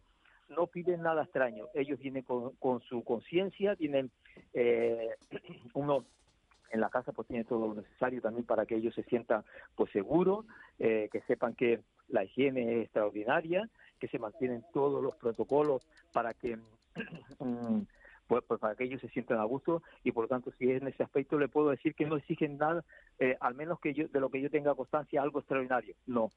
no 0.49 0.67
piden 0.67 1.01
nada 1.01 1.23
extraño. 1.23 1.67
Ellos 1.73 1.99
vienen 1.99 2.23
con, 2.23 2.51
con 2.55 2.81
su 2.81 3.03
conciencia, 3.03 3.75
tienen 3.75 4.11
eh, 4.53 5.09
uno 5.73 6.05
en 6.71 6.81
la 6.81 6.89
casa 6.89 7.11
pues 7.11 7.27
tiene 7.27 7.45
todo 7.45 7.67
lo 7.67 7.75
necesario 7.75 8.21
también 8.21 8.45
para 8.45 8.65
que 8.65 8.75
ellos 8.75 8.93
se 8.93 9.03
sientan 9.03 9.43
pues 9.75 9.91
seguros, 9.91 10.45
eh, 10.79 11.09
que 11.11 11.21
sepan 11.21 11.53
que 11.53 11.81
la 12.09 12.23
higiene 12.23 12.79
es 12.79 12.85
extraordinaria, 12.85 13.69
que 13.99 14.07
se 14.07 14.19
mantienen 14.19 14.63
todos 14.73 15.01
los 15.01 15.15
protocolos 15.15 15.87
para 16.11 16.33
que 16.33 16.57
mm, 17.39 17.81
pues, 18.27 18.43
pues, 18.47 18.59
para 18.59 18.75
que 18.75 18.83
ellos 18.83 19.01
se 19.01 19.09
sientan 19.09 19.39
a 19.39 19.43
gusto. 19.45 19.83
Y 20.03 20.11
por 20.11 20.25
lo 20.25 20.27
tanto 20.27 20.51
si 20.57 20.69
es 20.71 20.81
en 20.81 20.87
ese 20.87 21.03
aspecto 21.03 21.39
le 21.39 21.47
puedo 21.47 21.69
decir 21.69 21.95
que 21.95 22.05
no 22.05 22.17
exigen 22.17 22.57
nada, 22.57 22.83
eh, 23.19 23.37
al 23.39 23.55
menos 23.55 23.79
que 23.79 23.93
yo 23.93 24.07
de 24.07 24.19
lo 24.19 24.29
que 24.29 24.41
yo 24.41 24.49
tenga 24.49 24.75
constancia 24.75 25.21
algo 25.21 25.39
extraordinario, 25.39 25.95
no, 26.07 26.29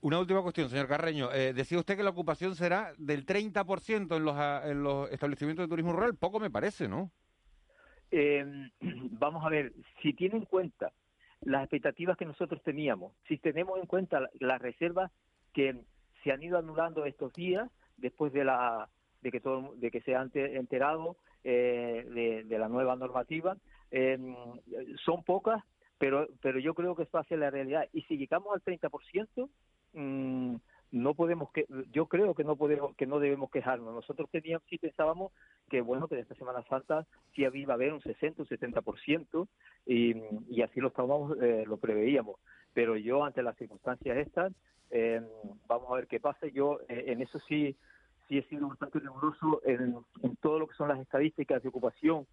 una 0.00 0.18
última 0.18 0.42
cuestión, 0.42 0.68
señor 0.68 0.88
Carreño. 0.88 1.32
Eh, 1.32 1.52
decía 1.52 1.78
usted 1.78 1.96
que 1.96 2.02
la 2.02 2.10
ocupación 2.10 2.54
será 2.54 2.92
del 2.98 3.26
30% 3.26 4.16
en 4.16 4.24
los, 4.24 4.36
en 4.64 4.82
los 4.82 5.10
establecimientos 5.10 5.64
de 5.64 5.68
turismo 5.68 5.92
rural. 5.92 6.16
Poco 6.16 6.38
me 6.40 6.50
parece, 6.50 6.88
¿no? 6.88 7.10
Eh, 8.10 8.44
vamos 8.80 9.44
a 9.44 9.48
ver, 9.48 9.72
si 10.02 10.12
tiene 10.12 10.36
en 10.36 10.44
cuenta 10.44 10.92
las 11.42 11.62
expectativas 11.62 12.16
que 12.16 12.24
nosotros 12.24 12.62
teníamos, 12.62 13.12
si 13.28 13.38
tenemos 13.38 13.78
en 13.78 13.86
cuenta 13.86 14.28
las 14.40 14.60
reservas 14.60 15.10
que 15.52 15.80
se 16.22 16.32
han 16.32 16.42
ido 16.42 16.58
anulando 16.58 17.04
estos 17.04 17.32
días 17.32 17.70
después 17.96 18.32
de 18.32 18.44
la 18.44 18.88
de 19.22 19.30
que 19.30 19.40
todo 19.40 19.74
de 19.76 19.90
que 19.90 20.00
se 20.02 20.14
han 20.14 20.30
enterado 20.34 21.16
eh, 21.44 22.06
de, 22.12 22.44
de, 22.44 22.58
la 22.58 22.68
nueva 22.68 22.96
normativa 22.96 23.56
eh, 23.90 24.18
son 25.04 25.22
pocas 25.22 25.62
pero 25.98 26.28
pero 26.42 26.58
yo 26.58 26.74
creo 26.74 26.94
que 26.94 27.04
esto 27.04 27.18
hace 27.18 27.36
la 27.36 27.50
realidad. 27.50 27.88
Y 27.92 28.02
si 28.02 28.16
llegamos 28.16 28.54
al 28.54 28.62
30% 28.62 29.48
mmm, 29.94 30.56
no 30.92 31.14
podemos 31.14 31.50
que 31.50 31.66
yo 31.92 32.06
creo 32.06 32.34
que 32.34 32.44
no 32.44 32.56
podemos 32.56 32.94
que 32.96 33.06
no 33.06 33.18
debemos 33.18 33.50
quejarnos. 33.50 33.94
Nosotros 33.94 34.28
teníamos 34.30 34.66
sí 34.68 34.78
pensábamos 34.78 35.32
que 35.68 35.80
bueno 35.80 36.08
que 36.08 36.16
de 36.16 36.22
esta 36.22 36.34
Semana 36.34 36.62
Santa 36.68 37.06
sí 37.34 37.42
iba 37.42 37.72
a 37.72 37.76
haber 37.76 37.92
un 37.92 38.00
60 38.00 38.42
un 38.42 38.48
70% 38.48 39.48
y, 39.86 40.14
y 40.48 40.62
así 40.62 40.80
lo 40.80 40.88
estábamos 40.88 41.36
eh, 41.40 41.64
lo 41.66 41.78
preveíamos. 41.78 42.36
Pero 42.72 42.96
yo 42.96 43.24
ante 43.24 43.42
las 43.42 43.56
circunstancias 43.56 44.16
estas 44.18 44.52
eh, 44.90 45.20
vamos 45.66 45.90
a 45.90 45.96
ver 45.96 46.06
qué 46.06 46.20
pasa. 46.20 46.46
Yo 46.46 46.80
eh, 46.88 47.04
en 47.08 47.22
eso 47.22 47.38
sí 47.48 47.76
sí 48.28 48.38
he 48.38 48.42
sido 48.44 48.68
bastante 48.68 48.98
riguroso 48.98 49.60
en, 49.64 49.96
en 50.22 50.36
todo 50.36 50.58
lo 50.58 50.66
que 50.66 50.74
son 50.74 50.88
las 50.88 50.98
estadísticas 51.00 51.62
de 51.62 51.68
ocupación 51.68 52.26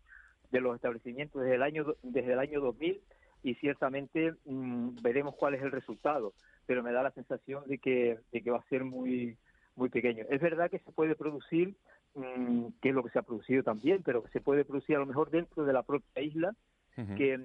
de 0.51 0.61
los 0.61 0.75
establecimientos 0.75 1.41
desde 1.41 1.55
el 1.55 1.63
año 1.63 1.95
desde 2.03 2.33
el 2.33 2.39
año 2.39 2.61
2000 2.61 3.01
y 3.43 3.55
ciertamente 3.55 4.33
mmm, 4.45 4.95
veremos 5.01 5.35
cuál 5.35 5.53
es 5.53 5.61
el 5.61 5.71
resultado, 5.71 6.33
pero 6.65 6.81
me 6.81 6.91
da 6.91 7.03
la 7.03 7.11
sensación 7.11 7.67
de 7.67 7.77
que, 7.77 8.19
de 8.31 8.41
que 8.41 8.51
va 8.51 8.59
a 8.59 8.69
ser 8.69 8.83
muy, 8.83 9.37
muy 9.75 9.89
pequeño. 9.89 10.25
Es 10.29 10.41
verdad 10.41 10.71
que 10.71 10.79
se 10.79 10.91
puede 10.91 11.15
producir, 11.15 11.75
mmm, 12.15 12.67
que 12.81 12.89
es 12.89 12.95
lo 12.95 13.03
que 13.03 13.09
se 13.11 13.19
ha 13.19 13.23
producido 13.23 13.63
también, 13.63 14.01
pero 14.03 14.23
que 14.23 14.31
se 14.31 14.41
puede 14.41 14.63
producir 14.65 14.95
a 14.95 14.99
lo 14.99 15.05
mejor 15.05 15.29
dentro 15.29 15.65
de 15.65 15.73
la 15.73 15.83
propia 15.83 16.23
isla, 16.23 16.55
uh 16.97 17.01
-huh. 17.01 17.15
que, 17.17 17.39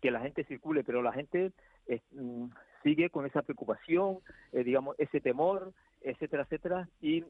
que 0.00 0.10
la 0.10 0.20
gente 0.20 0.44
circule, 0.44 0.84
pero 0.84 1.02
la 1.02 1.12
gente 1.12 1.52
es, 1.86 2.02
mmm, 2.12 2.46
sigue 2.82 3.10
con 3.10 3.24
esa 3.26 3.42
preocupación, 3.42 4.18
eh, 4.52 4.64
digamos, 4.64 4.96
ese 4.98 5.20
temor, 5.20 5.72
etcétera, 6.02 6.42
etcétera, 6.42 6.88
y, 7.00 7.24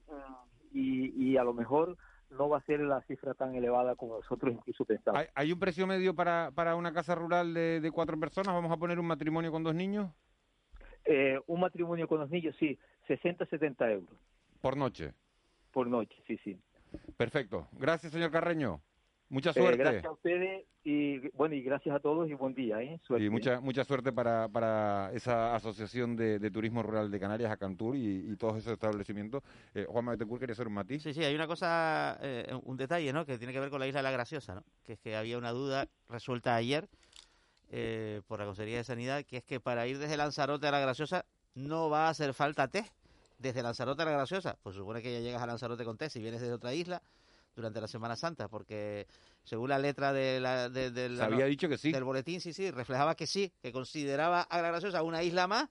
y, 0.72 1.12
y 1.14 1.36
a 1.36 1.44
lo 1.44 1.52
mejor 1.52 1.96
no 2.32 2.48
va 2.48 2.58
a 2.58 2.62
ser 2.62 2.80
la 2.80 3.00
cifra 3.02 3.34
tan 3.34 3.54
elevada 3.54 3.94
como 3.96 4.16
nosotros 4.16 4.52
incluso 4.52 4.84
pensamos. 4.84 5.20
¿Hay, 5.20 5.26
hay 5.34 5.52
un 5.52 5.58
precio 5.58 5.86
medio 5.86 6.14
para, 6.14 6.50
para 6.54 6.76
una 6.76 6.92
casa 6.92 7.14
rural 7.14 7.54
de, 7.54 7.80
de, 7.80 7.90
cuatro 7.90 8.18
personas? 8.18 8.54
¿Vamos 8.54 8.72
a 8.72 8.76
poner 8.76 8.98
un 8.98 9.06
matrimonio 9.06 9.50
con 9.50 9.62
dos 9.62 9.74
niños? 9.74 10.10
Eh, 11.04 11.38
un 11.46 11.60
matrimonio 11.60 12.06
con 12.06 12.20
dos 12.20 12.30
niños, 12.30 12.54
sí, 12.58 12.78
60, 13.08 13.46
70 13.46 13.90
euros. 13.90 14.18
¿Por 14.60 14.76
noche? 14.76 15.12
Por 15.72 15.88
noche, 15.88 16.14
sí, 16.26 16.38
sí. 16.44 16.58
Perfecto. 17.16 17.68
Gracias, 17.72 18.12
señor 18.12 18.30
Carreño. 18.30 18.80
Mucha 19.32 19.54
suerte. 19.54 19.80
Eh, 19.80 19.84
gracias 19.84 20.04
a 20.04 20.10
ustedes 20.10 20.66
y 20.84 21.30
bueno 21.30 21.54
y 21.54 21.62
gracias 21.62 21.96
a 21.96 22.00
todos 22.00 22.28
y 22.28 22.34
buen 22.34 22.52
día. 22.54 22.82
¿eh? 22.82 23.00
Suerte. 23.02 23.24
Y 23.24 23.30
mucha 23.30 23.60
mucha 23.60 23.82
suerte 23.82 24.12
para, 24.12 24.46
para 24.50 25.10
esa 25.14 25.54
asociación 25.54 26.16
de, 26.16 26.38
de 26.38 26.50
turismo 26.50 26.82
rural 26.82 27.10
de 27.10 27.18
Canarias, 27.18 27.50
Acantur 27.50 27.96
y, 27.96 28.30
y 28.30 28.36
todos 28.36 28.58
esos 28.58 28.74
establecimientos. 28.74 29.42
Eh, 29.74 29.86
Juan 29.88 30.04
Betancourt 30.04 30.38
quería 30.38 30.52
hacer 30.52 30.66
un 30.66 30.74
matiz. 30.74 31.02
Sí, 31.02 31.14
sí, 31.14 31.24
hay 31.24 31.34
una 31.34 31.46
cosa, 31.46 32.18
eh, 32.20 32.46
un 32.62 32.76
detalle, 32.76 33.10
¿no? 33.14 33.24
Que 33.24 33.38
tiene 33.38 33.54
que 33.54 33.60
ver 33.60 33.70
con 33.70 33.80
la 33.80 33.86
isla 33.86 34.00
de 34.00 34.02
la 34.02 34.10
Graciosa, 34.10 34.54
¿no? 34.54 34.64
Que 34.84 34.92
es 34.92 34.98
que 34.98 35.16
había 35.16 35.38
una 35.38 35.52
duda 35.52 35.88
resuelta 36.10 36.54
ayer 36.54 36.86
eh, 37.70 38.20
por 38.28 38.38
la 38.38 38.44
Consejería 38.44 38.76
de 38.76 38.84
Sanidad, 38.84 39.24
que 39.24 39.38
es 39.38 39.44
que 39.44 39.60
para 39.60 39.86
ir 39.86 39.96
desde 39.96 40.18
Lanzarote 40.18 40.66
a 40.66 40.72
la 40.72 40.80
Graciosa 40.80 41.24
no 41.54 41.88
va 41.88 42.08
a 42.08 42.10
hacer 42.10 42.34
falta 42.34 42.68
test. 42.68 42.92
Desde 43.38 43.62
Lanzarote 43.62 44.02
a 44.02 44.04
la 44.04 44.12
Graciosa, 44.12 44.58
pues 44.62 44.76
supone 44.76 45.00
que 45.00 45.10
ya 45.10 45.20
llegas 45.20 45.40
a 45.40 45.46
Lanzarote 45.46 45.86
con 45.86 45.96
test 45.96 46.12
si 46.12 46.20
vienes 46.20 46.42
desde 46.42 46.52
otra 46.52 46.74
isla 46.74 47.00
durante 47.54 47.80
la 47.80 47.88
Semana 47.88 48.16
Santa, 48.16 48.48
porque 48.48 49.06
según 49.44 49.70
la 49.70 49.78
letra 49.78 50.12
de 50.12 50.40
la, 50.40 50.68
de, 50.68 50.90
de 50.90 51.08
la, 51.08 51.26
había 51.26 51.46
dicho 51.46 51.68
que 51.68 51.78
sí. 51.78 51.92
del 51.92 52.04
boletín, 52.04 52.40
sí, 52.40 52.52
sí, 52.52 52.70
reflejaba 52.70 53.14
que 53.14 53.26
sí, 53.26 53.52
que 53.60 53.72
consideraba 53.72 54.42
a 54.42 54.62
la 54.62 54.68
Graciosa 54.68 55.02
una 55.02 55.22
isla 55.22 55.46
más 55.46 55.68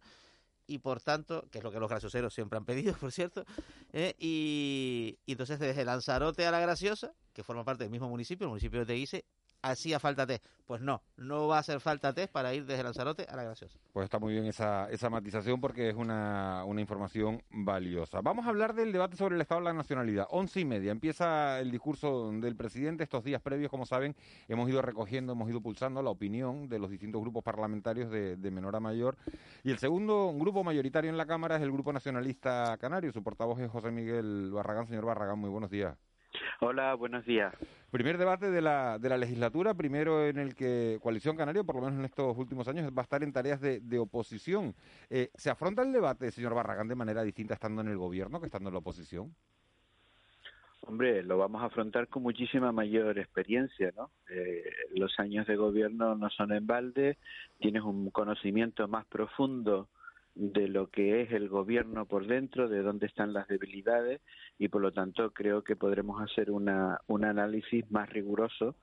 y 0.68 0.80
por 0.80 1.01
tanto, 1.01 1.47
que 1.51 1.58
es 1.58 1.64
lo 1.64 1.72
que 1.72 1.80
los 1.80 1.89
gracioseros 1.89 2.34
siempre 2.34 2.58
han 2.58 2.66
pedido, 2.66 2.93
por 2.99 3.12
cierto, 3.12 3.43
eh, 3.91 4.16
y, 4.20 5.18
y, 5.26 5.32
entonces 5.34 5.60
desde 5.60 5.84
Lanzarote 5.84 6.45
a 6.45 6.51
La 6.51 6.60
Graciosa, 6.60 7.14
que 7.34 7.43
forma 7.43 7.66
parte 7.66 7.84
del 7.84 7.91
mismo 7.91 8.08
municipio, 8.08 8.45
el 8.45 8.49
municipio 8.49 8.80
de 8.80 8.86
Teguise, 8.86 9.26
hacía 9.62 9.99
falta 9.99 10.26
test. 10.26 10.45
Pues 10.66 10.82
no, 10.82 11.01
no 11.18 11.47
va 11.47 11.57
a 11.57 11.59
hacer 11.59 11.82
falta 11.82 12.14
test 12.14 12.32
para 12.32 12.53
ir 12.53 12.66
desde 12.66 12.84
Lanzarote 12.84 13.26
a 13.30 13.36
La 13.36 13.43
Graciosa. 13.43 13.78
Pues 13.91 14.05
está 14.05 14.20
muy 14.20 14.34
bien 14.34 14.45
esa, 14.45 14.89
esa 14.89 15.09
matización 15.09 15.59
porque 15.59 15.89
es 15.89 15.95
una, 15.95 16.64
información 16.78 17.43
valiosa. 17.49 18.22
Vamos 18.22 18.45
a 18.45 18.49
hablar 18.49 18.74
del 18.74 18.93
debate 18.93 19.18
sobre 19.18 19.36
el 19.36 19.41
Estado 19.41 19.59
de 19.59 19.66
la 19.66 19.74
Nacionalidad. 19.74 20.28
Once 20.30 20.59
y 20.59 20.66
media 20.66 20.91
empieza 20.91 21.59
el 21.59 21.72
discurso 21.72 22.32
del 22.32 22.55
presidente. 22.55 23.03
Estos 23.03 23.24
días 23.24 23.41
previos, 23.41 23.70
como 23.70 23.86
saben, 23.86 24.16
hemos 24.47 24.70
ido 24.70 24.82
recogiendo, 24.82 25.34
hemos 25.34 25.49
ido 25.49 25.59
pulsando 25.59 26.01
la 26.01 26.09
opinión 26.09 26.70
de 26.70 26.80
los 26.80 26.89
distintos 26.89 27.22
grupos 27.22 27.43
parlamentarios 27.43 28.09
de, 28.09 28.38
de 28.38 28.51
menor 28.51 28.76
a 28.76 28.80
mayor. 28.80 29.18
Y 29.64 29.72
el 29.72 29.78
segundo 29.78 30.34
grupo 30.38 30.64
mayoritario 30.64 31.09
en 31.09 31.18
la 31.18 31.26
Cámara 31.26 31.57
es 31.57 31.62
el 31.62 31.72
Grupo 31.72 31.91
Nacionalista 31.91 32.78
Canario. 32.78 33.12
Su 33.12 33.22
portavoz 33.22 33.59
es 33.59 33.70
José 33.70 33.91
Miguel 33.91 34.51
Barragán. 34.51 34.88
Señor 34.88 35.05
Barragán, 35.05 35.38
muy 35.38 35.49
buenos 35.49 35.70
días. 35.70 35.97
Hola, 36.59 36.93
buenos 36.95 37.25
días. 37.25 37.53
Primer 37.91 38.17
debate 38.17 38.51
de 38.51 38.61
la, 38.61 38.99
de 38.99 39.09
la 39.09 39.17
legislatura, 39.17 39.73
primero 39.73 40.25
en 40.25 40.38
el 40.38 40.55
que 40.55 40.99
Coalición 41.01 41.36
Canaria, 41.36 41.63
por 41.63 41.75
lo 41.75 41.82
menos 41.82 41.99
en 41.99 42.05
estos 42.05 42.38
últimos 42.38 42.67
años, 42.67 42.89
va 42.91 43.01
a 43.01 43.03
estar 43.03 43.21
en 43.23 43.34
tareas 43.34 43.59
de, 43.59 43.82
de 43.82 43.99
oposición. 43.99 44.73
Eh, 45.09 45.29
¿Se 45.36 45.49
afronta 45.49 45.82
el 45.82 45.91
debate, 45.91 46.32
señor 46.32 46.53
Barragán, 46.53 46.88
de 46.88 46.95
manera 46.95 47.23
distinta 47.23 47.55
estando 47.55 47.82
en 47.82 47.89
el 47.89 47.97
gobierno 47.97 48.39
que 48.39 48.45
estando 48.45 48.69
en 48.69 48.73
la 48.73 48.79
oposición? 48.79 49.36
Hombre, 50.84 51.21
lo 51.21 51.38
vamos 51.38 51.61
a 51.61 51.65
afrontar 51.65 52.07
con 52.07 52.23
muchísima 52.23 52.71
mayor 52.71 53.19
experiencia, 53.19 53.91
¿no? 53.95 54.09
Eh, 54.29 54.63
los 54.95 55.19
años 55.19 55.45
de 55.45 55.55
gobierno 55.55 56.15
no 56.15 56.29
son 56.29 56.53
en 56.53 56.65
balde, 56.65 57.17
tienes 57.59 57.84
un 57.84 58.09
conocimiento 58.09 58.88
más 58.88 59.05
profundo 59.05 59.89
de 60.36 60.67
lo 60.67 60.88
que 60.88 61.21
es 61.21 61.32
el 61.32 61.49
gobierno 61.49 62.05
por 62.05 62.25
dentro, 62.27 62.69
de 62.69 62.82
dónde 62.82 63.07
están 63.07 63.34
las 63.34 63.47
debilidades 63.47 64.21
y 64.57 64.69
por 64.69 64.82
lo 64.82 64.91
tanto 64.91 65.32
creo 65.32 65.63
que 65.63 65.75
podremos 65.75 66.21
hacer 66.21 66.51
una, 66.51 66.99
un 67.07 67.25
análisis 67.25 67.89
más 67.91 68.09
riguroso 68.09 68.75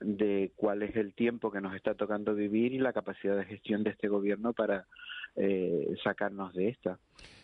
de 0.00 0.52
cuál 0.56 0.82
es 0.82 0.96
el 0.96 1.14
tiempo 1.14 1.50
que 1.50 1.60
nos 1.60 1.74
está 1.74 1.94
tocando 1.94 2.34
vivir 2.34 2.72
y 2.72 2.78
la 2.78 2.92
capacidad 2.92 3.36
de 3.36 3.44
gestión 3.44 3.84
de 3.84 3.90
este 3.90 4.08
gobierno 4.08 4.52
para 4.52 4.86
eh, 5.36 5.94
sacarnos 6.02 6.54
de 6.54 6.68
esta. 6.68 6.98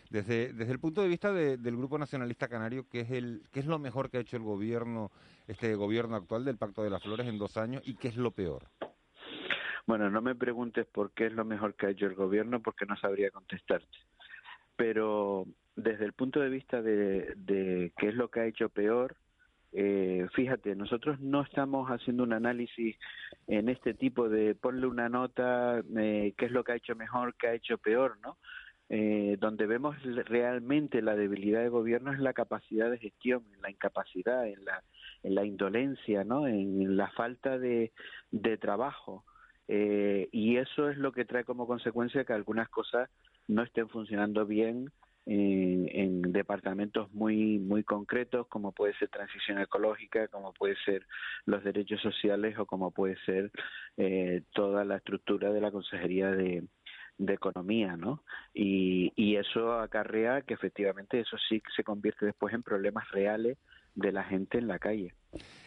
Desde, 0.09 0.53
desde 0.53 0.71
el 0.71 0.79
punto 0.79 1.01
de 1.01 1.09
vista 1.09 1.33
de, 1.33 1.57
del 1.57 1.75
Grupo 1.75 1.97
Nacionalista 1.97 2.47
Canario, 2.47 2.87
¿qué 2.89 3.01
es, 3.01 3.11
el, 3.11 3.43
¿qué 3.51 3.59
es 3.59 3.65
lo 3.65 3.77
mejor 3.77 4.09
que 4.09 4.17
ha 4.17 4.21
hecho 4.21 4.37
el 4.37 4.43
gobierno, 4.43 5.11
este 5.47 5.75
gobierno 5.75 6.15
actual 6.15 6.45
del 6.45 6.57
Pacto 6.57 6.83
de 6.83 6.89
las 6.89 7.03
Flores 7.03 7.27
en 7.27 7.37
dos 7.37 7.57
años 7.57 7.83
y 7.85 7.95
qué 7.95 8.07
es 8.07 8.17
lo 8.17 8.31
peor? 8.31 8.69
Bueno, 9.87 10.09
no 10.09 10.21
me 10.21 10.35
preguntes 10.35 10.85
por 10.85 11.11
qué 11.13 11.27
es 11.27 11.33
lo 11.33 11.45
mejor 11.45 11.75
que 11.75 11.85
ha 11.87 11.89
hecho 11.91 12.05
el 12.05 12.15
gobierno 12.15 12.61
porque 12.61 12.85
no 12.85 12.97
sabría 12.97 13.31
contestarte. 13.31 13.97
Pero 14.75 15.45
desde 15.75 16.05
el 16.05 16.13
punto 16.13 16.41
de 16.41 16.49
vista 16.49 16.81
de, 16.81 17.33
de 17.37 17.93
qué 17.97 18.09
es 18.09 18.15
lo 18.15 18.29
que 18.29 18.41
ha 18.41 18.45
hecho 18.45 18.67
peor, 18.67 19.15
eh, 19.71 20.27
fíjate, 20.33 20.75
nosotros 20.75 21.19
no 21.19 21.41
estamos 21.41 21.89
haciendo 21.89 22.23
un 22.23 22.33
análisis 22.33 22.97
en 23.47 23.69
este 23.69 23.93
tipo 23.93 24.27
de 24.27 24.55
ponle 24.55 24.87
una 24.87 25.07
nota, 25.07 25.81
eh, 25.97 26.33
qué 26.37 26.45
es 26.45 26.51
lo 26.51 26.63
que 26.63 26.73
ha 26.73 26.75
hecho 26.75 26.95
mejor, 26.95 27.35
qué 27.35 27.47
ha 27.47 27.53
hecho 27.53 27.77
peor, 27.77 28.17
¿no? 28.21 28.37
Eh, 28.89 29.37
donde 29.39 29.67
vemos 29.67 29.95
realmente 30.25 31.01
la 31.01 31.15
debilidad 31.15 31.61
del 31.61 31.69
gobierno 31.69 32.11
es 32.11 32.19
la 32.19 32.33
capacidad 32.33 32.89
de 32.89 32.97
gestión, 32.97 33.43
en 33.53 33.61
la 33.61 33.69
incapacidad, 33.69 34.47
en 34.47 34.65
la, 34.65 34.83
en 35.23 35.35
la 35.35 35.45
indolencia, 35.45 36.23
¿no? 36.23 36.47
En 36.47 36.97
la 36.97 37.09
falta 37.11 37.57
de, 37.57 37.91
de 38.31 38.57
trabajo. 38.57 39.25
Eh, 39.67 40.29
y 40.31 40.57
eso 40.57 40.89
es 40.89 40.97
lo 40.97 41.11
que 41.11 41.25
trae 41.25 41.43
como 41.43 41.67
consecuencia 41.67 42.23
que 42.23 42.33
algunas 42.33 42.69
cosas 42.69 43.09
no 43.47 43.63
estén 43.63 43.89
funcionando 43.89 44.45
bien 44.45 44.91
en, 45.25 45.89
en, 45.91 46.21
departamentos 46.21 47.11
muy 47.13 47.59
muy 47.59 47.83
concretos 47.83 48.47
como 48.47 48.71
puede 48.71 48.93
ser 48.93 49.09
transición 49.09 49.59
ecológica 49.59 50.29
como 50.29 50.53
puede 50.53 50.77
ser 50.85 51.05
los 51.45 51.65
derechos 51.65 51.99
sociales 52.01 52.57
o 52.57 52.65
como 52.65 52.91
puede 52.91 53.17
ser 53.25 53.51
eh, 53.97 54.43
toda 54.53 54.85
la 54.85 54.97
estructura 54.97 55.51
de 55.51 55.59
la 55.59 55.71
consejería 55.71 56.31
de, 56.31 56.63
de 57.17 57.33
economía, 57.33 57.97
¿no? 57.97 58.23
Y, 58.53 59.11
y 59.15 59.35
eso 59.37 59.73
acarrea 59.79 60.41
que 60.43 60.53
efectivamente 60.53 61.19
eso 61.19 61.37
sí 61.49 61.61
se 61.75 61.83
convierte 61.83 62.25
después 62.25 62.53
en 62.53 62.63
problemas 62.63 63.09
reales 63.11 63.57
de 63.97 64.11
la 64.11 64.23
gente 64.23 64.59
en 64.59 64.67
la 64.67 64.79
calle. 64.79 65.13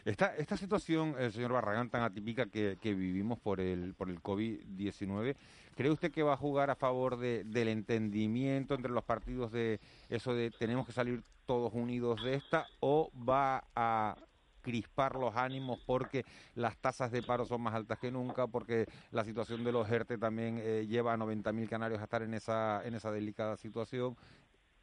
Esta, 0.04 0.34
esta 0.36 0.56
situación, 0.56 1.14
eh, 1.18 1.30
señor 1.30 1.52
Barragán, 1.52 1.90
tan 1.90 2.02
atípica 2.02 2.46
que, 2.46 2.78
que 2.80 2.94
vivimos 2.94 3.38
por 3.38 3.60
el, 3.60 3.94
por 3.94 4.08
el 4.08 4.22
COVID-19, 4.22 5.36
¿cree 5.76 5.90
usted 5.90 6.12
que 6.12 6.22
va 6.22 6.34
a 6.34 6.36
jugar 6.36 6.70
a 6.70 6.76
favor 6.76 7.18
de, 7.18 7.44
del 7.44 7.68
entendimiento 7.68 8.74
entre 8.74 8.92
los 8.92 9.04
partidos 9.04 9.52
de 9.52 9.80
eso 10.08 10.32
de 10.32 10.50
tenemos 10.52 10.86
que 10.86 10.92
salir 10.92 11.22
todos 11.44 11.74
unidos 11.74 12.22
de 12.22 12.34
esta 12.34 12.66
o 12.78 13.10
va 13.28 13.64
a 13.74 14.16
crispar 14.60 15.16
los 15.16 15.34
ánimos 15.36 15.80
porque 15.86 16.24
las 16.54 16.76
tasas 16.76 17.10
de 17.10 17.22
paro 17.22 17.44
son 17.44 17.62
más 17.62 17.74
altas 17.74 17.98
que 17.98 18.10
nunca, 18.10 18.46
porque 18.46 18.86
la 19.10 19.24
situación 19.24 19.64
de 19.64 19.72
los 19.72 19.90
ERTE 19.90 20.18
también 20.18 20.60
eh, 20.60 20.86
lleva 20.86 21.14
a 21.14 21.16
90.000 21.16 21.68
canarios 21.68 22.00
a 22.00 22.04
estar 22.04 22.22
en 22.22 22.34
esa, 22.34 22.82
en 22.84 22.94
esa 22.94 23.10
delicada 23.10 23.56
situación. 23.56 24.16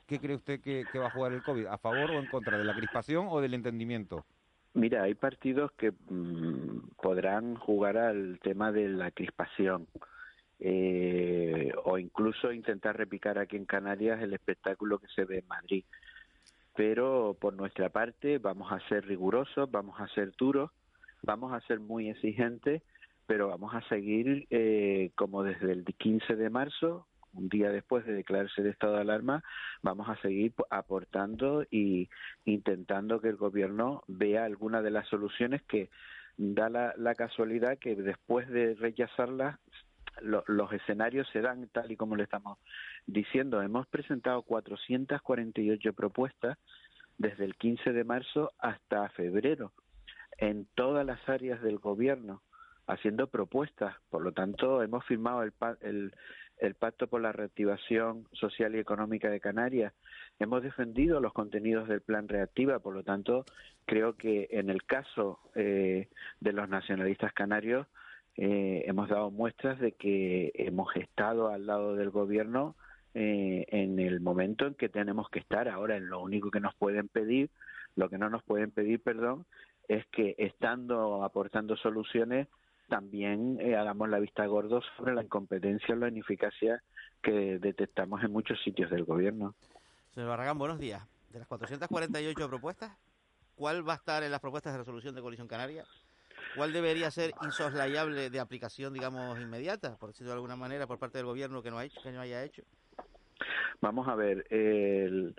¿Qué 0.07 0.19
cree 0.19 0.37
usted 0.37 0.61
que, 0.61 0.85
va 0.97 1.07
a 1.07 1.11
jugar 1.11 1.33
el 1.33 1.43
COVID? 1.43 1.65
¿A 1.65 1.77
favor 1.77 2.11
o 2.11 2.19
en 2.19 2.27
contra? 2.27 2.57
¿De 2.57 2.63
la 2.63 2.73
crispación 2.73 3.27
o 3.29 3.41
del 3.41 3.53
entendimiento? 3.53 4.25
Mira, 4.73 5.03
hay 5.03 5.15
partidos 5.15 5.71
que 5.73 5.91
mmm, 5.91 6.91
podrán 7.01 7.55
jugar 7.55 7.97
al 7.97 8.39
tema 8.41 8.71
de 8.71 8.87
la 8.87 9.11
crispación 9.11 9.87
eh, 10.59 11.73
o 11.83 11.97
incluso 11.97 12.53
intentar 12.53 12.95
repicar 12.95 13.37
aquí 13.37 13.57
en 13.57 13.65
Canarias 13.65 14.21
el 14.21 14.33
espectáculo 14.33 14.97
que 14.99 15.07
se 15.07 15.25
ve 15.25 15.39
en 15.39 15.47
Madrid. 15.47 15.83
Pero 16.73 17.35
por 17.39 17.53
nuestra 17.55 17.89
parte 17.89 18.37
vamos 18.37 18.71
a 18.71 18.79
ser 18.87 19.05
rigurosos, 19.05 19.69
vamos 19.69 19.99
a 19.99 20.07
ser 20.09 20.31
duros, 20.37 20.71
vamos 21.21 21.51
a 21.51 21.59
ser 21.61 21.81
muy 21.81 22.09
exigentes, 22.09 22.81
pero 23.25 23.49
vamos 23.49 23.75
a 23.75 23.81
seguir 23.89 24.47
eh, 24.51 25.11
como 25.15 25.43
desde 25.43 25.73
el 25.73 25.83
15 25.83 26.37
de 26.37 26.49
marzo 26.49 27.06
un 27.33 27.49
día 27.49 27.69
después 27.69 28.05
de 28.05 28.13
declararse 28.13 28.61
el 28.61 28.67
estado 28.67 28.95
de 28.95 29.01
alarma, 29.01 29.43
vamos 29.81 30.09
a 30.09 30.19
seguir 30.21 30.53
aportando 30.69 31.65
y 31.69 32.09
intentando 32.45 33.21
que 33.21 33.29
el 33.29 33.35
gobierno 33.35 34.03
vea 34.07 34.45
alguna 34.45 34.81
de 34.81 34.91
las 34.91 35.07
soluciones 35.07 35.61
que 35.63 35.89
da 36.37 36.69
la, 36.69 37.15
casualidad 37.15 37.77
que 37.79 37.95
después 37.95 38.47
de 38.49 38.75
rechazarlas 38.75 39.59
lo, 40.21 40.43
los 40.47 40.71
escenarios 40.71 41.27
se 41.31 41.41
dan 41.41 41.67
tal 41.69 41.91
y 41.91 41.95
como 41.95 42.15
le 42.15 42.23
estamos 42.23 42.59
diciendo. 43.05 43.61
Hemos 43.61 43.87
presentado 43.87 44.41
448 44.43 45.93
propuestas 45.93 46.57
desde 47.17 47.45
el 47.45 47.55
15 47.55 47.93
de 47.93 48.03
marzo 48.03 48.51
hasta 48.59 49.09
febrero 49.09 49.73
en 50.37 50.67
todas 50.75 51.05
las 51.05 51.27
áreas 51.27 51.61
del 51.61 51.79
gobierno 51.79 52.41
haciendo 52.87 53.27
propuestas. 53.27 53.95
Por 54.09 54.21
lo 54.21 54.31
tanto, 54.31 54.81
hemos 54.81 55.05
firmado 55.05 55.43
el, 55.43 55.53
el, 55.81 56.13
el 56.59 56.75
Pacto 56.75 57.07
por 57.07 57.21
la 57.21 57.31
Reactivación 57.31 58.27
Social 58.33 58.75
y 58.75 58.79
Económica 58.79 59.29
de 59.29 59.39
Canarias. 59.39 59.93
Hemos 60.39 60.63
defendido 60.63 61.19
los 61.19 61.33
contenidos 61.33 61.87
del 61.87 62.01
Plan 62.01 62.27
Reactiva, 62.27 62.79
por 62.79 62.93
lo 62.93 63.03
tanto, 63.03 63.45
creo 63.85 64.15
que 64.17 64.47
en 64.51 64.69
el 64.69 64.83
caso 64.83 65.39
eh, 65.55 66.09
de 66.39 66.53
los 66.53 66.69
nacionalistas 66.69 67.33
canarios 67.33 67.87
eh, 68.35 68.83
hemos 68.85 69.09
dado 69.09 69.31
muestras 69.31 69.79
de 69.79 69.93
que 69.93 70.51
hemos 70.55 70.95
estado 70.95 71.49
al 71.49 71.65
lado 71.65 71.95
del 71.95 72.11
gobierno 72.11 72.75
eh, 73.15 73.65
en 73.69 73.97
el 73.99 74.19
momento 74.19 74.67
en 74.67 74.75
que 74.75 74.89
tenemos 74.89 75.29
que 75.29 75.39
estar. 75.39 75.67
Ahora, 75.67 75.97
en 75.97 76.07
lo 76.07 76.21
único 76.21 76.51
que 76.51 76.59
nos 76.59 76.75
pueden 76.75 77.07
pedir, 77.07 77.49
lo 77.95 78.09
que 78.09 78.19
no 78.19 78.29
nos 78.29 78.43
pueden 78.43 78.69
pedir, 78.69 79.01
perdón, 79.01 79.45
es 79.87 80.05
que 80.07 80.35
estando 80.37 81.23
aportando 81.23 81.75
soluciones 81.77 82.47
también 82.87 83.59
eh, 83.59 83.75
hagamos 83.75 84.09
la 84.09 84.19
vista 84.19 84.45
gordo 84.45 84.81
sobre 84.95 85.13
la 85.13 85.23
incompetencia 85.23 85.93
o 85.93 85.97
la 85.97 86.09
ineficacia 86.09 86.81
que 87.21 87.59
detectamos 87.59 88.23
en 88.23 88.31
muchos 88.31 88.61
sitios 88.63 88.89
del 88.89 89.03
gobierno. 89.03 89.55
Señor 90.13 90.29
Barragán, 90.29 90.57
buenos 90.57 90.79
días. 90.79 91.03
De 91.31 91.39
las 91.39 91.47
448 91.47 92.47
propuestas, 92.49 92.91
¿cuál 93.55 93.87
va 93.87 93.93
a 93.93 93.97
estar 93.97 94.23
en 94.23 94.31
las 94.31 94.39
propuestas 94.39 94.73
de 94.73 94.79
resolución 94.79 95.15
de 95.15 95.21
Coalición 95.21 95.47
Canaria? 95.47 95.85
¿Cuál 96.55 96.73
debería 96.73 97.11
ser 97.11 97.31
insoslayable 97.43 98.29
de 98.29 98.39
aplicación, 98.39 98.93
digamos, 98.93 99.39
inmediata, 99.39 99.97
por 99.97 100.09
decirlo 100.09 100.31
de 100.31 100.35
alguna 100.35 100.55
manera, 100.55 100.87
por 100.87 100.97
parte 100.97 101.17
del 101.17 101.27
gobierno 101.27 101.61
que 101.61 101.69
no, 101.69 101.77
ha 101.77 101.85
hecho, 101.85 102.01
que 102.01 102.11
no 102.11 102.21
haya 102.21 102.43
hecho? 102.43 102.63
Vamos 103.81 104.07
a 104.07 104.15
ver, 104.15 104.47
el, 104.49 105.35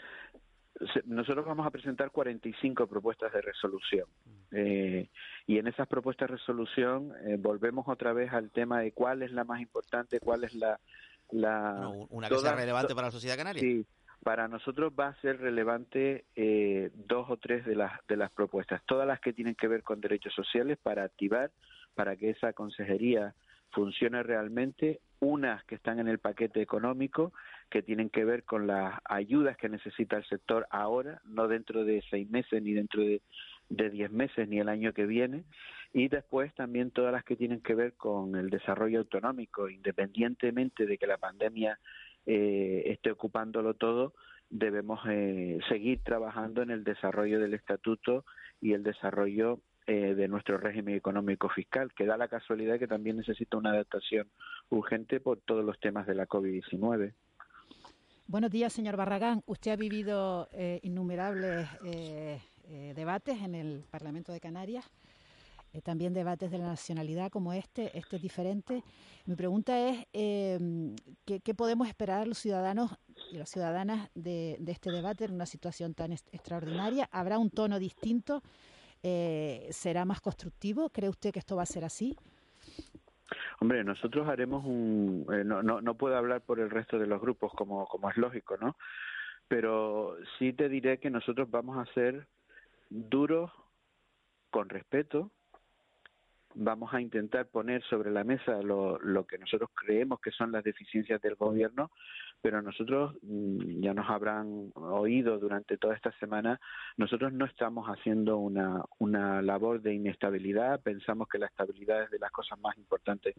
nosotros 1.07 1.45
vamos 1.45 1.67
a 1.67 1.71
presentar 1.71 2.11
45 2.11 2.87
propuestas 2.87 3.33
de 3.33 3.41
resolución 3.41 4.07
eh, 4.53 5.09
y 5.47 5.59
en 5.59 5.67
esas 5.67 5.89
propuestas 5.89 6.29
de 6.29 6.37
resolución 6.37 7.13
eh, 7.25 7.37
volvemos 7.39 7.87
otra 7.89 8.13
vez 8.13 8.33
al 8.33 8.51
tema 8.51 8.81
de 8.81 8.93
cuál 8.93 9.23
es 9.23 9.33
la 9.33 9.45
más 9.45 9.61
importante, 9.61 10.21
cuál 10.21 10.45
es 10.45 10.55
la... 10.55 10.79
la 11.31 11.89
una 12.11 12.29
que 12.29 12.35
toda, 12.35 12.51
sea 12.51 12.57
relevante 12.57 12.95
para 12.95 13.09
la 13.09 13.13
sociedad 13.13 13.37
canaria. 13.37 13.61
Sí, 13.61 13.87
para 14.23 14.49
nosotros 14.49 14.93
va 14.99 15.09
a 15.09 15.21
ser 15.21 15.41
relevante 15.41 16.25
eh, 16.37 16.91
dos 16.95 17.31
o 17.31 17.37
tres 17.37 17.65
de 17.65 17.77
las, 17.77 17.93
de 18.07 18.17
las 18.17 18.31
propuestas, 18.31 18.83
todas 18.87 19.07
las 19.07 19.21
que 19.21 19.33
tienen 19.33 19.55
que 19.55 19.69
ver 19.69 19.83
con 19.83 20.01
derechos 20.01 20.35
sociales 20.35 20.79
para 20.83 21.05
activar, 21.05 21.51
para 21.95 22.17
que 22.17 22.31
esa 22.31 22.53
consejería 22.53 23.35
funcione 23.71 24.23
realmente, 24.23 25.01
unas 25.21 25.65
que 25.65 25.75
están 25.75 25.99
en 25.99 26.09
el 26.09 26.19
paquete 26.19 26.61
económico, 26.63 27.33
que 27.71 27.83
tienen 27.83 28.11
que 28.11 28.25
ver 28.25 28.45
con 28.45 28.67
las 28.67 28.99
ayudas 29.05 29.57
que 29.57 29.69
necesita 29.69 30.17
el 30.17 30.25
sector 30.25 30.67
ahora, 30.71 31.21
no 31.25 31.49
dentro 31.49 31.85
de 31.85 32.03
seis 32.11 32.29
meses 32.31 32.63
ni 32.63 32.73
dentro 32.73 33.03
de, 33.03 33.21
diez 33.69 34.11
meses 34.11 34.49
ni 34.49 34.59
el 34.59 34.69
año 34.69 34.93
que 34.93 35.07
viene, 35.07 35.45
y 35.93 36.09
después 36.09 36.55
también 36.55 36.91
todas 36.91 37.13
las 37.13 37.25
que 37.25 37.37
tienen 37.37 37.61
que 37.61 37.75
ver 37.75 37.95
con 37.95 38.37
el 38.37 38.51
desarrollo 38.51 39.01
autonómico, 39.01 39.69
independientemente 39.69 40.87
de 40.87 40.99
que 40.99 41.07
la 41.07 41.19
pandemia 41.19 41.79
eh, 42.27 42.83
esté 42.87 43.11
ocupándolo 43.11 43.75
todo, 43.75 44.15
debemos 44.51 45.01
eh, 45.09 45.59
seguir 45.69 46.01
trabajando 46.03 46.63
en 46.63 46.71
el 46.71 46.85
desarrollo 46.85 47.39
del 47.39 47.55
estatuto 47.55 48.25
y 48.61 48.73
el 48.73 48.83
desarrollo 48.83 49.61
eh, 49.87 50.15
de 50.15 50.29
nuestro 50.29 50.59
régimen 50.59 50.95
económico 50.95 51.49
fiscal, 51.49 51.93
que 51.95 52.05
da 52.05 52.19
la 52.19 52.29
casualidad 52.29 52.79
que 52.79 52.87
también 52.87 53.17
necesita 53.17 53.57
una 53.57 53.71
adaptación 53.71 54.29
urgente 54.69 55.19
por 55.19 55.41
todos 55.41 55.65
los 55.65 55.81
temas 55.81 56.07
de 56.07 56.15
la 56.15 56.27
COVID-19. 56.27 57.15
Buenos 58.31 58.51
días, 58.51 58.75
señor 58.75 58.99
Barragán. 58.99 59.43
Usted 59.47 59.71
ha 59.71 59.77
vivido 59.77 60.51
eh, 60.53 60.81
innumerables 60.83 61.67
debates 62.95 63.41
en 63.41 63.55
el 63.55 63.87
Parlamento 63.91 64.33
de 64.33 64.39
Canarias. 64.39 64.85
también 65.83 66.13
debates 66.13 66.51
de 66.51 66.59
la 66.59 66.67
nacionalidad 66.67 67.31
como 67.31 67.55
este, 67.55 67.97
este 67.97 68.17
es 68.17 68.23
diferente. 68.23 68.85
Mi 69.25 69.35
pregunta 69.35 69.81
es, 69.81 70.07
¿qué, 70.13 71.41
¿qué, 71.43 71.55
podemos 71.55 71.89
esperar 71.89 72.29
los 72.29 72.37
ciudadanos 72.37 72.91
y 73.33 73.39
las 73.39 73.49
ciudadanas 73.49 74.11
de, 74.15 74.59
este 74.67 74.91
debate 74.91 75.25
en 75.25 75.33
una 75.33 75.47
situación 75.47 75.95
tan 75.95 76.13
extraordinaria? 76.13 77.09
¿Habrá 77.11 77.39
un 77.39 77.49
tono 77.49 77.79
distinto? 77.79 78.43
Eh, 79.03 79.69
¿Será 79.71 80.05
más 80.05 80.21
constructivo? 80.21 80.91
¿Cree 80.91 81.09
usted 81.09 81.33
que 81.33 81.39
esto 81.39 81.57
va 81.57 81.63
a 81.63 81.67
ser 81.67 81.87
así? 81.87 82.15
Hombre, 83.61 83.83
nosotros 83.85 84.29
haremos 84.29 84.65
un... 84.65 85.27
Eh, 85.33 85.45
no, 85.45 85.63
no, 85.63 85.81
no 85.81 85.95
puedo 85.95 86.17
hablar 86.17 86.43
por 86.43 86.61
el 86.61 86.71
resto 86.71 86.99
de 86.99 87.07
los 87.07 87.21
grupos 87.21 87.53
como, 87.55 87.87
como 87.87 88.11
es 88.11 88.17
lógico, 88.17 88.57
¿no? 88.57 88.77
Pero 89.49 90.17
sí 90.39 90.53
te 90.53 90.69
diré 90.69 90.99
que 90.99 91.11
nosotros 91.11 91.51
vamos 91.51 91.79
a 91.79 91.93
ser 91.93 92.27
duros, 92.91 93.51
con 94.51 94.69
respeto, 94.69 95.31
vamos 96.55 96.93
a 96.93 97.01
intentar 97.01 97.47
poner 97.47 97.83
sobre 97.85 98.11
la 98.11 98.25
mesa 98.25 98.63
lo, 98.63 98.99
lo, 98.99 99.27
que 99.27 99.39
nosotros 99.39 99.71
creemos 99.75 100.21
que 100.21 100.31
son 100.31 100.53
las 100.53 100.65
deficiencias 100.65 101.21
del 101.21 101.35
gobierno, 101.35 101.91
pero 102.41 102.63
nosotros, 102.63 103.15
mm, 103.23 103.81
ya 103.81 103.95
nos 103.95 104.09
habrán 104.09 104.71
oído 104.75 105.39
durante 105.39 105.77
toda 105.77 105.95
esta 105.95 106.13
semana, 106.19 106.61
nosotros 106.97 107.33
no 107.33 107.45
estamos 107.45 107.87
haciendo 107.89 108.39
una, 108.39 108.85
una 108.99 109.43
labor 109.43 109.83
de 109.83 109.95
inestabilidad, 109.95 110.81
pensamos 110.81 111.29
que 111.29 111.39
la 111.39 111.47
estabilidad 111.47 112.05
es 112.05 112.11
de 112.11 112.19
las 112.19 112.31
cosas 112.31 112.59
más 112.61 112.77
importantes 112.79 113.35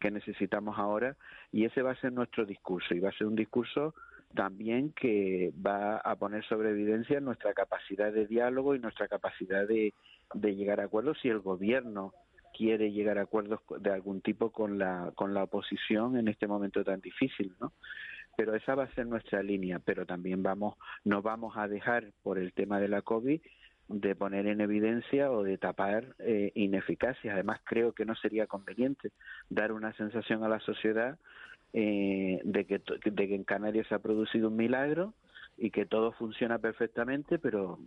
que 0.00 0.10
necesitamos 0.10 0.78
ahora 0.78 1.16
y 1.52 1.64
ese 1.64 1.82
va 1.82 1.92
a 1.92 2.00
ser 2.00 2.12
nuestro 2.12 2.46
discurso 2.46 2.94
y 2.94 3.00
va 3.00 3.10
a 3.10 3.18
ser 3.18 3.26
un 3.26 3.36
discurso 3.36 3.94
también 4.34 4.92
que 4.92 5.52
va 5.64 5.98
a 5.98 6.16
poner 6.16 6.44
sobre 6.44 6.70
evidencia 6.70 7.20
nuestra 7.20 7.54
capacidad 7.54 8.12
de 8.12 8.26
diálogo 8.26 8.74
y 8.74 8.78
nuestra 8.78 9.08
capacidad 9.08 9.66
de, 9.66 9.94
de 10.34 10.54
llegar 10.54 10.80
a 10.80 10.84
acuerdos 10.84 11.18
si 11.22 11.28
el 11.28 11.40
gobierno 11.40 12.12
quiere 12.56 12.92
llegar 12.92 13.18
a 13.18 13.22
acuerdos 13.22 13.60
de 13.80 13.90
algún 13.90 14.20
tipo 14.20 14.50
con 14.50 14.78
la 14.78 15.12
con 15.14 15.32
la 15.32 15.44
oposición 15.44 16.16
en 16.16 16.28
este 16.28 16.46
momento 16.46 16.82
tan 16.82 17.00
difícil, 17.00 17.54
¿no? 17.60 17.72
Pero 18.38 18.54
esa 18.54 18.76
va 18.76 18.84
a 18.84 18.94
ser 18.94 19.04
nuestra 19.08 19.42
línea, 19.42 19.80
pero 19.80 20.06
también 20.06 20.44
vamos 20.44 20.76
no 21.04 21.22
vamos 21.22 21.56
a 21.56 21.66
dejar 21.66 22.12
por 22.22 22.38
el 22.38 22.52
tema 22.52 22.78
de 22.78 22.86
la 22.86 23.02
COVID 23.02 23.40
de 23.88 24.14
poner 24.14 24.46
en 24.46 24.60
evidencia 24.60 25.32
o 25.32 25.42
de 25.42 25.58
tapar 25.58 26.14
eh, 26.20 26.52
ineficacias. 26.54 27.34
Además, 27.34 27.60
creo 27.64 27.94
que 27.94 28.04
no 28.04 28.14
sería 28.14 28.46
conveniente 28.46 29.10
dar 29.50 29.72
una 29.72 29.92
sensación 29.94 30.44
a 30.44 30.48
la 30.48 30.60
sociedad 30.60 31.18
eh, 31.72 32.40
de, 32.44 32.64
que, 32.64 32.80
de 33.04 33.28
que 33.28 33.34
en 33.34 33.42
Canarias 33.42 33.88
se 33.88 33.96
ha 33.96 33.98
producido 33.98 34.50
un 34.50 34.56
milagro 34.56 35.14
y 35.56 35.72
que 35.72 35.84
todo 35.84 36.12
funciona 36.12 36.60
perfectamente, 36.60 37.40
pero 37.40 37.80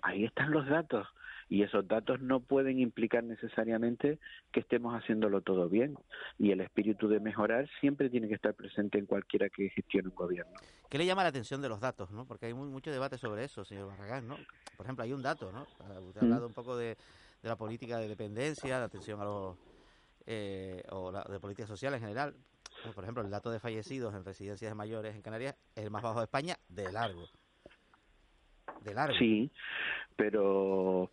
ahí 0.00 0.24
están 0.24 0.52
los 0.52 0.66
datos 0.66 1.06
y 1.48 1.62
esos 1.62 1.86
datos 1.88 2.20
no 2.20 2.40
pueden 2.40 2.78
implicar 2.78 3.24
necesariamente 3.24 4.18
que 4.52 4.60
estemos 4.60 4.94
haciéndolo 4.94 5.40
todo 5.40 5.68
bien 5.68 5.96
y 6.38 6.50
el 6.50 6.60
espíritu 6.60 7.08
de 7.08 7.20
mejorar 7.20 7.68
siempre 7.80 8.10
tiene 8.10 8.28
que 8.28 8.34
estar 8.34 8.54
presente 8.54 8.98
en 8.98 9.06
cualquiera 9.06 9.48
que 9.48 9.70
gestione 9.70 10.08
un 10.08 10.14
gobierno. 10.14 10.52
¿Qué 10.88 10.98
le 10.98 11.06
llama 11.06 11.22
la 11.22 11.30
atención 11.30 11.62
de 11.62 11.68
los 11.68 11.80
datos? 11.80 12.10
¿no? 12.10 12.26
Porque 12.26 12.46
hay 12.46 12.54
muy, 12.54 12.68
mucho 12.68 12.90
debate 12.90 13.16
sobre 13.16 13.44
eso, 13.44 13.64
señor 13.64 13.88
Barragán. 13.88 14.28
¿no? 14.28 14.36
Por 14.76 14.86
ejemplo, 14.86 15.04
hay 15.04 15.12
un 15.12 15.22
dato, 15.22 15.50
¿no? 15.52 15.66
Ah, 15.80 16.00
usted 16.00 16.20
ha 16.20 16.24
hablado 16.24 16.46
un 16.46 16.54
poco 16.54 16.76
de, 16.76 16.96
de 17.42 17.48
la 17.48 17.56
política 17.56 17.98
de 17.98 18.08
dependencia, 18.08 18.78
de 18.78 18.84
atención 18.84 19.20
a 19.20 19.24
los... 19.24 19.56
Eh, 20.26 20.82
o 20.90 21.10
la, 21.10 21.24
de 21.24 21.40
política 21.40 21.66
social 21.66 21.94
en 21.94 22.00
general. 22.00 22.34
Por 22.94 23.02
ejemplo, 23.02 23.22
el 23.22 23.30
dato 23.30 23.50
de 23.50 23.58
fallecidos 23.58 24.14
en 24.14 24.24
residencias 24.24 24.70
de 24.70 24.74
mayores 24.74 25.14
en 25.14 25.22
Canarias 25.22 25.56
es 25.74 25.84
el 25.84 25.90
más 25.90 26.02
bajo 26.02 26.18
de 26.18 26.24
España 26.24 26.58
de 26.68 26.92
largo. 26.92 27.26
De 28.84 28.94
largo. 28.94 29.16
Sí, 29.18 29.50
pero 30.16 31.10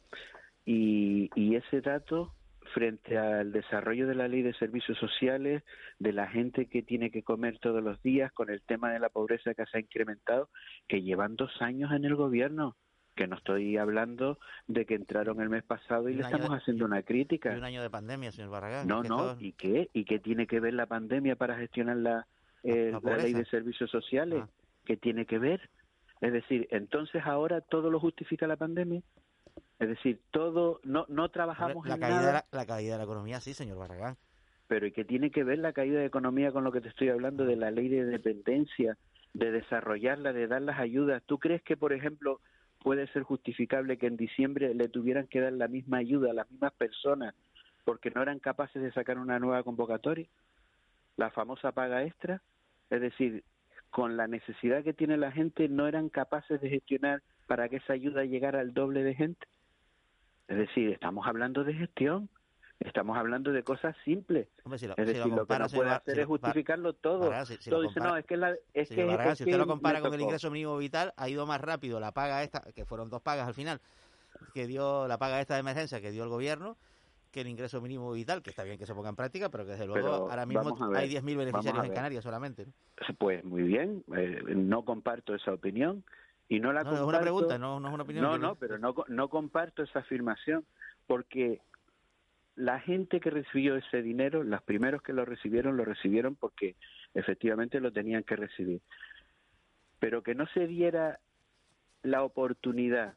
y, 0.66 1.30
y 1.36 1.56
ese 1.56 1.82
dato 1.82 2.34
frente 2.74 3.18
al 3.18 3.52
desarrollo 3.52 4.08
de 4.08 4.16
la 4.16 4.28
ley 4.28 4.42
de 4.42 4.54
servicios 4.54 4.98
sociales, 4.98 5.64
de 6.00 6.12
la 6.12 6.28
gente 6.28 6.66
que 6.66 6.82
tiene 6.82 7.12
que 7.12 7.24
comer 7.24 7.60
todos 7.60 7.84
los 7.84 8.02
días, 8.02 8.32
con 8.34 8.50
el 8.50 8.62
tema 8.64 8.92
de 8.92 9.00
la 9.00 9.10
pobreza 9.10 9.54
que 9.54 9.66
se 9.66 9.78
ha 9.78 9.82
incrementado, 9.82 10.50
que 10.88 11.02
llevan 11.02 11.36
dos 11.36 11.52
años 11.62 11.92
en 11.92 12.06
el 12.06 12.16
gobierno, 12.16 12.76
que 13.16 13.28
no 13.28 13.38
estoy 13.38 13.78
hablando 13.78 14.40
de 14.68 14.86
que 14.86 14.96
entraron 14.96 15.40
el 15.40 15.50
mes 15.50 15.64
pasado 15.64 16.10
y, 16.10 16.14
y 16.14 16.16
le 16.16 16.24
estamos 16.24 16.50
de, 16.50 16.58
haciendo 16.58 16.86
una 16.86 17.02
crítica. 17.04 17.54
Y 17.54 17.58
un 17.58 17.64
año 17.64 17.82
de 17.82 17.90
pandemia, 17.90 18.32
señor 18.32 18.50
Barragán. 18.50 18.88
No, 18.88 19.04
no, 19.04 19.18
todo... 19.18 19.38
¿y 19.40 19.54
qué? 19.54 19.90
¿Y 19.94 20.04
qué 20.04 20.20
tiene 20.20 20.48
que 20.48 20.60
ver 20.60 20.74
la 20.74 20.88
pandemia 20.88 21.36
para 21.36 21.56
gestionar 21.56 21.98
la, 21.98 22.28
eh, 22.64 22.92
la, 22.92 23.00
la 23.12 23.18
ley 23.24 23.34
de 23.34 23.46
servicios 23.46 23.90
sociales? 23.90 24.42
Ah. 24.44 24.50
¿Qué 24.84 24.98
tiene 24.98 25.26
que 25.26 25.40
ver? 25.40 25.70
Es 26.26 26.34
decir, 26.34 26.68
entonces 26.72 27.22
ahora 27.24 27.62
todo 27.62 27.92
lo 27.92 28.00
justifica 28.00 28.48
la 28.48 28.56
pandemia. 28.56 29.04
Es 29.78 29.90
decir, 29.90 30.20
todo, 30.32 30.80
no, 30.84 31.06
no 31.08 31.30
trabajamos 31.30 31.88
la 31.88 31.94
en 31.94 32.02
caída 32.02 32.16
nada. 32.16 32.28
De 32.28 32.34
la, 32.34 32.46
la 32.52 32.66
caída 32.66 32.94
de 32.94 32.98
la 32.98 33.04
economía, 33.04 33.40
sí, 33.42 33.54
señor 33.54 33.78
Barragán. 33.78 34.18
Pero 34.68 34.88
¿y 34.88 34.92
qué 34.92 35.06
tiene 35.06 35.30
que 35.30 35.44
ver 35.44 35.60
la 35.60 35.72
caída 35.72 36.00
de 36.00 36.08
economía 36.08 36.52
con 36.52 36.64
lo 36.64 36.72
que 36.72 36.82
te 36.82 36.88
estoy 36.88 37.10
hablando 37.10 37.46
de 37.46 37.56
la 37.58 37.70
ley 37.70 37.90
de 37.90 38.06
dependencia, 38.06 38.98
de 39.36 39.52
desarrollarla, 39.52 40.34
de 40.34 40.48
dar 40.48 40.64
las 40.64 40.80
ayudas? 40.80 41.22
¿Tú 41.28 41.38
crees 41.38 41.62
que, 41.62 41.78
por 41.78 41.94
ejemplo, 41.94 42.42
puede 42.82 43.06
ser 43.10 43.22
justificable 43.22 44.00
que 44.00 44.08
en 44.08 44.18
diciembre 44.18 44.74
le 44.74 44.88
tuvieran 44.88 45.28
que 45.28 45.42
dar 45.42 45.54
la 45.54 45.68
misma 45.68 45.98
ayuda 45.98 46.32
a 46.32 46.34
las 46.34 46.50
mismas 46.50 46.74
personas 46.74 47.36
porque 47.84 48.10
no 48.10 48.24
eran 48.24 48.40
capaces 48.40 48.82
de 48.82 48.92
sacar 48.94 49.20
una 49.20 49.38
nueva 49.38 49.62
convocatoria? 49.62 50.26
La 51.18 51.30
famosa 51.30 51.72
paga 51.72 52.04
extra. 52.04 52.42
Es 52.90 53.00
decir, 53.00 53.44
con 53.96 54.18
la 54.18 54.28
necesidad 54.28 54.84
que 54.84 54.94
tiene 54.94 55.16
la 55.16 55.32
gente, 55.32 55.70
no 55.70 55.88
eran 55.88 56.10
capaces 56.10 56.60
de 56.60 56.68
gestionar 56.68 57.22
para 57.48 57.70
que 57.70 57.78
esa 57.78 57.94
ayuda 57.94 58.26
llegara 58.26 58.60
al 58.60 58.74
doble 58.74 59.04
de 59.04 59.16
gente. 59.16 59.48
Es 60.50 60.58
decir, 60.58 60.90
estamos 60.90 61.26
hablando 61.26 61.64
de 61.64 61.76
gestión, 61.76 62.28
estamos 62.82 63.18
hablando 63.18 63.54
de 63.54 63.64
cosas 63.64 63.96
simples. 64.04 64.50
Hombre, 64.66 64.80
si 64.80 64.88
lo, 64.88 64.98
es 64.98 65.08
decir, 65.08 65.24
si 65.24 65.30
lo, 65.30 65.38
lo, 65.38 65.46
que 65.48 65.60
no 65.60 65.70
puede 65.70 65.92
hacer 65.92 66.20
es 66.20 66.26
justificarlo 66.26 66.92
todo. 66.92 67.32
Todo 67.70 67.82
dice, 67.84 68.02
no, 68.02 68.18
es 68.18 68.26
que, 68.26 68.36
la, 68.36 68.52
es 68.74 68.90
que, 68.90 69.10
es 69.14 69.38
si 69.38 69.46
usted 69.46 69.58
lo 69.58 69.66
compara 69.66 70.02
con 70.02 70.14
el 70.14 70.20
ingreso 70.20 70.52
mínimo 70.52 70.78
vital, 70.78 71.14
ha 71.16 71.30
ido 71.30 71.46
más 71.46 71.62
rápido 71.62 72.02
la 72.02 72.12
paga 72.12 72.44
esta, 72.44 72.64
que 72.76 72.84
fueron 72.84 73.10
dos 73.10 73.22
pagas 73.22 73.48
al 73.48 73.54
final, 73.54 73.80
que 74.54 74.68
dio 74.68 75.08
la 75.08 75.18
paga 75.18 75.40
esta 75.40 75.54
de 75.54 75.62
emergencia 75.62 76.02
que 76.02 76.12
dio 76.12 76.26
el 76.26 76.30
gobierno, 76.30 76.76
que 77.36 77.42
el 77.42 77.50
ingreso 77.50 77.82
mínimo 77.82 78.14
vital, 78.14 78.42
que 78.42 78.50
está 78.50 78.64
bien 78.64 78.78
que 78.78 78.86
se 78.86 78.96
ponga 78.96 79.10
en 79.10 79.16
práctica, 79.18 79.50
pero 79.50 79.66
que 79.66 79.72
desde 79.72 79.86
luego 79.86 80.02
Pero 80.02 80.32
ahora 80.32 80.46
mismo 80.46 80.96
hay 80.96 81.10
10.000 81.10 81.22
vamos 81.22 81.36
beneficiarios 81.36 81.86
en. 81.86 81.94
Canarias 81.94 82.24
solamente. 82.24 82.66
Pues 83.18 83.44
muy 83.44 83.64
bien, 83.64 84.06
eh, 84.16 84.42
no 84.56 84.86
comparto 84.86 85.36
esa 85.36 85.52
opinión 85.52 86.06
y 86.48 86.62
no 86.62 86.72
la 86.72 86.86
No, 86.86 86.94
es 86.94 87.02
una 87.02 87.20
pregunta, 87.20 87.58
no, 87.58 87.82
no 87.82 87.90
es 87.90 87.94
una 87.94 88.04
opinión. 88.04 88.24
No, 88.24 88.38
no, 88.38 88.56
pero 88.56 88.78
no, 88.80 88.96
no 89.10 89.28
comparto 89.28 89.84
esa 89.84 90.00
afirmación 90.00 90.66
porque 91.08 91.60
la 92.56 92.80
gente 92.80 93.20
que 93.20 93.32
recibió 93.32 93.76
ese 93.76 94.02
dinero, 94.02 94.42
los 94.42 94.64
primeros 94.64 95.02
que 95.02 95.12
lo 95.12 95.26
recibieron, 95.26 95.76
lo 95.76 95.84
recibieron 95.84 96.38
porque 96.38 96.78
efectivamente 97.16 97.82
lo 97.82 97.92
tenían 97.92 98.24
que 98.24 98.38
recibir. 98.38 98.80
Pero 100.00 100.24
que 100.24 100.36
no 100.36 100.48
se 100.54 100.68
diera 100.68 101.20
la 102.02 102.24
oportunidad 102.24 103.16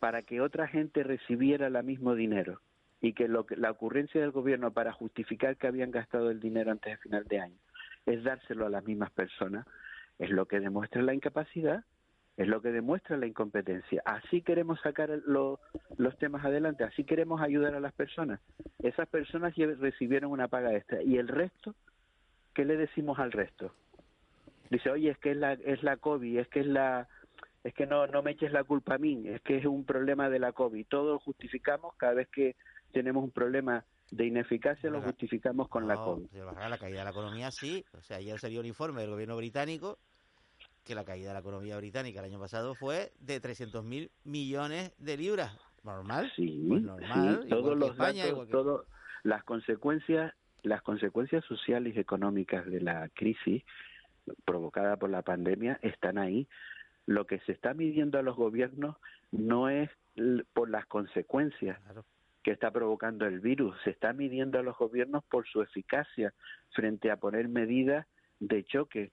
para 0.00 0.22
que 0.22 0.40
otra 0.40 0.66
gente 0.66 1.04
recibiera 1.04 1.68
el 1.68 1.84
mismo 1.84 2.16
dinero 2.16 2.60
y 3.02 3.12
que, 3.12 3.28
lo 3.28 3.44
que 3.44 3.56
la 3.56 3.70
ocurrencia 3.70 4.20
del 4.20 4.30
gobierno 4.30 4.70
para 4.70 4.92
justificar 4.92 5.56
que 5.56 5.66
habían 5.66 5.90
gastado 5.90 6.30
el 6.30 6.40
dinero 6.40 6.70
antes 6.70 6.92
de 6.92 7.02
final 7.02 7.24
de 7.24 7.40
año 7.40 7.58
es 8.06 8.24
dárselo 8.24 8.64
a 8.64 8.70
las 8.70 8.84
mismas 8.84 9.10
personas, 9.10 9.66
es 10.18 10.30
lo 10.30 10.46
que 10.46 10.60
demuestra 10.60 11.02
la 11.02 11.12
incapacidad 11.12 11.84
es 12.36 12.48
lo 12.48 12.62
que 12.62 12.72
demuestra 12.72 13.16
la 13.16 13.26
incompetencia. 13.26 14.02
Así 14.04 14.42
queremos 14.42 14.80
sacar 14.80 15.10
lo, 15.26 15.60
los 15.96 16.16
temas 16.18 16.44
adelante, 16.44 16.84
así 16.84 17.04
queremos 17.04 17.40
ayudar 17.40 17.74
a 17.74 17.80
las 17.80 17.92
personas. 17.92 18.40
Esas 18.82 19.08
personas 19.08 19.54
recibieron 19.56 20.30
una 20.30 20.48
paga 20.48 20.74
extra 20.74 21.02
y 21.02 21.18
el 21.18 21.28
resto, 21.28 21.74
¿qué 22.54 22.64
le 22.64 22.76
decimos 22.76 23.18
al 23.18 23.32
resto? 23.32 23.74
Dice, 24.70 24.90
oye, 24.90 25.10
es 25.10 25.18
que 25.18 25.32
es 25.32 25.36
la, 25.36 25.52
es 25.52 25.82
la 25.82 25.98
COVID, 25.98 26.38
es 26.38 26.48
que 26.48 26.60
es 26.60 26.66
la, 26.66 27.06
es 27.64 27.74
que 27.74 27.86
no, 27.86 28.06
no 28.06 28.22
me 28.22 28.30
eches 28.30 28.52
la 28.52 28.64
culpa 28.64 28.94
a 28.94 28.98
mí, 28.98 29.22
es 29.26 29.42
que 29.42 29.58
es 29.58 29.66
un 29.66 29.84
problema 29.84 30.30
de 30.30 30.38
la 30.38 30.52
COVID. 30.52 30.86
Todos 30.86 31.22
justificamos 31.22 31.94
cada 31.96 32.14
vez 32.14 32.28
que 32.28 32.56
tenemos 32.92 33.24
un 33.24 33.30
problema 33.30 33.84
de 34.10 34.26
ineficacia 34.26 34.90
lo 34.90 35.00
justificamos 35.00 35.68
con 35.68 35.88
la 35.88 35.96
COVID. 35.96 36.26
la 36.34 36.78
caída 36.78 36.98
de 36.98 37.04
la 37.04 37.10
economía 37.10 37.50
sí. 37.50 37.84
O 37.98 38.02
sea, 38.02 38.18
ayer 38.18 38.38
salió 38.38 38.60
un 38.60 38.66
informe 38.66 39.00
del 39.00 39.10
gobierno 39.10 39.36
británico 39.36 39.98
que 40.84 40.94
la 40.94 41.04
caída 41.04 41.28
de 41.28 41.34
la 41.34 41.40
economía 41.40 41.76
británica 41.78 42.20
el 42.20 42.26
año 42.26 42.38
pasado 42.38 42.74
fue 42.74 43.12
de 43.20 43.40
300.000 43.40 44.10
millones 44.24 44.92
de 44.98 45.16
libras. 45.16 45.56
¿Normal? 45.82 46.30
Sí, 46.36 46.66
pues 46.68 46.82
normal. 46.82 47.40
sí. 47.42 47.48
Todos 47.48 47.78
los 47.78 47.96
datos, 47.96 48.48
todo, 48.50 48.84
las 49.22 49.42
consecuencias, 49.44 50.34
las 50.62 50.82
consecuencias 50.82 51.44
sociales 51.46 51.96
y 51.96 52.00
económicas 52.00 52.66
de 52.66 52.80
la 52.80 53.08
crisis 53.14 53.64
provocada 54.44 54.96
por 54.96 55.10
la 55.10 55.22
pandemia 55.22 55.78
están 55.82 56.18
ahí. 56.18 56.46
Lo 57.06 57.26
que 57.26 57.40
se 57.40 57.52
está 57.52 57.74
midiendo 57.74 58.18
a 58.18 58.22
los 58.22 58.36
gobiernos 58.36 58.96
no 59.32 59.68
es 59.68 59.90
por 60.52 60.68
las 60.68 60.86
consecuencias 60.86 61.80
que 62.42 62.50
está 62.50 62.70
provocando 62.70 63.26
el 63.26 63.40
virus, 63.40 63.76
se 63.84 63.90
está 63.90 64.12
midiendo 64.12 64.58
a 64.58 64.62
los 64.62 64.76
gobiernos 64.76 65.24
por 65.24 65.46
su 65.46 65.62
eficacia 65.62 66.34
frente 66.70 67.10
a 67.10 67.16
poner 67.16 67.48
medidas 67.48 68.06
de 68.40 68.64
choque 68.64 69.12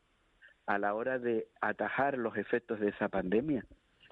a 0.65 0.77
la 0.77 0.93
hora 0.93 1.19
de 1.19 1.47
atajar 1.61 2.17
los 2.17 2.37
efectos 2.37 2.79
de 2.79 2.89
esa 2.89 3.07
pandemia. 3.07 3.65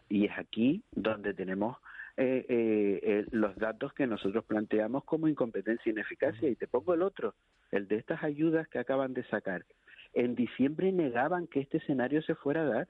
Y 0.10 0.26
es 0.26 0.38
aquí 0.38 0.84
donde 0.92 1.34
tenemos 1.34 1.78
eh, 2.16 2.46
eh, 2.50 3.00
eh, 3.04 3.26
los 3.32 3.56
datos 3.58 3.94
que 3.94 4.08
nosotros 4.08 4.44
planteamos 4.46 5.04
como 5.04 5.28
incompetencia 5.28 5.90
e 5.90 5.94
ineficacia. 5.94 6.50
Y 6.50 6.56
te 6.56 6.68
pongo 6.68 6.94
el 6.94 7.02
otro, 7.02 7.36
el 7.72 7.88
de 7.88 7.98
estas 7.98 8.24
ayudas 8.24 8.68
que 8.70 8.80
acaban 8.80 9.14
de 9.14 9.24
sacar. 9.26 9.66
En 10.14 10.34
diciembre 10.34 10.92
negaban 10.92 11.48
que 11.48 11.60
este 11.60 11.78
escenario 11.78 12.22
se 12.24 12.36
fuera 12.36 12.62
a 12.62 12.66
dar. 12.66 12.88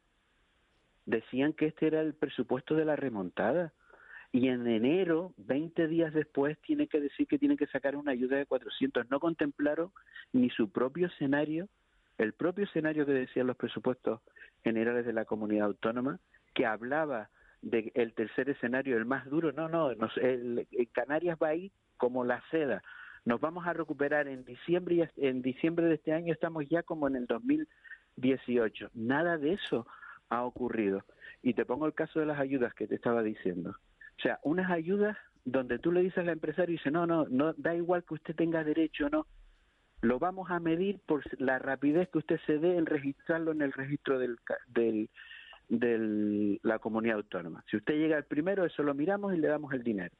Decían 1.06 1.54
que 1.54 1.68
este 1.68 1.88
era 1.88 2.02
el 2.02 2.14
presupuesto 2.14 2.76
de 2.76 2.86
la 2.86 2.96
remontada 2.96 3.74
y 4.32 4.50
en 4.50 4.68
enero, 4.68 5.34
20 5.38 5.88
días 5.88 6.14
después, 6.14 6.58
tiene 6.60 6.88
que 6.88 7.00
decir 7.00 7.28
que 7.28 7.40
tiene 7.40 7.58
que 7.58 7.68
sacar 7.68 7.96
una 7.96 8.12
ayuda 8.12 8.38
de 8.38 8.46
400. 8.46 9.10
No 9.10 9.20
contemplaron 9.20 9.92
ni 10.34 10.50
su 10.50 10.70
propio 10.70 11.08
escenario, 11.08 11.70
el 12.18 12.34
propio 12.34 12.66
escenario 12.66 13.06
que 13.06 13.14
decían 13.14 13.48
los 13.48 13.58
presupuestos 13.58 14.22
generales 14.64 15.06
de 15.06 15.14
la 15.14 15.26
comunidad 15.26 15.68
autónoma, 15.68 16.20
que 16.54 16.66
hablaba 16.66 17.30
del 17.62 17.92
el 17.96 18.14
tercer 18.14 18.50
escenario, 18.50 18.98
el 18.98 19.06
más 19.06 19.26
duro. 19.26 19.52
No, 19.54 19.70
no, 19.70 19.92
el, 19.92 20.68
Canarias 20.92 21.38
va 21.42 21.50
ahí 21.50 21.72
como 21.96 22.26
la 22.26 22.44
seda. 22.52 22.84
Nos 23.24 23.40
vamos 23.42 23.66
a 23.66 23.74
recuperar 23.74 24.28
en 24.28 24.46
diciembre 24.46 24.96
y 24.96 25.26
en 25.26 25.42
diciembre 25.42 25.88
de 25.88 25.96
este 25.96 26.14
año 26.14 26.34
estamos 26.34 26.68
ya 26.70 26.84
como 26.84 27.08
en 27.08 27.16
el 27.16 27.28
2018. 27.28 28.92
Nada 28.94 29.38
de 29.38 29.54
eso 29.54 29.88
ha 30.30 30.44
ocurrido. 30.44 31.04
Y 31.42 31.54
te 31.54 31.66
pongo 31.66 31.86
el 31.86 31.94
caso 31.94 32.20
de 32.20 32.26
las 32.26 32.40
ayudas 32.40 32.74
que 32.74 32.88
te 32.88 32.96
estaba 32.96 33.24
diciendo. 33.24 33.76
O 34.18 34.22
sea, 34.22 34.40
unas 34.44 34.72
ayudas 34.72 35.18
donde 35.46 35.80
tú 35.80 35.92
le 35.92 36.02
dices 36.02 36.20
al 36.20 36.30
empresario 36.30 36.74
y 36.74 36.78
dice, 36.78 36.92
no, 36.92 37.06
no, 37.06 37.26
no, 37.30 37.54
da 37.54 37.76
igual 37.76 38.04
que 38.04 38.16
usted 38.16 38.36
tenga 38.36 38.64
derecho 38.64 39.06
o 39.06 39.10
no, 39.10 39.28
lo 40.02 40.20
vamos 40.20 40.52
a 40.52 40.60
medir 40.60 41.00
por 41.06 41.24
la 41.40 41.60
rapidez 41.60 42.10
que 42.10 42.18
usted 42.20 42.40
se 42.46 42.60
dé 42.60 42.78
en 42.78 42.86
registrarlo 42.86 43.52
en 43.52 43.62
el 43.62 43.72
registro 43.72 44.20
del, 44.20 44.38
del, 44.68 45.10
de 45.70 46.60
la 46.64 46.80
comunidad 46.80 47.18
autónoma. 47.18 47.64
Si 47.70 47.78
usted 47.78 47.96
llega 47.96 48.18
al 48.18 48.26
primero, 48.26 48.66
eso 48.66 48.84
lo 48.84 48.94
miramos 48.94 49.34
y 49.34 49.38
le 49.38 49.48
damos 49.48 49.74
el 49.74 49.84
dinero. 49.84 50.16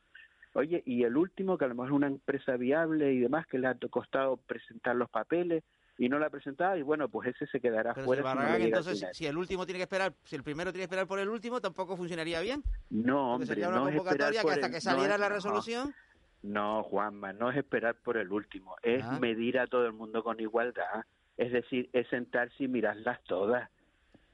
Oye, 0.54 0.82
y 0.86 1.04
el 1.04 1.18
último, 1.18 1.58
que 1.58 1.66
a 1.66 1.68
lo 1.68 1.76
mejor 1.76 1.90
es 1.90 1.96
una 1.96 2.08
empresa 2.08 2.58
viable 2.58 3.14
y 3.14 3.20
demás, 3.20 3.46
que 3.48 3.60
le 3.60 3.68
ha 3.68 3.76
costado 3.90 4.38
presentar 4.38 4.96
los 4.96 5.10
papeles, 5.10 5.64
y 5.98 6.10
no 6.10 6.20
la 6.20 6.28
ha 6.28 6.30
presentado 6.30 6.78
y 6.78 6.84
bueno, 6.84 7.10
pues 7.10 7.30
ese 7.30 7.48
se 7.48 7.60
quedará 7.60 7.96
fuera. 7.96 8.58
entonces, 8.58 9.06
si 9.14 9.26
el 9.26 9.38
último 9.38 9.66
tiene 9.66 9.80
que 9.80 9.84
esperar, 9.84 10.14
si 10.24 10.36
el 10.36 10.44
primero 10.44 10.72
tiene 10.72 10.82
que 10.82 10.86
esperar 10.86 11.08
por 11.08 11.20
el 11.20 11.30
último, 11.30 11.60
tampoco 11.60 11.98
funcionaría 11.98 12.40
bien. 12.42 12.64
No, 12.90 13.34
hombre, 13.34 13.48
sería 13.48 13.70
una 13.70 13.80
no 13.80 13.86
convocatoria 13.86 14.44
que 14.44 14.52
hasta 14.52 14.70
que 14.70 14.82
saliera 14.82 15.18
la 15.18 15.30
resolución. 15.30 15.94
No, 16.44 16.84
Juanma, 16.84 17.34
no 17.34 17.50
es 17.50 17.58
esperar 17.58 17.96
por 17.96 18.18
el 18.18 18.32
último, 18.32 18.76
es 18.84 19.04
ah. 19.04 19.18
medir 19.20 19.60
a 19.60 19.68
todo 19.68 19.86
el 19.86 19.94
mundo 19.94 20.24
con 20.24 20.40
igualdad. 20.40 21.04
Es 21.36 21.52
decir, 21.52 21.90
es 21.94 22.08
sentarse 22.10 22.64
y 22.64 22.68
mirarlas 22.68 23.24
todas 23.24 23.70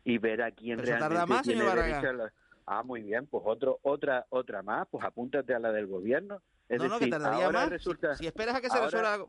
y 0.03 0.17
ver 0.17 0.41
a 0.41 0.51
quién 0.51 0.79
realmente 0.79 1.25
más, 1.25 1.43
tiene 1.43 1.63
derecho 1.63 2.23
a 2.23 2.31
Ah, 2.65 2.81
muy 2.81 3.01
bien, 3.01 3.27
pues 3.27 3.43
otro, 3.45 3.79
otra, 3.81 4.25
otra 4.29 4.61
más, 4.63 4.87
pues 4.89 5.03
apúntate 5.03 5.53
a 5.53 5.59
la 5.59 5.73
del 5.73 5.85
gobierno. 5.85 6.41
Es 6.69 6.77
no, 6.77 6.83
decir, 6.85 6.91
no, 6.91 6.99
que 6.99 7.11
tardaría 7.11 7.45
ahora 7.45 7.59
más. 7.59 7.69
Resulta, 7.69 8.15
si, 8.15 8.25
esperas 8.25 8.55
a 8.55 8.61
que 8.61 8.69
se 8.69 8.79
resuelva 8.79 9.25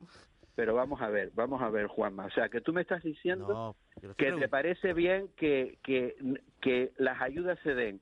pero 0.54 0.74
vamos 0.74 1.00
a 1.02 1.08
ver, 1.08 1.30
vamos 1.34 1.62
a 1.62 1.70
ver, 1.70 1.86
Juanma. 1.86 2.26
O 2.26 2.30
sea, 2.30 2.48
que 2.48 2.60
tú 2.60 2.72
me 2.72 2.82
estás 2.82 3.02
diciendo 3.02 3.76
que 4.16 4.32
te 4.32 4.48
parece 4.48 4.92
bien 4.92 5.28
que, 5.36 5.78
que, 5.82 6.16
que 6.60 6.92
las 6.96 7.20
ayudas 7.20 7.58
se 7.62 7.74
den 7.74 8.00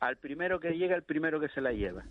al 0.00 0.16
primero 0.16 0.60
que 0.60 0.76
llega, 0.76 0.94
al 0.94 1.04
primero 1.04 1.40
que 1.40 1.48
se 1.48 1.60
la 1.60 1.72
lleva. 1.72 2.04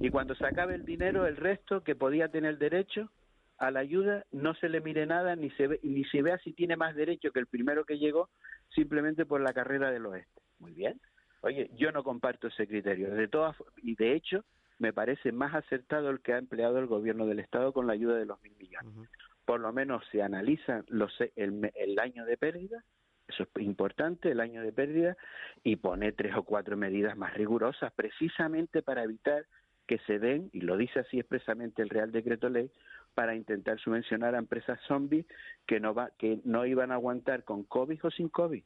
Y 0.00 0.10
cuando 0.10 0.34
se 0.34 0.46
acabe 0.46 0.74
el 0.74 0.84
dinero, 0.84 1.26
el 1.26 1.36
resto 1.36 1.82
que 1.82 1.94
podía 1.94 2.28
tener 2.28 2.58
derecho 2.58 3.10
a 3.58 3.70
la 3.70 3.80
ayuda, 3.80 4.24
no 4.32 4.54
se 4.54 4.68
le 4.68 4.80
mire 4.80 5.06
nada 5.06 5.36
ni 5.36 5.50
se, 5.50 5.66
ve, 5.66 5.80
ni 5.82 6.04
se 6.04 6.22
vea 6.22 6.38
si 6.38 6.52
tiene 6.52 6.76
más 6.76 6.94
derecho 6.94 7.30
que 7.30 7.38
el 7.38 7.46
primero 7.46 7.84
que 7.84 7.98
llegó 7.98 8.28
simplemente 8.74 9.24
por 9.26 9.40
la 9.40 9.52
carrera 9.52 9.90
del 9.90 10.06
oeste. 10.06 10.40
Muy 10.58 10.72
bien. 10.72 11.00
Oye, 11.42 11.70
yo 11.74 11.90
no 11.92 12.02
comparto 12.04 12.48
ese 12.48 12.66
criterio. 12.66 13.10
De 13.10 13.28
todas, 13.28 13.56
y 13.82 13.94
de 13.96 14.14
hecho, 14.14 14.44
me 14.82 14.92
parece 14.92 15.30
más 15.30 15.54
acertado 15.54 16.10
el 16.10 16.20
que 16.20 16.32
ha 16.32 16.38
empleado 16.38 16.80
el 16.80 16.86
gobierno 16.86 17.24
del 17.24 17.38
Estado 17.38 17.72
con 17.72 17.86
la 17.86 17.92
ayuda 17.92 18.16
de 18.16 18.26
los 18.26 18.42
mil 18.42 18.56
millones. 18.56 19.08
Por 19.44 19.60
lo 19.60 19.72
menos 19.72 20.04
se 20.10 20.22
analiza 20.22 20.82
los, 20.88 21.12
el, 21.36 21.70
el 21.76 21.98
año 22.00 22.24
de 22.24 22.36
pérdida, 22.36 22.82
eso 23.28 23.44
es 23.44 23.62
importante, 23.62 24.32
el 24.32 24.40
año 24.40 24.60
de 24.60 24.72
pérdida, 24.72 25.16
y 25.62 25.76
pone 25.76 26.10
tres 26.10 26.34
o 26.36 26.42
cuatro 26.42 26.76
medidas 26.76 27.16
más 27.16 27.32
rigurosas, 27.34 27.92
precisamente 27.92 28.82
para 28.82 29.04
evitar 29.04 29.46
que 29.86 29.98
se 29.98 30.18
den, 30.18 30.50
y 30.52 30.62
lo 30.62 30.76
dice 30.76 30.98
así 30.98 31.20
expresamente 31.20 31.80
el 31.82 31.88
Real 31.88 32.10
Decreto 32.10 32.48
Ley, 32.48 32.68
para 33.14 33.36
intentar 33.36 33.78
subvencionar 33.78 34.34
a 34.34 34.38
empresas 34.38 34.80
zombies 34.88 35.26
que 35.64 35.78
no, 35.78 35.94
va, 35.94 36.10
que 36.18 36.40
no 36.44 36.66
iban 36.66 36.90
a 36.90 36.94
aguantar 36.94 37.44
con 37.44 37.62
COVID 37.62 38.04
o 38.04 38.10
sin 38.10 38.28
COVID 38.28 38.64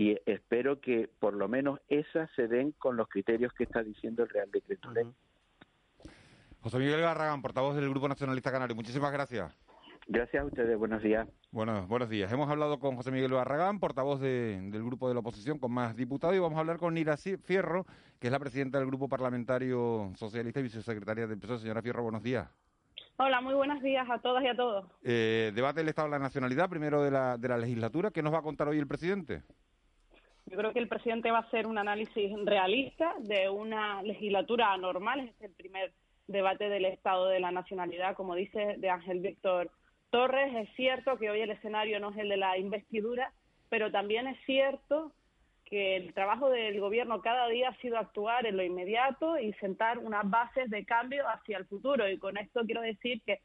y 0.00 0.18
espero 0.24 0.80
que 0.80 1.10
por 1.18 1.34
lo 1.34 1.46
menos 1.46 1.78
esas 1.88 2.30
se 2.34 2.48
den 2.48 2.72
con 2.72 2.96
los 2.96 3.06
criterios 3.06 3.52
que 3.52 3.64
está 3.64 3.82
diciendo 3.82 4.22
el 4.22 4.30
Real 4.30 4.50
Decreto 4.50 4.90
Ley. 4.92 5.04
José 6.62 6.78
Miguel 6.78 7.02
Garragán, 7.02 7.42
portavoz 7.42 7.76
del 7.76 7.90
Grupo 7.90 8.08
Nacionalista 8.08 8.50
Canario, 8.50 8.74
muchísimas 8.74 9.12
gracias. 9.12 9.54
Gracias 10.08 10.42
a 10.42 10.46
ustedes, 10.46 10.78
buenos 10.78 11.02
días. 11.02 11.28
Bueno, 11.50 11.86
buenos 11.86 12.08
días. 12.08 12.32
Hemos 12.32 12.48
hablado 12.48 12.80
con 12.80 12.96
José 12.96 13.10
Miguel 13.10 13.32
Barragán, 13.32 13.78
portavoz 13.78 14.22
del 14.22 14.70
grupo 14.82 15.06
de 15.06 15.12
la 15.12 15.20
oposición 15.20 15.58
con 15.58 15.70
más 15.70 15.94
diputados, 15.94 16.34
y 16.34 16.38
vamos 16.38 16.56
a 16.56 16.60
hablar 16.60 16.78
con 16.78 16.94
Nira 16.94 17.18
Fierro, 17.18 17.84
que 18.18 18.28
es 18.28 18.32
la 18.32 18.38
presidenta 18.38 18.78
del 18.78 18.86
grupo 18.86 19.06
parlamentario 19.06 20.12
socialista 20.16 20.60
y 20.60 20.62
vicesecretaria 20.62 21.26
del 21.26 21.38
PSOE. 21.38 21.58
Señora 21.58 21.82
Fierro, 21.82 22.04
buenos 22.04 22.22
días. 22.22 22.48
Hola, 23.18 23.42
muy 23.42 23.52
buenos 23.52 23.82
días 23.82 24.08
a 24.08 24.18
todas 24.18 24.42
y 24.42 24.48
a 24.48 24.56
todos. 24.56 24.86
Eh, 25.02 25.52
debate 25.54 25.80
del 25.80 25.90
Estado 25.90 26.08
de 26.08 26.12
la 26.12 26.18
Nacionalidad, 26.20 26.70
primero 26.70 27.02
de 27.02 27.10
la, 27.10 27.36
de 27.36 27.48
la 27.48 27.58
legislatura. 27.58 28.10
¿Qué 28.10 28.22
nos 28.22 28.32
va 28.32 28.38
a 28.38 28.42
contar 28.42 28.66
hoy 28.66 28.78
el 28.78 28.86
presidente? 28.86 29.42
Yo 30.50 30.56
creo 30.56 30.72
que 30.72 30.80
el 30.80 30.88
presidente 30.88 31.30
va 31.30 31.38
a 31.38 31.42
hacer 31.42 31.68
un 31.68 31.78
análisis 31.78 32.32
realista 32.44 33.14
de 33.20 33.48
una 33.48 34.02
legislatura 34.02 34.72
anormal. 34.72 35.20
Es 35.20 35.40
el 35.42 35.52
primer 35.52 35.92
debate 36.26 36.68
del 36.68 36.86
Estado 36.86 37.28
de 37.28 37.38
la 37.38 37.52
Nacionalidad, 37.52 38.16
como 38.16 38.34
dice 38.34 38.74
de 38.78 38.90
Ángel 38.90 39.20
Víctor 39.20 39.70
Torres. 40.10 40.52
Es 40.56 40.68
cierto 40.74 41.18
que 41.18 41.30
hoy 41.30 41.40
el 41.42 41.52
escenario 41.52 42.00
no 42.00 42.10
es 42.10 42.18
el 42.18 42.30
de 42.30 42.36
la 42.36 42.58
investidura, 42.58 43.32
pero 43.68 43.92
también 43.92 44.26
es 44.26 44.44
cierto 44.44 45.12
que 45.66 45.94
el 45.94 46.12
trabajo 46.14 46.50
del 46.50 46.80
gobierno 46.80 47.20
cada 47.20 47.46
día 47.46 47.68
ha 47.68 47.76
sido 47.76 47.96
actuar 47.96 48.44
en 48.44 48.56
lo 48.56 48.64
inmediato 48.64 49.38
y 49.38 49.52
sentar 49.54 49.98
unas 49.98 50.28
bases 50.28 50.68
de 50.68 50.84
cambio 50.84 51.28
hacia 51.28 51.58
el 51.58 51.66
futuro. 51.66 52.08
Y 52.08 52.18
con 52.18 52.36
esto 52.36 52.62
quiero 52.66 52.80
decir 52.80 53.22
que, 53.24 53.38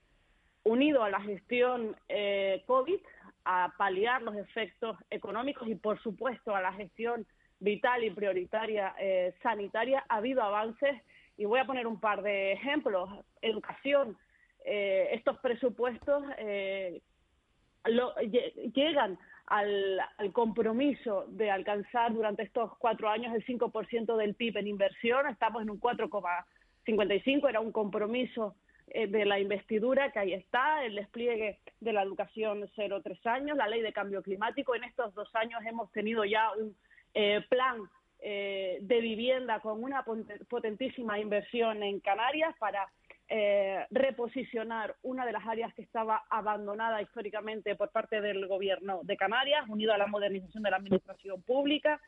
unido 0.63 1.03
a 1.03 1.11
la 1.11 1.21
gestión 1.21 1.95
eh, 2.09 2.63
COVID, 2.65 2.99
a 3.45 3.73
paliar 3.77 4.21
los 4.21 4.35
efectos 4.35 4.97
económicos 5.09 5.67
y, 5.67 5.75
por 5.75 6.01
supuesto, 6.01 6.55
a 6.55 6.61
la 6.61 6.73
gestión 6.73 7.25
vital 7.59 8.03
y 8.03 8.09
prioritaria 8.09 8.93
eh, 8.99 9.33
sanitaria, 9.41 10.03
ha 10.09 10.17
habido 10.17 10.41
avances 10.41 11.01
y 11.37 11.45
voy 11.45 11.59
a 11.59 11.65
poner 11.65 11.87
un 11.87 11.99
par 11.99 12.21
de 12.21 12.53
ejemplos. 12.53 13.09
Educación, 13.41 14.17
eh, 14.65 15.09
estos 15.13 15.37
presupuestos 15.39 16.23
eh, 16.37 17.01
llegan 18.73 19.17
al, 19.47 20.01
compromiso 20.33 21.25
de 21.29 21.51
alcanzar 21.51 22.13
durante 22.13 22.43
estos 22.43 22.75
cuatro 22.77 23.09
años 23.09 23.33
el 23.35 23.45
5% 23.45 24.17
del 24.17 24.35
PIB 24.35 24.57
en 24.57 24.67
inversión. 24.67 25.27
Estamos 25.27 25.61
en 25.61 25.69
un 25.69 25.79
4,55, 25.79 27.49
era 27.49 27.59
un 27.59 27.71
compromiso 27.71 28.55
de 28.87 29.25
la 29.25 29.39
investidura, 29.39 30.11
que 30.11 30.19
ahí 30.19 30.33
está, 30.33 30.85
el 30.85 30.95
despliegue 30.95 31.59
de 31.79 31.93
la 31.93 32.03
educación 32.03 32.69
0-3 32.75 33.25
años, 33.25 33.57
la 33.57 33.67
ley 33.67 33.81
de 33.81 33.91
cambio 33.91 34.21
climático. 34.21 34.75
En 34.75 34.83
estos 34.83 35.13
dos 35.13 35.33
años 35.35 35.61
hemos 35.65 35.91
tenido 35.91 36.23
ya 36.23 36.51
un 36.53 36.75
eh, 37.13 37.41
plan 37.49 37.77
eh, 38.19 38.77
de 38.81 39.01
vivienda 39.01 39.59
con 39.59 39.83
una 39.83 40.05
potentísima 40.49 41.19
inversión 41.19 41.83
en 41.83 41.99
Canarias 41.99 42.55
para 42.59 42.87
reposicionar 43.89 44.95
una 45.01 45.25
de 45.25 45.31
las 45.31 45.43
áreas 45.47 45.73
que 45.73 45.81
estaba 45.81 46.25
abandonada 46.29 47.01
históricamente 47.01 47.75
por 47.75 47.89
parte 47.89 48.21
del 48.21 48.45
gobierno 48.45 48.99
de 49.01 49.17
Canarias, 49.17 49.67
unido 49.67 49.93
a 49.93 49.97
la 49.97 50.05
modernización 50.05 50.61
de 50.61 50.69
la 50.69 50.77
administración 50.77 51.41
pública, 51.41 51.99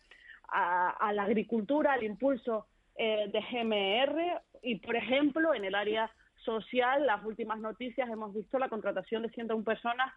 a, 0.47 0.91
a 0.91 1.13
la 1.13 1.23
agricultura, 1.23 1.93
al 1.93 2.03
impulso 2.03 2.67
de 2.95 3.43
GMR 3.51 4.41
y, 4.61 4.75
por 4.75 4.95
ejemplo, 4.95 5.55
en 5.55 5.65
el 5.65 5.73
área 5.73 6.11
social, 6.47 7.05
las 7.05 7.25
últimas 7.25 7.59
noticias 7.59 8.09
hemos 8.09 8.33
visto 8.33 8.57
la 8.57 8.69
contratación 8.69 9.23
de 9.23 9.29
101 9.29 9.65
personas 9.65 10.13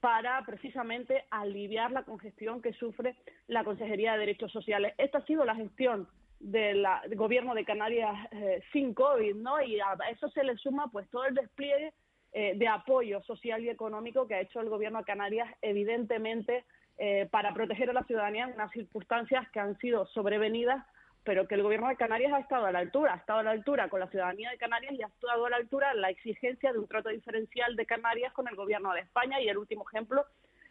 para 0.00 0.42
precisamente 0.46 1.24
aliviar 1.30 1.90
la 1.90 2.04
congestión 2.04 2.62
que 2.62 2.72
sufre 2.72 3.14
la 3.48 3.64
Consejería 3.64 4.12
de 4.12 4.20
Derechos 4.20 4.50
Sociales. 4.50 4.94
Esta 4.96 5.18
ha 5.18 5.26
sido 5.26 5.44
la 5.44 5.54
gestión 5.54 6.08
del 6.40 6.86
gobierno 7.16 7.54
de 7.54 7.66
Canarias 7.66 8.14
eh, 8.30 8.62
sin 8.72 8.94
COVID, 8.94 9.36
¿no? 9.36 9.60
Y 9.62 9.78
a 9.78 9.94
eso 10.10 10.28
se 10.30 10.42
le 10.42 10.56
suma 10.56 10.88
pues 10.90 11.06
todo 11.10 11.26
el 11.26 11.34
despliegue 11.34 11.92
eh, 12.32 12.54
de 12.56 12.66
apoyo 12.66 13.22
social 13.22 13.62
y 13.62 13.68
económico 13.68 14.26
que 14.26 14.36
ha 14.36 14.40
hecho 14.40 14.60
el 14.60 14.70
gobierno 14.70 15.00
de 15.00 15.04
Canarias, 15.04 15.48
evidentemente, 15.60 16.64
eh, 16.96 17.28
para 17.30 17.52
proteger 17.52 17.90
a 17.90 17.92
la 17.92 18.04
ciudadanía 18.04 18.44
en 18.44 18.54
unas 18.54 18.72
circunstancias 18.72 19.46
que 19.52 19.60
han 19.60 19.76
sido 19.78 20.06
sobrevenidas 20.06 20.84
pero 21.24 21.48
que 21.48 21.54
el 21.54 21.62
gobierno 21.62 21.88
de 21.88 21.96
Canarias 21.96 22.32
ha 22.32 22.38
estado 22.38 22.66
a 22.66 22.72
la 22.72 22.80
altura, 22.80 23.14
ha 23.14 23.16
estado 23.16 23.40
a 23.40 23.42
la 23.42 23.50
altura 23.50 23.88
con 23.88 24.00
la 24.00 24.08
ciudadanía 24.08 24.50
de 24.50 24.58
Canarias 24.58 24.92
y 24.92 25.02
ha 25.02 25.06
estado 25.06 25.46
a 25.46 25.50
la 25.50 25.56
altura 25.56 25.94
la 25.94 26.10
exigencia 26.10 26.72
de 26.72 26.78
un 26.78 26.86
trato 26.86 27.08
diferencial 27.08 27.74
de 27.76 27.86
Canarias 27.86 28.32
con 28.34 28.46
el 28.46 28.54
gobierno 28.54 28.92
de 28.92 29.00
España. 29.00 29.40
Y 29.40 29.48
el 29.48 29.56
último 29.56 29.84
ejemplo 29.88 30.26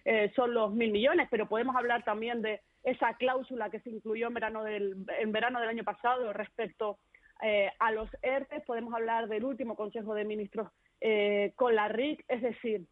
eh, 0.05 0.31
son 0.35 0.53
los 0.53 0.71
mil 0.71 0.91
millones, 0.91 1.27
pero 1.31 1.49
podemos 1.49 1.75
hablar 1.75 2.03
también 2.03 2.43
de 2.43 2.61
esa 2.83 3.15
cláusula 3.15 3.71
que 3.71 3.79
se 3.79 3.89
incluyó 3.89 4.27
en 4.27 4.33
verano 4.35 4.63
del, 4.63 4.95
en 5.19 5.31
verano 5.31 5.59
del 5.59 5.69
año 5.69 5.83
pasado 5.83 6.31
respecto 6.33 6.99
eh, 7.41 7.71
a 7.79 7.91
los 7.91 8.09
ERTE, 8.21 8.61
podemos 8.61 8.93
hablar 8.93 9.27
del 9.27 9.43
último 9.43 9.75
Consejo 9.75 10.13
de 10.13 10.23
Ministros 10.23 10.69
eh, 11.01 11.53
con 11.55 11.75
la 11.75 11.87
RIC, 11.87 12.23
es 12.27 12.41
decir, 12.41 12.85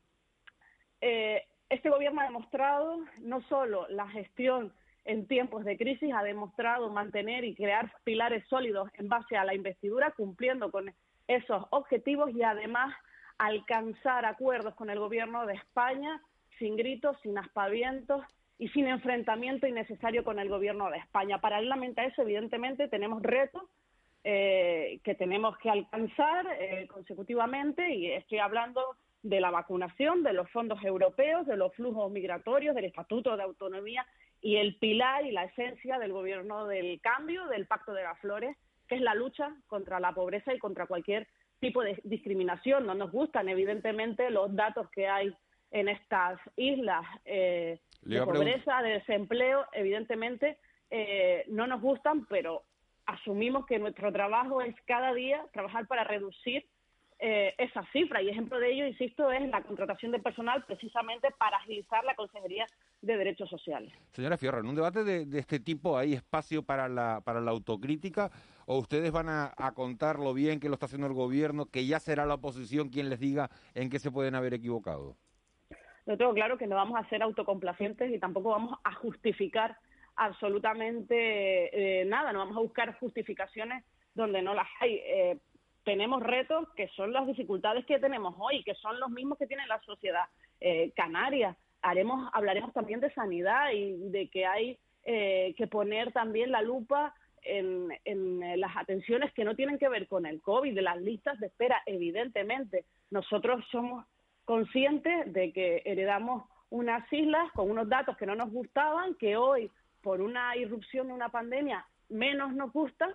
este 1.70 1.90
gobierno 1.90 2.22
ha 2.22 2.26
demostrado 2.26 3.00
no 3.22 3.42
solo 3.44 3.88
la 3.90 4.08
gestión 4.10 4.72
en 5.06 5.28
tiempos 5.28 5.66
de 5.66 5.78
crisis 5.78 6.12
ha 6.14 6.24
demostrado 6.24 6.90
mantener 6.90 7.44
y 7.44 7.56
crear 7.56 7.92
pilares 8.04 8.44
sólidos 8.48 8.90
en 8.98 9.10
base 9.10 9.36
a 9.36 9.46
la 9.46 9.56
investidura, 9.56 10.12
cumpliendo 10.12 10.72
con 10.72 10.94
esos 11.28 11.66
objetivos 11.72 12.32
y 12.32 12.44
además 12.44 12.94
alcanzar 13.38 14.26
acuerdos 14.26 14.76
con 14.76 14.90
el 14.90 15.00
gobierno 15.00 15.46
de 15.46 15.54
España 15.54 16.22
sin 16.60 16.76
gritos, 16.76 17.18
sin 17.24 17.38
aspavientos 17.38 18.24
y 18.60 18.68
sin 18.70 18.88
enfrentamiento 18.88 19.66
innecesario 19.66 20.24
con 20.24 20.38
el 20.38 20.50
gobierno 20.50 20.92
de 20.92 20.98
España. 20.98 21.42
Paralelamente 21.42 22.02
a 22.02 22.06
eso, 22.06 22.22
evidentemente, 22.22 22.88
tenemos 22.88 23.24
retos 23.24 23.64
eh, 24.24 25.00
que 25.04 25.16
tenemos 25.16 25.58
que 25.58 25.72
alcanzar 25.72 26.46
eh, 26.60 26.88
consecutivamente 26.88 27.96
y 27.96 28.12
estoy 28.12 28.38
hablando 28.38 28.84
de 29.24 29.42
la 29.42 29.50
vacunación, 29.50 30.22
de 30.22 30.34
los 30.34 30.48
fondos 30.52 30.84
europeos, 30.84 31.48
de 31.48 31.58
los 31.58 31.74
flujos 31.74 32.12
migratorios, 32.12 32.76
del 32.76 32.86
Estatuto 32.86 33.36
de 33.36 33.42
Autonomía 33.42 34.06
y 34.42 34.58
el 34.58 34.76
pilar 34.76 35.26
y 35.26 35.32
la 35.32 35.46
esencia 35.46 36.00
del 36.00 36.12
gobierno 36.12 36.66
del 36.66 37.00
cambio, 37.02 37.46
del 37.48 37.68
Pacto 37.68 37.94
de 37.94 38.04
las 38.04 38.20
Flores, 38.20 38.58
que 38.88 38.96
es 38.96 39.02
la 39.02 39.16
lucha 39.16 39.56
contra 39.68 40.00
la 40.00 40.14
pobreza 40.14 40.54
y 40.54 40.60
contra 40.60 40.88
cualquier 40.88 41.28
tipo 41.60 41.84
de 41.84 42.00
discriminación. 42.04 42.86
No 42.86 42.96
nos 42.96 43.12
gustan, 43.12 43.48
evidentemente, 43.50 44.30
los 44.32 44.54
datos 44.56 44.90
que 44.90 45.08
hay 45.08 45.34
en 45.70 45.88
estas 45.88 46.40
islas 46.58 47.06
eh, 47.24 47.80
de 48.02 48.24
pobreza, 48.24 48.82
de 48.82 48.94
desempleo, 48.94 49.66
evidentemente 49.72 50.58
eh, 50.90 51.46
no 51.48 51.68
nos 51.68 51.82
gustan, 51.82 52.26
pero 52.26 52.64
asumimos 53.06 53.66
que 53.66 53.80
nuestro 53.80 54.12
trabajo 54.12 54.62
es 54.62 54.76
cada 54.86 55.14
día 55.14 55.46
trabajar 55.54 55.88
para 55.88 56.04
reducir 56.04 56.66
eh, 57.20 57.54
esa 57.58 57.86
cifra. 57.94 58.22
Y 58.22 58.30
ejemplo 58.30 58.60
de 58.60 58.74
ello, 58.74 58.88
insisto, 58.88 59.32
es 59.32 59.48
la 59.50 59.62
contratación 59.62 60.12
de 60.12 60.20
personal 60.20 60.66
precisamente 60.66 61.30
para 61.38 61.58
agilizar 61.58 62.04
la 62.04 62.16
Consejería 62.16 62.66
de 63.02 63.18
Derechos 63.18 63.50
Sociales. 63.50 63.92
Señora 64.12 64.38
Fierro, 64.38 64.60
en 64.60 64.68
un 64.68 64.76
debate 64.76 65.04
de, 65.04 65.40
este 65.40 65.60
tipo 65.60 65.98
hay 65.98 66.14
espacio 66.14 66.64
para 66.64 66.88
la, 66.88 67.22
para 67.24 67.42
la 67.42 67.52
autocrítica 67.52 68.32
o 68.66 68.78
ustedes 68.78 69.12
van 69.12 69.28
a, 69.28 69.54
contar 69.74 70.20
lo 70.20 70.34
bien 70.34 70.60
que 70.60 70.68
lo 70.68 70.76
está 70.76 70.86
haciendo 70.86 71.08
el 71.08 71.14
gobierno, 71.14 71.66
que 71.66 71.86
ya 71.86 72.00
será 72.00 72.26
la 72.26 72.36
oposición 72.36 72.90
quien 72.90 73.10
les 73.10 73.20
diga 73.20 73.50
en 73.74 73.90
qué 73.90 74.00
se 74.00 74.12
pueden 74.12 74.36
haber 74.36 74.54
equivocado. 74.54 75.16
Yo 76.06 76.18
tengo 76.18 76.34
claro 76.34 76.58
que 76.58 76.68
no 76.68 76.76
vamos 76.76 77.00
a 77.00 77.08
ser 77.10 77.22
autocomplacientes 77.24 78.12
y 78.12 78.20
tampoco 78.20 78.50
vamos 78.50 78.78
a 78.84 78.94
justificar 78.94 79.78
absolutamente 80.16 82.02
eh, 82.02 82.06
nada, 82.06 82.34
no 82.34 82.40
vamos 82.40 82.58
a 82.58 82.62
buscar 82.62 82.98
justificaciones 83.00 83.84
donde 84.14 84.42
no 84.42 84.54
las 84.54 84.68
hay. 84.80 84.96
Eh, 85.04 85.38
tenemos 85.84 86.22
retos 86.22 86.68
que 86.76 86.88
son 86.90 87.12
las 87.12 87.26
dificultades 87.26 87.86
que 87.86 88.00
tenemos 88.00 88.36
hoy, 88.38 88.64
que 88.64 88.76
son 88.76 89.00
los 89.00 89.10
mismos 89.10 89.38
que 89.38 89.48
tiene 89.48 89.66
la 89.68 89.82
sociedad 89.82 90.26
eh, 90.60 90.92
canaria. 90.96 91.58
Haremos, 91.82 92.30
hablaremos 92.34 92.74
también 92.74 93.00
de 93.00 93.14
sanidad 93.14 93.72
y 93.72 93.98
de 94.10 94.30
que 94.30 94.46
hay 94.46 94.78
eh, 95.04 95.54
que 95.58 95.68
poner 95.68 96.12
también 96.12 96.52
la 96.52 96.62
lupa 96.62 97.14
en, 97.44 97.90
en, 98.06 98.60
las 98.60 98.78
atenciones 98.78 99.34
que 99.34 99.44
no 99.44 99.56
tienen 99.56 99.80
que 99.80 99.90
ver 99.90 100.08
con 100.08 100.26
el 100.26 100.42
COVID, 100.42 100.76
de 100.76 100.82
las 100.82 101.02
listas 101.02 101.40
de 101.40 101.48
espera, 101.48 101.82
evidentemente. 101.86 102.86
Nosotros 103.10 103.66
somos 103.72 104.06
conscientes 104.46 105.32
de 105.34 105.52
que 105.52 105.82
heredamos 105.86 106.44
unas 106.70 107.12
islas 107.12 107.52
con 107.54 107.70
unos 107.70 107.90
datos 107.90 108.16
que 108.18 108.26
no 108.26 108.36
nos 108.36 108.52
gustaban, 108.52 109.16
que 109.16 109.36
hoy, 109.38 109.72
por 110.02 110.22
una 110.22 110.56
irrupción 110.56 111.08
de 111.08 111.14
una 111.14 111.30
pandemia, 111.30 111.86
menos 112.10 112.54
nos 112.54 112.72
gustan, 112.72 113.12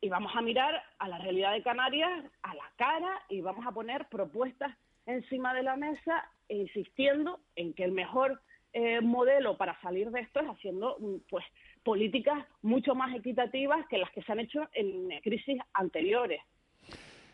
y 0.00 0.08
vamos 0.08 0.32
a 0.34 0.42
mirar 0.42 0.82
a 0.98 1.08
la 1.08 1.18
realidad 1.18 1.52
de 1.52 1.62
Canarias 1.62 2.24
a 2.42 2.54
la 2.54 2.70
cara 2.76 3.22
y 3.30 3.40
vamos 3.40 3.66
a 3.66 3.72
poner 3.72 4.06
propuestas 4.08 4.76
encima 5.06 5.54
de 5.54 5.62
la 5.62 5.76
mesa 5.76 6.28
insistiendo 6.48 7.40
en 7.56 7.74
que 7.74 7.84
el 7.84 7.92
mejor 7.92 8.40
eh, 8.72 9.00
modelo 9.00 9.56
para 9.56 9.80
salir 9.80 10.10
de 10.10 10.20
esto 10.20 10.40
es 10.40 10.46
haciendo 10.46 10.96
mm, 10.98 11.16
pues 11.30 11.44
políticas 11.84 12.44
mucho 12.62 12.94
más 12.94 13.14
equitativas 13.14 13.86
que 13.88 13.98
las 13.98 14.10
que 14.10 14.22
se 14.22 14.32
han 14.32 14.40
hecho 14.40 14.68
en 14.72 15.08
crisis 15.20 15.60
anteriores. 15.74 16.40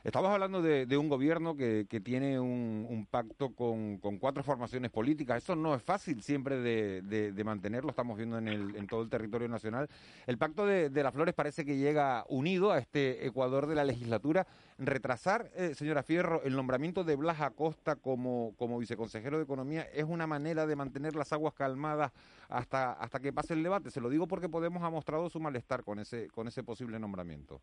Estamos 0.03 0.31
hablando 0.31 0.63
de, 0.63 0.97
un 0.97 1.11
gobierno 1.11 1.55
que, 1.57 1.85
tiene 2.03 2.41
un, 2.41 3.07
pacto 3.11 3.55
con, 3.55 3.99
cuatro 3.99 4.43
formaciones 4.43 4.91
políticas. 4.91 5.43
Eso 5.43 5.55
no 5.55 5.75
es 5.75 5.83
fácil 5.83 6.23
siempre 6.23 6.57
de, 6.59 7.45
mantenerlo. 7.45 7.91
Estamos 7.91 8.17
viendo 8.17 8.39
en, 8.39 8.49
el, 8.49 8.77
en, 8.77 8.87
todo 8.87 9.03
el 9.03 9.11
territorio 9.11 9.47
nacional. 9.47 9.91
El 10.27 10.39
pacto 10.39 10.65
de, 10.65 10.91
las 11.03 11.13
flores 11.13 11.35
parece 11.35 11.67
que 11.67 11.77
llega 11.77 12.25
unido 12.31 12.73
a 12.73 12.79
este 12.79 13.27
Ecuador 13.27 13.67
de 13.67 13.75
la 13.75 13.85
legislatura. 13.85 14.47
Retrasar, 14.79 15.51
eh, 15.55 15.75
señora 15.75 16.03
Fierro, 16.03 16.43
el 16.45 16.57
nombramiento 16.57 17.05
de 17.05 17.17
Blas 17.17 17.43
Acosta 17.43 17.97
como, 17.97 18.55
como 18.57 18.79
viceconsejero 18.79 19.37
de 19.37 19.45
Economía 19.45 19.83
es 19.93 20.05
una 20.05 20.27
manera 20.27 20.67
de 20.67 20.77
mantener 20.77 21.15
las 21.15 21.35
aguas 21.35 21.53
calmadas 21.53 22.13
hasta, 22.49 22.93
hasta 22.93 23.21
que 23.21 23.35
pase 23.35 23.53
el 23.53 23.63
debate. 23.63 23.91
Se 23.91 24.01
lo 24.01 24.09
digo 24.09 24.27
porque 24.27 24.49
Podemos 24.49 24.83
ha 24.83 24.91
mostrado 24.91 25.29
su 25.29 25.41
malestar 25.41 25.85
con 25.85 25.99
ese, 25.99 26.29
con 26.29 26.49
ese 26.49 26.65
posible 26.65 26.99
nombramiento. 26.99 27.61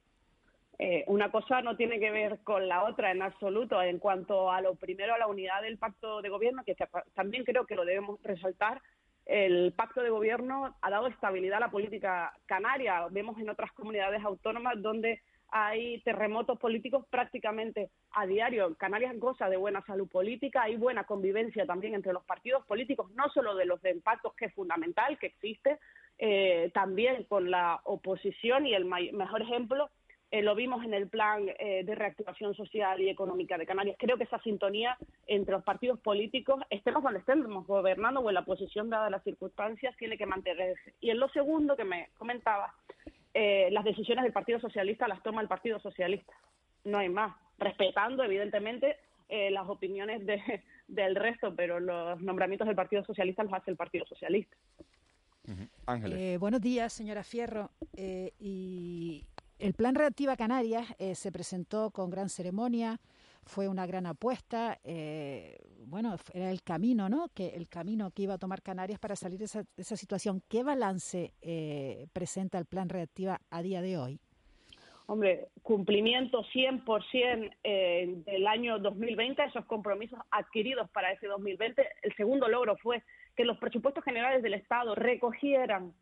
Eh, 0.79 1.03
una 1.07 1.31
cosa 1.31 1.61
no 1.61 1.75
tiene 1.75 1.99
que 1.99 2.11
ver 2.11 2.39
con 2.43 2.67
la 2.67 2.83
otra 2.83 3.11
en 3.11 3.21
absoluto. 3.21 3.81
En 3.81 3.99
cuanto 3.99 4.51
a 4.51 4.61
lo 4.61 4.75
primero, 4.75 5.13
a 5.13 5.17
la 5.17 5.27
unidad 5.27 5.61
del 5.61 5.77
pacto 5.77 6.21
de 6.21 6.29
gobierno, 6.29 6.63
que 6.63 6.75
también 7.13 7.43
creo 7.43 7.65
que 7.65 7.75
lo 7.75 7.85
debemos 7.85 8.21
resaltar, 8.23 8.81
el 9.25 9.73
pacto 9.73 10.01
de 10.01 10.09
gobierno 10.09 10.75
ha 10.81 10.89
dado 10.89 11.07
estabilidad 11.07 11.57
a 11.57 11.67
la 11.67 11.71
política 11.71 12.33
canaria. 12.45 13.07
Vemos 13.09 13.37
en 13.39 13.49
otras 13.49 13.71
comunidades 13.73 14.23
autónomas 14.23 14.81
donde 14.81 15.21
hay 15.49 16.01
terremotos 16.01 16.59
políticos 16.59 17.05
prácticamente 17.09 17.89
a 18.11 18.25
diario. 18.25 18.75
Canarias 18.75 19.17
goza 19.17 19.49
de 19.49 19.57
buena 19.57 19.81
salud 19.85 20.07
política, 20.07 20.63
hay 20.63 20.75
buena 20.75 21.05
convivencia 21.05 21.65
también 21.65 21.93
entre 21.93 22.13
los 22.13 22.23
partidos 22.23 22.65
políticos, 22.65 23.11
no 23.15 23.29
solo 23.29 23.55
de 23.55 23.65
los 23.65 23.81
de 23.81 23.95
pactos, 23.95 24.33
que 24.35 24.45
es 24.45 24.53
fundamental, 24.53 25.17
que 25.17 25.27
existe, 25.27 25.79
eh, 26.17 26.71
también 26.73 27.23
con 27.25 27.49
la 27.49 27.79
oposición 27.83 28.65
y 28.65 28.73
el 28.73 28.85
mejor 28.85 29.41
ejemplo 29.41 29.89
eh, 30.29 30.41
lo 30.41 30.55
vimos 30.55 30.83
en 30.83 30.93
el 30.93 31.07
plan 31.07 31.47
eh, 31.57 31.83
de 31.85 31.95
reactivación 31.95 32.53
social 32.53 32.99
y 32.99 33.09
económica 33.09 33.57
de 33.57 33.65
Canarias. 33.65 33.95
Creo 33.97 34.17
que 34.17 34.25
esa 34.25 34.39
sintonía 34.39 34.97
entre 35.25 35.53
los 35.53 35.63
partidos 35.63 35.99
políticos, 35.99 36.61
estemos 36.69 37.01
donde 37.01 37.19
estemos 37.19 37.65
gobernando 37.65 38.19
o 38.19 38.29
en 38.29 38.35
la 38.35 38.43
posición 38.43 38.89
dadas 38.89 39.09
las 39.09 39.23
circunstancias, 39.23 39.95
tiene 39.97 40.17
que 40.17 40.25
mantenerse. 40.25 40.93
Y 40.99 41.11
en 41.11 41.19
lo 41.19 41.29
segundo 41.29 41.77
que 41.77 41.85
me 41.85 42.09
comentaba, 42.17 42.73
eh, 43.33 43.69
las 43.71 43.85
decisiones 43.85 44.23
del 44.23 44.33
Partido 44.33 44.59
Socialista 44.59 45.07
las 45.07 45.23
toma 45.23 45.41
el 45.41 45.47
Partido 45.47 45.79
Socialista. 45.79 46.33
No 46.83 46.97
hay 46.97 47.07
más. 47.07 47.33
Respetando, 47.57 48.23
evidentemente, 48.23 48.97
las 49.29 49.67
opiniones 49.67 50.21
del 50.87 51.15
resto, 51.15 51.53
pero 51.55 51.79
los 51.79 52.21
nombramientos 52.21 52.67
del 52.67 52.75
Partido 52.75 53.03
Socialista 53.03 53.43
los 53.43 53.53
hace 53.53 53.71
el 53.71 53.77
Partido 53.77 54.05
Socialista. 54.05 54.55
Ángeles. 55.85 56.37
buenos 56.39 56.61
días, 56.61 56.91
señora 56.91 57.23
Fierro. 57.23 57.71
y 57.97 59.25
el 59.59 59.73
plan 59.73 59.95
Reactiva 59.95 60.37
Canarias 60.37 60.85
eh, 60.99 61.15
se 61.15 61.31
presentó 61.31 61.91
con 61.91 62.09
gran 62.09 62.29
ceremonia, 62.29 62.99
fue 63.47 63.67
una 63.67 63.87
gran 63.87 64.05
apuesta, 64.05 64.77
eh, 64.83 65.57
bueno, 65.85 66.15
era 66.33 66.51
el 66.51 66.61
camino, 66.61 67.09
¿no? 67.09 67.29
Que 67.33 67.49
el 67.49 67.67
camino 67.67 68.11
que 68.11 68.23
iba 68.23 68.35
a 68.35 68.37
tomar 68.37 68.61
Canarias 68.61 68.99
para 68.99 69.15
salir 69.15 69.39
de 69.39 69.45
esa, 69.45 69.95
situación. 69.95 70.43
¿Qué 70.47 70.63
balance 70.63 71.33
eh, 71.41 72.07
presenta 72.13 72.57
el 72.57 72.65
plan 72.65 72.89
Reactiva 72.89 73.39
a 73.49 73.61
día 73.61 73.81
de 73.81 73.97
hoy? 73.97 74.19
Hombre, 75.07 75.47
cumplimiento 75.63 76.43
100% 76.43 77.51
eh, 77.63 78.21
del 78.25 78.45
año 78.45 78.77
2020, 78.79 79.41
esos 79.45 79.65
compromisos 79.65 80.19
adquiridos 80.29 80.89
para 80.89 81.13
ese 81.13 81.27
2020. 81.27 81.87
El 82.01 82.13
segundo 82.15 82.49
logro 82.49 82.75
fue 82.75 83.03
que 83.35 83.45
los 83.45 83.57
presupuestos 83.57 84.03
generales 84.03 84.43
del 84.43 84.53
Estado 84.53 84.93
recogieran 84.95 85.93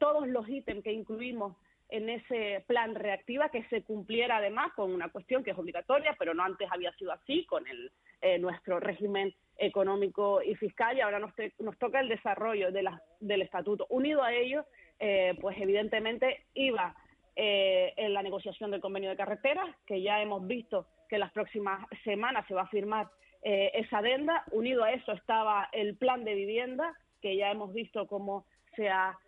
todos 0.00 0.26
los 0.26 0.48
ítems 0.48 0.82
que 0.82 0.92
incluimos 0.92 1.56
en 1.90 2.08
ese 2.08 2.64
plan 2.66 2.94
reactiva 2.94 3.48
que 3.48 3.64
se 3.64 3.82
cumpliera 3.82 4.36
además 4.36 4.72
con 4.74 4.92
una 4.92 5.08
cuestión 5.08 5.42
que 5.42 5.50
es 5.50 5.58
obligatoria, 5.58 6.14
pero 6.18 6.34
no 6.34 6.44
antes 6.44 6.68
había 6.70 6.92
sido 6.92 7.12
así 7.12 7.44
con 7.46 7.66
el, 7.66 7.90
eh, 8.22 8.38
nuestro 8.38 8.78
régimen 8.78 9.34
económico 9.56 10.42
y 10.42 10.54
fiscal 10.54 10.96
y 10.96 11.00
ahora 11.00 11.18
nos, 11.18 11.34
toca 11.78 12.00
el 12.00 12.08
desarrollo 12.08 12.70
de 12.70 12.82
la, 12.82 13.02
del 13.18 13.42
estatuto. 13.42 13.86
Unido 13.88 14.22
a 14.22 14.32
ello, 14.32 14.66
eh, 14.98 15.34
pues 15.40 15.56
evidentemente 15.58 16.44
iba 16.54 16.94
eh, 17.34 17.94
en 17.96 18.12
la 18.12 18.22
negociación 18.22 18.70
del 18.70 18.82
convenio 18.82 19.10
de 19.10 19.16
carreteras, 19.16 19.74
que 19.86 20.02
ya 20.02 20.20
hemos 20.20 20.46
visto 20.46 20.86
que 21.08 21.18
las 21.18 21.32
próximas 21.32 21.86
semanas 22.04 22.44
se 22.46 22.54
va 22.54 22.62
a 22.62 22.68
firmar 22.68 23.08
esa 23.42 23.98
adenda. 23.98 24.44
Unido 24.50 24.84
a 24.84 24.92
eso 24.92 25.12
estaba 25.12 25.70
el 25.72 25.96
plan 25.96 26.24
de 26.24 26.34
vivienda, 26.34 26.94
que 27.22 27.36
ya 27.36 27.50
hemos 27.50 27.72
visto 27.72 28.06
cómo 28.06 28.44
se 28.76 28.90
ha, 28.90 29.18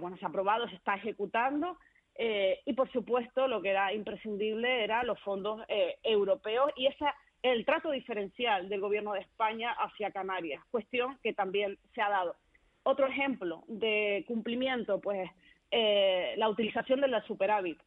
bueno, 0.00 0.16
se 0.16 0.24
ha 0.24 0.28
aprobado, 0.28 0.68
se 0.68 0.74
está 0.74 0.96
ejecutando. 0.96 1.78
Eh, 2.16 2.60
y 2.64 2.74
por 2.74 2.90
supuesto 2.92 3.48
lo 3.48 3.60
que 3.60 3.70
era 3.70 3.92
imprescindible 3.92 4.84
eran 4.84 5.06
los 5.06 5.18
fondos 5.20 5.62
eh, 5.66 5.96
europeos 6.04 6.70
y 6.76 6.86
esa 6.86 7.14
el 7.42 7.66
trato 7.66 7.90
diferencial 7.90 8.68
del 8.70 8.80
gobierno 8.80 9.12
de 9.12 9.20
España 9.20 9.72
hacia 9.72 10.12
Canarias, 10.12 10.64
cuestión 10.70 11.18
que 11.22 11.34
también 11.34 11.76
se 11.94 12.00
ha 12.00 12.08
dado. 12.08 12.36
Otro 12.84 13.06
ejemplo 13.06 13.64
de 13.66 14.24
cumplimiento, 14.26 14.98
pues 14.98 15.28
eh, 15.70 16.34
la 16.38 16.48
utilización 16.48 17.02
de 17.02 17.08
la 17.08 17.22
superávit, 17.26 17.78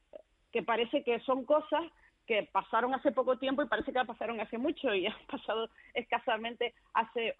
que 0.51 0.61
parece 0.61 1.03
que 1.03 1.19
son 1.21 1.43
cosas 1.43 1.83
que 2.27 2.43
pasaron 2.43 2.93
hace 2.93 3.11
poco 3.11 3.39
tiempo 3.39 3.63
y 3.63 3.67
parece 3.67 3.91
que 3.91 4.05
pasaron 4.05 4.39
hace 4.41 4.59
mucho 4.59 4.93
y 4.93 5.07
han 5.07 5.25
pasado 5.27 5.69
escasamente 5.95 6.75
hace 6.93 7.33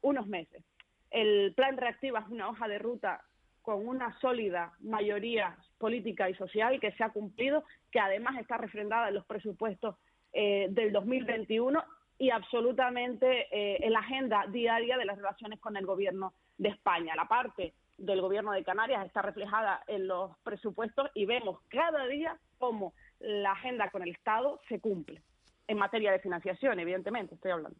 unos 0.00 0.26
meses. 0.26 0.64
El 1.10 1.52
plan 1.54 1.76
reactiva 1.76 2.20
es 2.20 2.28
una 2.28 2.48
hoja 2.48 2.66
de 2.66 2.78
ruta 2.78 3.22
con 3.62 3.86
una 3.86 4.18
sólida 4.20 4.72
mayoría 4.80 5.56
política 5.78 6.28
y 6.28 6.34
social 6.34 6.78
que 6.80 6.92
se 6.92 7.04
ha 7.04 7.10
cumplido, 7.10 7.64
que 7.90 8.00
además 8.00 8.38
está 8.38 8.58
refrendada 8.58 9.08
en 9.08 9.14
los 9.14 9.24
presupuestos 9.24 9.96
eh, 10.32 10.68
del 10.70 10.92
2021 10.92 11.82
y 12.18 12.30
absolutamente 12.30 13.48
eh, 13.50 13.78
en 13.84 13.92
la 13.92 14.00
agenda 14.00 14.44
diaria 14.48 14.96
de 14.96 15.04
las 15.04 15.16
relaciones 15.16 15.60
con 15.60 15.76
el 15.76 15.86
Gobierno 15.86 16.34
de 16.58 16.68
España. 16.68 17.14
La 17.16 17.26
parte 17.26 17.74
del 17.98 18.20
Gobierno 18.20 18.52
de 18.52 18.64
Canarias 18.64 19.06
está 19.06 19.22
reflejada 19.22 19.82
en 19.86 20.06
los 20.06 20.36
presupuestos 20.42 21.10
y 21.14 21.26
vemos 21.26 21.60
cada 21.68 22.06
día 22.06 22.38
cómo 22.58 22.94
la 23.20 23.52
agenda 23.52 23.90
con 23.90 24.02
el 24.02 24.10
Estado 24.10 24.60
se 24.68 24.80
cumple 24.80 25.22
en 25.68 25.78
materia 25.78 26.12
de 26.12 26.18
financiación, 26.18 26.78
evidentemente, 26.80 27.34
estoy 27.34 27.52
hablando. 27.52 27.78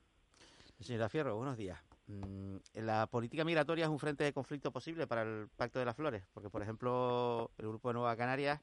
Señora 0.81 1.09
Fierro, 1.09 1.37
buenos 1.37 1.57
días. 1.57 1.79
Mm, 2.13 2.57
la 2.75 3.07
política 3.07 3.45
migratoria 3.45 3.85
es 3.85 3.91
un 3.91 3.99
frente 3.99 4.25
de 4.25 4.33
conflicto 4.33 4.71
posible 4.71 5.07
para 5.07 5.23
el 5.23 5.49
Pacto 5.57 5.79
de 5.79 5.85
las 5.85 5.97
Flores, 5.97 6.23
porque, 6.35 6.51
por 6.51 6.63
ejemplo, 6.63 7.51
el 7.59 7.69
Grupo 7.69 7.89
de 7.89 7.95
Nueva 7.95 8.17
Canarias 8.17 8.61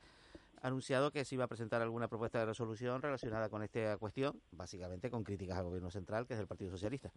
ha 0.61 0.67
anunciado 0.67 1.11
que 1.11 1.25
se 1.25 1.35
iba 1.35 1.45
a 1.45 1.47
presentar 1.47 1.81
alguna 1.81 2.07
propuesta 2.07 2.39
de 2.39 2.45
resolución 2.45 3.01
relacionada 3.01 3.49
con 3.49 3.63
esta 3.63 3.97
cuestión, 3.97 4.39
básicamente 4.51 5.09
con 5.09 5.23
críticas 5.23 5.57
al 5.57 5.65
Gobierno 5.65 5.89
central, 5.89 6.27
que 6.27 6.33
es 6.33 6.39
el 6.39 6.47
Partido 6.47 6.71
Socialista. 6.71 7.11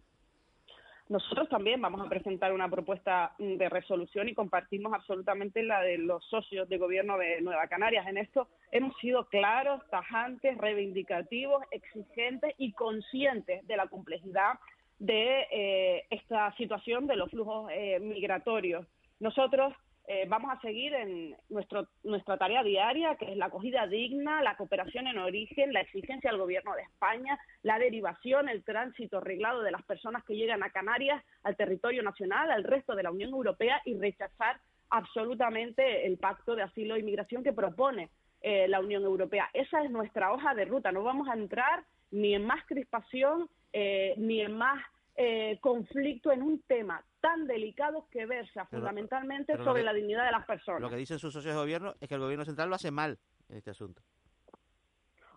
Nosotros 1.09 1.49
también 1.49 1.81
vamos 1.81 1.99
a 1.99 2.09
presentar 2.09 2.53
una 2.53 2.69
propuesta 2.69 3.35
de 3.37 3.67
resolución 3.67 4.29
y 4.29 4.33
compartimos 4.33 4.93
absolutamente 4.93 5.61
la 5.61 5.81
de 5.81 5.97
los 5.97 6.23
socios 6.25 6.69
de 6.69 6.77
gobierno 6.77 7.17
de 7.17 7.41
Nueva 7.41 7.67
Canarias. 7.67 8.07
En 8.07 8.17
esto 8.17 8.47
hemos 8.71 8.97
sido 8.99 9.27
claros, 9.27 9.81
tajantes, 9.89 10.57
reivindicativos, 10.57 11.61
exigentes 11.71 12.55
y 12.57 12.71
conscientes 12.71 13.67
de 13.67 13.75
la 13.75 13.87
complejidad 13.87 14.53
de 14.99 15.47
eh, 15.51 16.05
esta 16.09 16.55
situación 16.55 17.07
de 17.07 17.15
los 17.15 17.29
flujos 17.29 17.69
eh, 17.73 17.99
migratorios. 17.99 18.85
Nosotros 19.19 19.73
eh, 20.07 20.25
vamos 20.27 20.51
a 20.51 20.59
seguir 20.59 20.93
en 20.93 21.35
nuestro, 21.49 21.87
nuestra 22.03 22.37
tarea 22.37 22.63
diaria, 22.63 23.15
que 23.15 23.31
es 23.31 23.37
la 23.37 23.45
acogida 23.45 23.87
digna, 23.87 24.41
la 24.41 24.57
cooperación 24.57 25.07
en 25.07 25.17
origen, 25.17 25.71
la 25.71 25.81
exigencia 25.81 26.29
al 26.29 26.37
Gobierno 26.37 26.75
de 26.75 26.83
España, 26.83 27.39
la 27.61 27.79
derivación, 27.79 28.49
el 28.49 28.63
tránsito 28.63 29.17
arreglado 29.17 29.61
de 29.61 29.71
las 29.71 29.83
personas 29.83 30.23
que 30.25 30.35
llegan 30.35 30.63
a 30.63 30.71
Canarias, 30.71 31.23
al 31.43 31.55
territorio 31.55 32.03
nacional, 32.03 32.51
al 32.51 32.63
resto 32.63 32.95
de 32.95 33.03
la 33.03 33.11
Unión 33.11 33.31
Europea 33.31 33.81
y 33.85 33.95
rechazar 33.97 34.59
absolutamente 34.89 36.05
el 36.05 36.17
pacto 36.17 36.55
de 36.55 36.63
asilo 36.63 36.95
e 36.95 36.99
inmigración 36.99 37.43
que 37.43 37.53
propone 37.53 38.09
la 38.43 38.81
Unión 38.81 39.03
Europea. 39.03 39.49
Esa 39.53 39.81
es 39.83 39.89
nuestra 39.89 40.33
hoja 40.33 40.53
de 40.53 40.65
ruta. 40.65 40.91
No 40.91 41.01
vamos 41.01 41.29
a 41.29 41.33
entrar 41.33 41.85
ni 42.11 42.35
en 42.35 42.45
más 42.45 42.63
crispación 42.65 43.49
ni 43.73 44.41
en 44.41 44.55
más 44.57 44.83
eh, 45.15 45.59
conflicto 45.61 46.31
en 46.31 46.41
un 46.41 46.63
tema 46.63 47.03
tan 47.21 47.45
delicado 47.45 48.07
que 48.09 48.25
versa 48.25 48.65
fundamentalmente 48.65 49.55
sobre 49.57 49.83
la 49.83 49.93
dignidad 49.93 50.25
de 50.25 50.31
las 50.31 50.45
personas. 50.45 50.81
Lo 50.81 50.89
que 50.89 50.95
dicen 50.95 51.19
sus 51.19 51.31
socios 51.31 51.53
de 51.53 51.59
gobierno 51.59 51.93
es 52.01 52.09
que 52.09 52.15
el 52.15 52.19
gobierno 52.19 52.45
central 52.45 52.69
lo 52.69 52.75
hace 52.75 52.89
mal 52.89 53.19
en 53.47 53.57
este 53.57 53.69
asunto. 53.69 54.01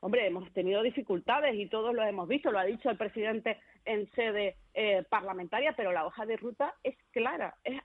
Hombre, 0.01 0.27
hemos 0.27 0.51
tenido 0.55 0.83
dificultades 0.83 1.55
y 1.57 1.69
todos 1.69 1.95
lo 1.95 2.03
hemos 2.03 2.27
visto, 2.27 2.51
lo 2.51 2.59
ha 2.59 2.65
dicho 2.65 2.89
el 2.89 2.97
presidente 2.97 3.61
en 3.85 4.11
sede 4.13 4.57
eh, 4.73 5.05
parlamentaria, 5.11 5.75
pero 5.77 5.93
la 5.93 6.07
hoja 6.07 6.25
de 6.25 6.39
ruta 6.39 6.75
es 6.83 6.97
clara, 7.11 7.55
es, 7.63 7.79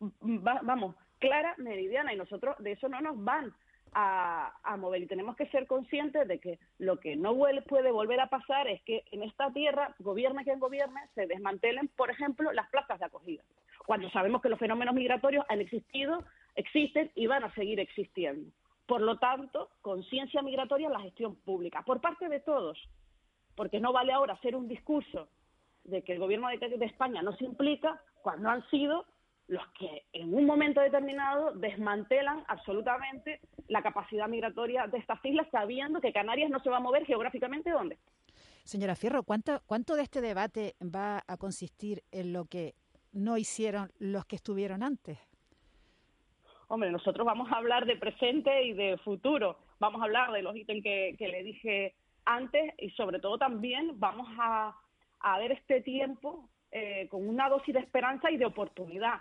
vamos, 0.00 0.96
clara, 1.18 1.54
meridiana, 1.58 2.14
y 2.14 2.16
nosotros 2.16 2.56
de 2.60 2.72
eso 2.72 2.88
no 2.88 3.00
nos 3.02 3.22
van 3.22 3.52
a, 3.98 4.76
mover. 4.76 5.02
Y 5.02 5.06
tenemos 5.06 5.36
que 5.36 5.46
ser 5.46 5.66
conscientes 5.66 6.28
de 6.28 6.38
que 6.38 6.58
lo 6.78 7.00
que 7.00 7.16
no 7.16 7.34
puede 7.66 7.90
volver 7.90 8.20
a 8.20 8.28
pasar 8.28 8.68
es 8.68 8.82
que 8.82 9.04
en 9.10 9.22
esta 9.22 9.50
tierra, 9.52 9.94
gobierna 10.00 10.44
quien 10.44 10.60
gobierne, 10.60 11.00
se 11.14 11.26
desmantelen, 11.26 11.88
por 11.96 12.10
ejemplo, 12.10 12.52
las 12.52 12.68
plazas 12.68 12.98
de 12.98 13.06
acogida, 13.06 13.42
cuando 13.86 14.10
sabemos 14.10 14.42
que 14.42 14.50
los 14.50 14.58
fenómenos 14.58 14.94
migratorios 14.94 15.46
han 15.48 15.62
existido, 15.62 16.22
existen 16.56 17.10
y 17.14 17.26
van 17.26 17.44
a 17.44 17.54
seguir 17.54 17.80
existiendo. 17.80 18.50
Por 18.86 19.00
lo 19.00 19.18
tanto, 19.18 19.70
conciencia 19.80 20.42
migratoria 20.42 20.88
en 20.88 20.92
la 20.92 21.00
gestión 21.00 21.34
pública, 21.36 21.82
por 21.82 22.02
parte 22.02 22.28
de 22.28 22.40
todos, 22.40 22.78
porque 23.54 23.80
no 23.80 23.92
vale 23.92 24.12
ahora 24.12 24.34
hacer 24.34 24.54
un 24.54 24.68
discurso 24.68 25.28
de 25.84 26.02
que 26.02 26.12
el 26.12 26.18
gobierno 26.18 26.48
de 26.48 26.84
España 26.84 27.22
no 27.22 27.34
se 27.36 27.44
implica 27.44 28.02
cuando 28.22 28.50
han 28.50 28.68
sido 28.68 29.06
los 29.48 29.66
que 29.78 30.04
en 30.12 30.34
un 30.34 30.44
momento 30.44 30.80
determinado 30.80 31.52
desmantelan 31.52 32.44
absolutamente 32.48 33.40
la 33.68 33.82
capacidad 33.82 34.28
migratoria 34.28 34.86
de 34.86 34.98
estas 34.98 35.24
islas, 35.24 35.46
sabiendo 35.50 36.00
que 36.00 36.12
Canarias 36.12 36.50
no 36.50 36.60
se 36.60 36.70
va 36.70 36.78
a 36.78 36.80
mover 36.80 37.06
geográficamente 37.06 37.70
dónde. 37.70 37.98
Señora 38.64 38.96
Fierro, 38.96 39.22
¿cuánto, 39.22 39.60
¿cuánto 39.66 39.94
de 39.94 40.02
este 40.02 40.20
debate 40.20 40.74
va 40.82 41.22
a 41.26 41.36
consistir 41.36 42.02
en 42.10 42.32
lo 42.32 42.46
que 42.46 42.74
no 43.12 43.36
hicieron 43.36 43.90
los 43.98 44.24
que 44.26 44.36
estuvieron 44.36 44.82
antes? 44.82 45.18
Hombre, 46.68 46.90
nosotros 46.90 47.24
vamos 47.24 47.50
a 47.52 47.56
hablar 47.56 47.86
de 47.86 47.96
presente 47.96 48.64
y 48.64 48.72
de 48.72 48.98
futuro. 48.98 49.58
Vamos 49.78 50.00
a 50.00 50.04
hablar 50.04 50.32
de 50.32 50.42
los 50.42 50.56
ítems 50.56 50.82
que, 50.82 51.16
le 51.18 51.44
dije 51.44 51.94
antes 52.24 52.74
y 52.78 52.90
sobre 52.90 53.20
todo 53.20 53.38
también 53.38 54.00
vamos 54.00 54.26
a, 54.38 54.76
ver 55.38 55.52
este 55.52 55.80
tiempo 55.80 56.48
eh, 56.72 57.06
con 57.08 57.28
una 57.28 57.48
dosis 57.48 57.74
de 57.74 57.80
esperanza 57.80 58.30
y 58.30 58.36
de 58.36 58.46
oportunidad. 58.46 59.20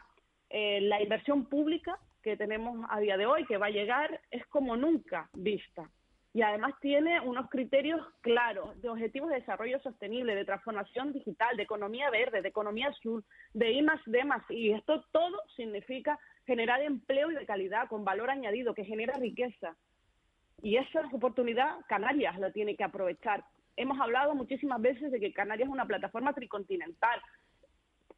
Eh, 0.57 0.79
la 0.79 1.01
inversión 1.01 1.43
pública 1.47 1.99
que 2.23 2.37
tenemos 2.37 2.87
a 2.89 3.01
día 3.01 3.17
de 3.17 3.25
hoy, 3.25 3.43
que 3.45 3.57
va 3.57 3.65
a 3.65 3.71
llegar, 3.71 4.21
es 4.31 4.45
como 4.45 4.77
nunca 4.77 5.29
vista. 5.33 5.89
Y 6.33 6.43
además 6.43 6.75
tiene 6.79 7.19
unos 7.19 7.49
criterios 7.49 7.99
claros 8.21 8.81
de 8.81 8.87
objetivos 8.87 9.31
de 9.31 9.41
desarrollo 9.41 9.81
sostenible, 9.81 10.33
de 10.33 10.45
transformación 10.45 11.11
digital, 11.11 11.57
de 11.57 11.63
economía 11.63 12.09
verde, 12.09 12.41
de 12.41 12.47
economía 12.47 12.87
azul, 12.87 13.25
de 13.53 13.73
I 13.73 13.81
más 13.81 13.99
D 14.05 14.23
más. 14.23 14.49
Y 14.49 14.71
esto 14.71 15.03
todo 15.11 15.41
significa 15.57 16.17
generar 16.45 16.81
empleo 16.81 17.31
y 17.31 17.35
de 17.35 17.45
calidad, 17.45 17.89
con 17.89 18.05
valor 18.05 18.29
añadido, 18.29 18.73
que 18.73 18.85
genera 18.85 19.15
riqueza. 19.15 19.75
Y 20.61 20.77
esa 20.77 21.01
oportunidad 21.11 21.81
Canarias 21.89 22.39
la 22.39 22.53
tiene 22.53 22.77
que 22.77 22.85
aprovechar. 22.85 23.43
Hemos 23.75 23.99
hablado 23.99 24.33
muchísimas 24.35 24.81
veces 24.81 25.11
de 25.11 25.19
que 25.19 25.33
Canarias 25.33 25.67
es 25.67 25.73
una 25.73 25.85
plataforma 25.85 26.31
tricontinental, 26.31 27.19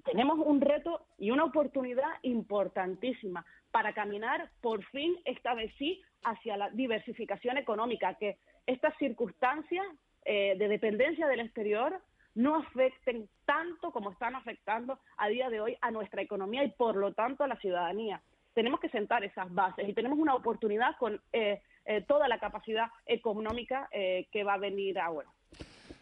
tenemos 0.07 0.39
un 0.39 0.61
reto 0.61 1.05
y 1.17 1.31
una 1.31 1.43
oportunidad 1.43 2.09
importantísima 2.21 3.45
para 3.71 3.93
caminar 3.93 4.49
por 4.61 4.83
fin, 4.85 5.15
esta 5.25 5.53
vez 5.53 5.73
sí, 5.77 6.01
hacia 6.23 6.57
la 6.57 6.69
diversificación 6.69 7.57
económica, 7.57 8.15
que 8.15 8.37
estas 8.65 8.97
circunstancias 8.97 9.85
eh, 10.25 10.55
de 10.57 10.67
dependencia 10.67 11.27
del 11.27 11.41
exterior 11.41 12.01
no 12.35 12.55
afecten 12.55 13.27
tanto 13.45 13.91
como 13.91 14.11
están 14.11 14.35
afectando 14.35 14.99
a 15.17 15.27
día 15.27 15.49
de 15.49 15.59
hoy 15.59 15.77
a 15.81 15.91
nuestra 15.91 16.21
economía 16.21 16.63
y 16.63 16.69
por 16.69 16.95
lo 16.95 17.13
tanto 17.13 17.43
a 17.43 17.47
la 17.47 17.57
ciudadanía. 17.57 18.21
Tenemos 18.53 18.79
que 18.79 18.89
sentar 18.89 19.23
esas 19.23 19.53
bases 19.53 19.87
y 19.87 19.93
tenemos 19.93 20.17
una 20.17 20.35
oportunidad 20.35 20.95
con 20.97 21.21
eh, 21.33 21.61
eh, 21.85 22.01
toda 22.07 22.27
la 22.27 22.39
capacidad 22.39 22.87
económica 23.05 23.89
que 23.91 24.43
va 24.43 24.55
a 24.55 24.57
venir 24.57 24.99
ahora. 24.99 25.29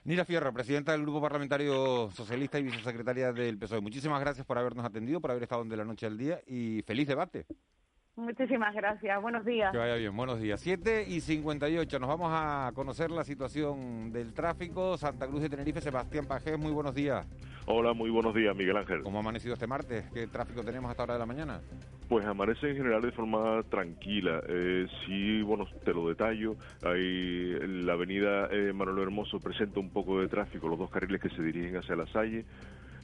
Nira 0.05 0.23
Fierro, 0.23 0.53
presidenta 0.53 0.91
del 0.91 1.01
Grupo 1.01 1.19
Parlamentario 1.19 2.11
Socialista 2.11 2.59
y 2.59 2.63
vicesecretaria 2.63 3.33
del 3.33 3.57
PSOE. 3.57 3.81
Muchísimas 3.81 4.21
gracias 4.21 4.45
por 4.45 4.55
habernos 4.55 4.85
atendido, 4.85 5.19
por 5.19 5.31
haber 5.31 5.41
estado 5.41 5.65
de 5.65 5.75
la 5.75 5.83
noche 5.83 6.05
al 6.05 6.15
día 6.15 6.39
y 6.45 6.83
feliz 6.83 7.07
debate. 7.07 7.47
Muchísimas 8.15 8.73
gracias. 8.73 9.21
Buenos 9.21 9.43
días. 9.45 9.73
Que 9.73 9.77
vaya 9.77 9.95
bien. 9.95 10.15
Buenos 10.15 10.39
días. 10.39 10.61
7 10.61 11.05
y 11.05 11.19
58. 11.19 11.99
Nos 11.99 12.07
vamos 12.07 12.31
a 12.33 12.71
conocer 12.73 13.11
la 13.11 13.25
situación 13.25 14.13
del 14.13 14.33
tráfico. 14.33 14.97
Santa 14.97 15.27
Cruz 15.27 15.41
de 15.41 15.49
Tenerife. 15.49 15.81
Sebastián 15.81 16.25
Pajés, 16.25 16.57
muy 16.57 16.71
buenos 16.71 16.95
días. 16.95 17.27
Hola, 17.65 17.93
muy 17.93 18.09
buenos 18.09 18.33
días, 18.33 18.55
Miguel 18.55 18.77
Ángel. 18.77 19.01
¿Cómo 19.01 19.17
ha 19.17 19.21
amanecido 19.21 19.55
este 19.55 19.67
martes? 19.67 20.05
¿Qué 20.13 20.27
tráfico 20.27 20.63
tenemos 20.63 20.89
hasta 20.89 21.03
hora 21.03 21.13
de 21.13 21.19
la 21.19 21.25
mañana? 21.25 21.59
Pues 22.07 22.25
amanece 22.25 22.69
en 22.69 22.77
general 22.77 23.01
de 23.01 23.11
forma 23.11 23.63
tranquila. 23.63 24.41
Eh, 24.47 24.87
sí, 25.05 25.41
bueno, 25.41 25.65
te 25.83 25.91
lo 25.91 26.07
detallo. 26.07 26.55
Hay 26.83 27.57
la 27.83 27.93
avenida 27.93 28.47
eh, 28.51 28.71
Manuel 28.71 28.99
Hermoso 28.99 29.39
presenta 29.39 29.79
un 29.79 29.89
poco 29.89 30.21
de 30.21 30.27
tráfico, 30.27 30.69
los 30.69 30.79
dos 30.79 30.91
carriles 30.91 31.19
que 31.19 31.29
se 31.29 31.41
dirigen 31.41 31.75
hacia 31.75 31.95
la 31.95 32.05
Salle. 32.07 32.45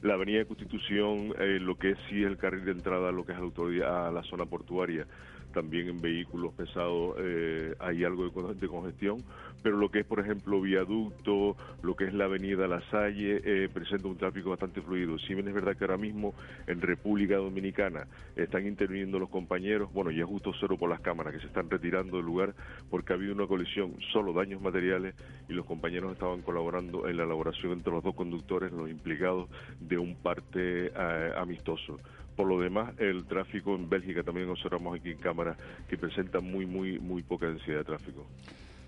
La 0.02 0.14
avenida 0.14 0.38
de 0.38 0.46
Constitución, 0.46 1.32
eh, 1.38 1.58
lo 1.60 1.76
que 1.76 1.90
es 1.90 1.98
sí 2.08 2.24
el 2.24 2.36
carril 2.36 2.64
de 2.64 2.72
entrada, 2.72 3.12
lo 3.12 3.24
que 3.24 3.32
es 3.32 3.38
a 3.38 4.10
la 4.10 4.22
zona 4.24 4.46
portuaria, 4.46 5.06
también 5.52 5.88
en 5.88 6.00
vehículos 6.00 6.52
pesados 6.54 7.14
eh, 7.20 7.74
hay 7.78 8.02
algo 8.02 8.28
de, 8.54 8.68
congestión, 8.68 9.22
pero 9.62 9.76
lo 9.76 9.90
que 9.90 10.00
es, 10.00 10.06
por 10.06 10.20
ejemplo, 10.20 10.60
viaducto, 10.60 11.56
lo 11.82 11.96
que 11.96 12.04
es 12.04 12.14
la 12.14 12.24
avenida 12.24 12.66
La 12.66 12.80
Salle, 12.90 13.40
eh, 13.44 13.68
presenta 13.72 14.08
un 14.08 14.16
tráfico 14.16 14.50
bastante 14.50 14.82
fluido. 14.82 15.18
Si 15.18 15.34
bien 15.34 15.48
es 15.48 15.54
verdad 15.54 15.76
que 15.76 15.84
ahora 15.84 15.96
mismo 15.96 16.34
en 16.66 16.80
República 16.80 17.36
Dominicana 17.36 18.06
están 18.36 18.66
interviniendo 18.66 19.18
los 19.18 19.28
compañeros, 19.28 19.92
bueno, 19.92 20.10
ya 20.10 20.24
justo 20.24 20.52
cero 20.60 20.76
por 20.76 20.90
las 20.90 21.00
cámaras 21.00 21.34
que 21.34 21.40
se 21.40 21.46
están 21.46 21.70
retirando 21.70 22.16
del 22.16 22.26
lugar 22.26 22.54
porque 22.90 23.12
ha 23.12 23.16
habido 23.16 23.34
una 23.34 23.46
colisión, 23.46 23.94
solo 24.12 24.32
daños 24.32 24.60
materiales 24.60 25.14
y 25.48 25.52
los 25.52 25.66
compañeros 25.66 26.12
estaban 26.12 26.42
colaborando 26.42 27.08
en 27.08 27.16
la 27.16 27.24
elaboración 27.24 27.72
entre 27.72 27.92
los 27.92 28.02
dos 28.02 28.14
conductores, 28.14 28.72
los 28.72 28.90
implicados 28.90 29.48
de 29.80 29.98
un 29.98 30.16
parte 30.16 30.92
eh, 30.94 31.32
amistoso. 31.36 31.98
Por 32.36 32.46
lo 32.46 32.58
demás, 32.58 32.94
el 32.98 33.24
tráfico 33.26 33.74
en 33.74 33.88
Bélgica 33.88 34.22
también 34.22 34.48
observamos 34.48 34.98
aquí 34.98 35.10
en 35.10 35.18
cámara 35.18 35.56
que 35.88 35.98
presenta 35.98 36.40
muy, 36.40 36.64
muy, 36.64 36.98
muy 36.98 37.22
poca 37.22 37.46
densidad 37.46 37.78
de 37.78 37.84
tráfico. 37.84 38.26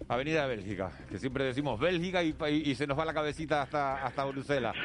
Avenida 0.07 0.47
Bélgica, 0.47 0.91
que 1.09 1.19
siempre 1.19 1.45
decimos 1.45 1.81
Bélgica 1.81 2.23
y, 2.23 2.75
se 2.75 2.87
nos 2.87 2.99
va 2.99 3.07
la 3.07 3.15
cabecita 3.15 3.63
hasta, 3.63 4.05
hasta 4.05 4.25
Bruselas. 4.27 4.77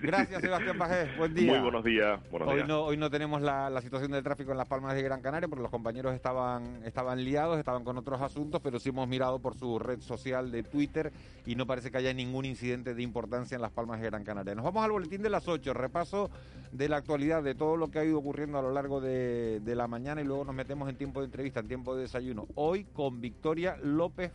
Gracias, 0.00 0.40
Sebastián 0.40 0.78
Pajés. 0.78 1.16
Buen 1.16 1.34
día. 1.34 1.50
Muy 1.50 1.60
buenos 1.60 1.84
días. 1.84 2.20
hoy, 2.30 2.62
No, 2.66 2.84
hoy 2.84 2.96
no 2.96 3.10
tenemos 3.10 3.42
la, 3.42 3.80
situación 3.80 4.12
del 4.12 4.22
tráfico 4.22 4.52
en 4.52 4.58
las 4.58 4.68
Palmas 4.68 4.94
de 4.94 5.02
Gran 5.02 5.20
Canaria 5.20 5.48
porque 5.48 5.62
los 5.62 5.70
compañeros 5.70 6.14
estaban, 6.14 6.82
estaban 6.84 7.24
liados, 7.24 7.58
estaban 7.58 7.82
con 7.82 7.98
otros 7.98 8.20
asuntos, 8.20 8.60
pero 8.62 8.78
sí 8.78 8.90
hemos 8.90 9.08
mirado 9.08 9.40
por 9.40 9.56
su 9.56 9.78
red 9.80 10.00
social 10.00 10.52
de 10.52 10.62
Twitter 10.62 11.12
y 11.44 11.56
no 11.56 11.66
parece 11.66 11.90
que 11.90 11.98
haya 11.98 12.12
ningún 12.12 12.44
incidente 12.44 12.94
de 12.94 13.02
importancia 13.02 13.56
en 13.56 13.62
las 13.62 13.72
Palmas 13.72 14.00
de 14.00 14.06
Gran 14.06 14.22
Canaria. 14.22 14.54
Nos 14.54 14.64
vamos 14.64 14.84
al 14.84 14.92
boletín 14.92 15.22
de 15.22 15.30
las 15.30 15.48
8, 15.48 15.74
repaso 15.74 16.30
de 16.70 16.88
la 16.88 16.98
actualidad, 16.98 17.42
de 17.42 17.54
todo 17.56 17.76
lo 17.76 17.90
que 17.90 17.98
ha 17.98 18.04
ido 18.04 18.18
ocurriendo 18.18 18.58
a 18.58 18.62
lo 18.62 18.72
largo 18.72 19.00
de, 19.00 19.58
de 19.60 19.74
la 19.74 19.88
mañana 19.88 20.20
y 20.20 20.24
luego 20.24 20.44
nos 20.44 20.54
metemos 20.54 20.88
en 20.88 20.96
tiempo 20.96 21.20
de 21.20 21.26
entrevista, 21.26 21.60
en 21.60 21.68
tiempo 21.68 21.96
de 21.96 22.02
desayuno. 22.02 22.46
Hoy 22.54 22.84
con 22.84 23.20
Victoria 23.20 23.76
López 23.82 24.30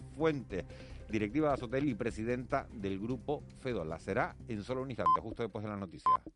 Directiva 1.10 1.50
de 1.50 1.54
Azotel 1.54 1.88
y 1.88 1.94
presidenta 1.94 2.66
del 2.74 3.00
grupo 3.00 3.44
Fedola. 3.62 4.00
Será 4.00 4.36
en 4.48 4.64
solo 4.64 4.82
un 4.82 4.90
instante, 4.90 5.22
justo 5.22 5.44
después 5.44 5.64
de 5.64 5.70
las 5.70 5.80
noticias. 5.80 6.24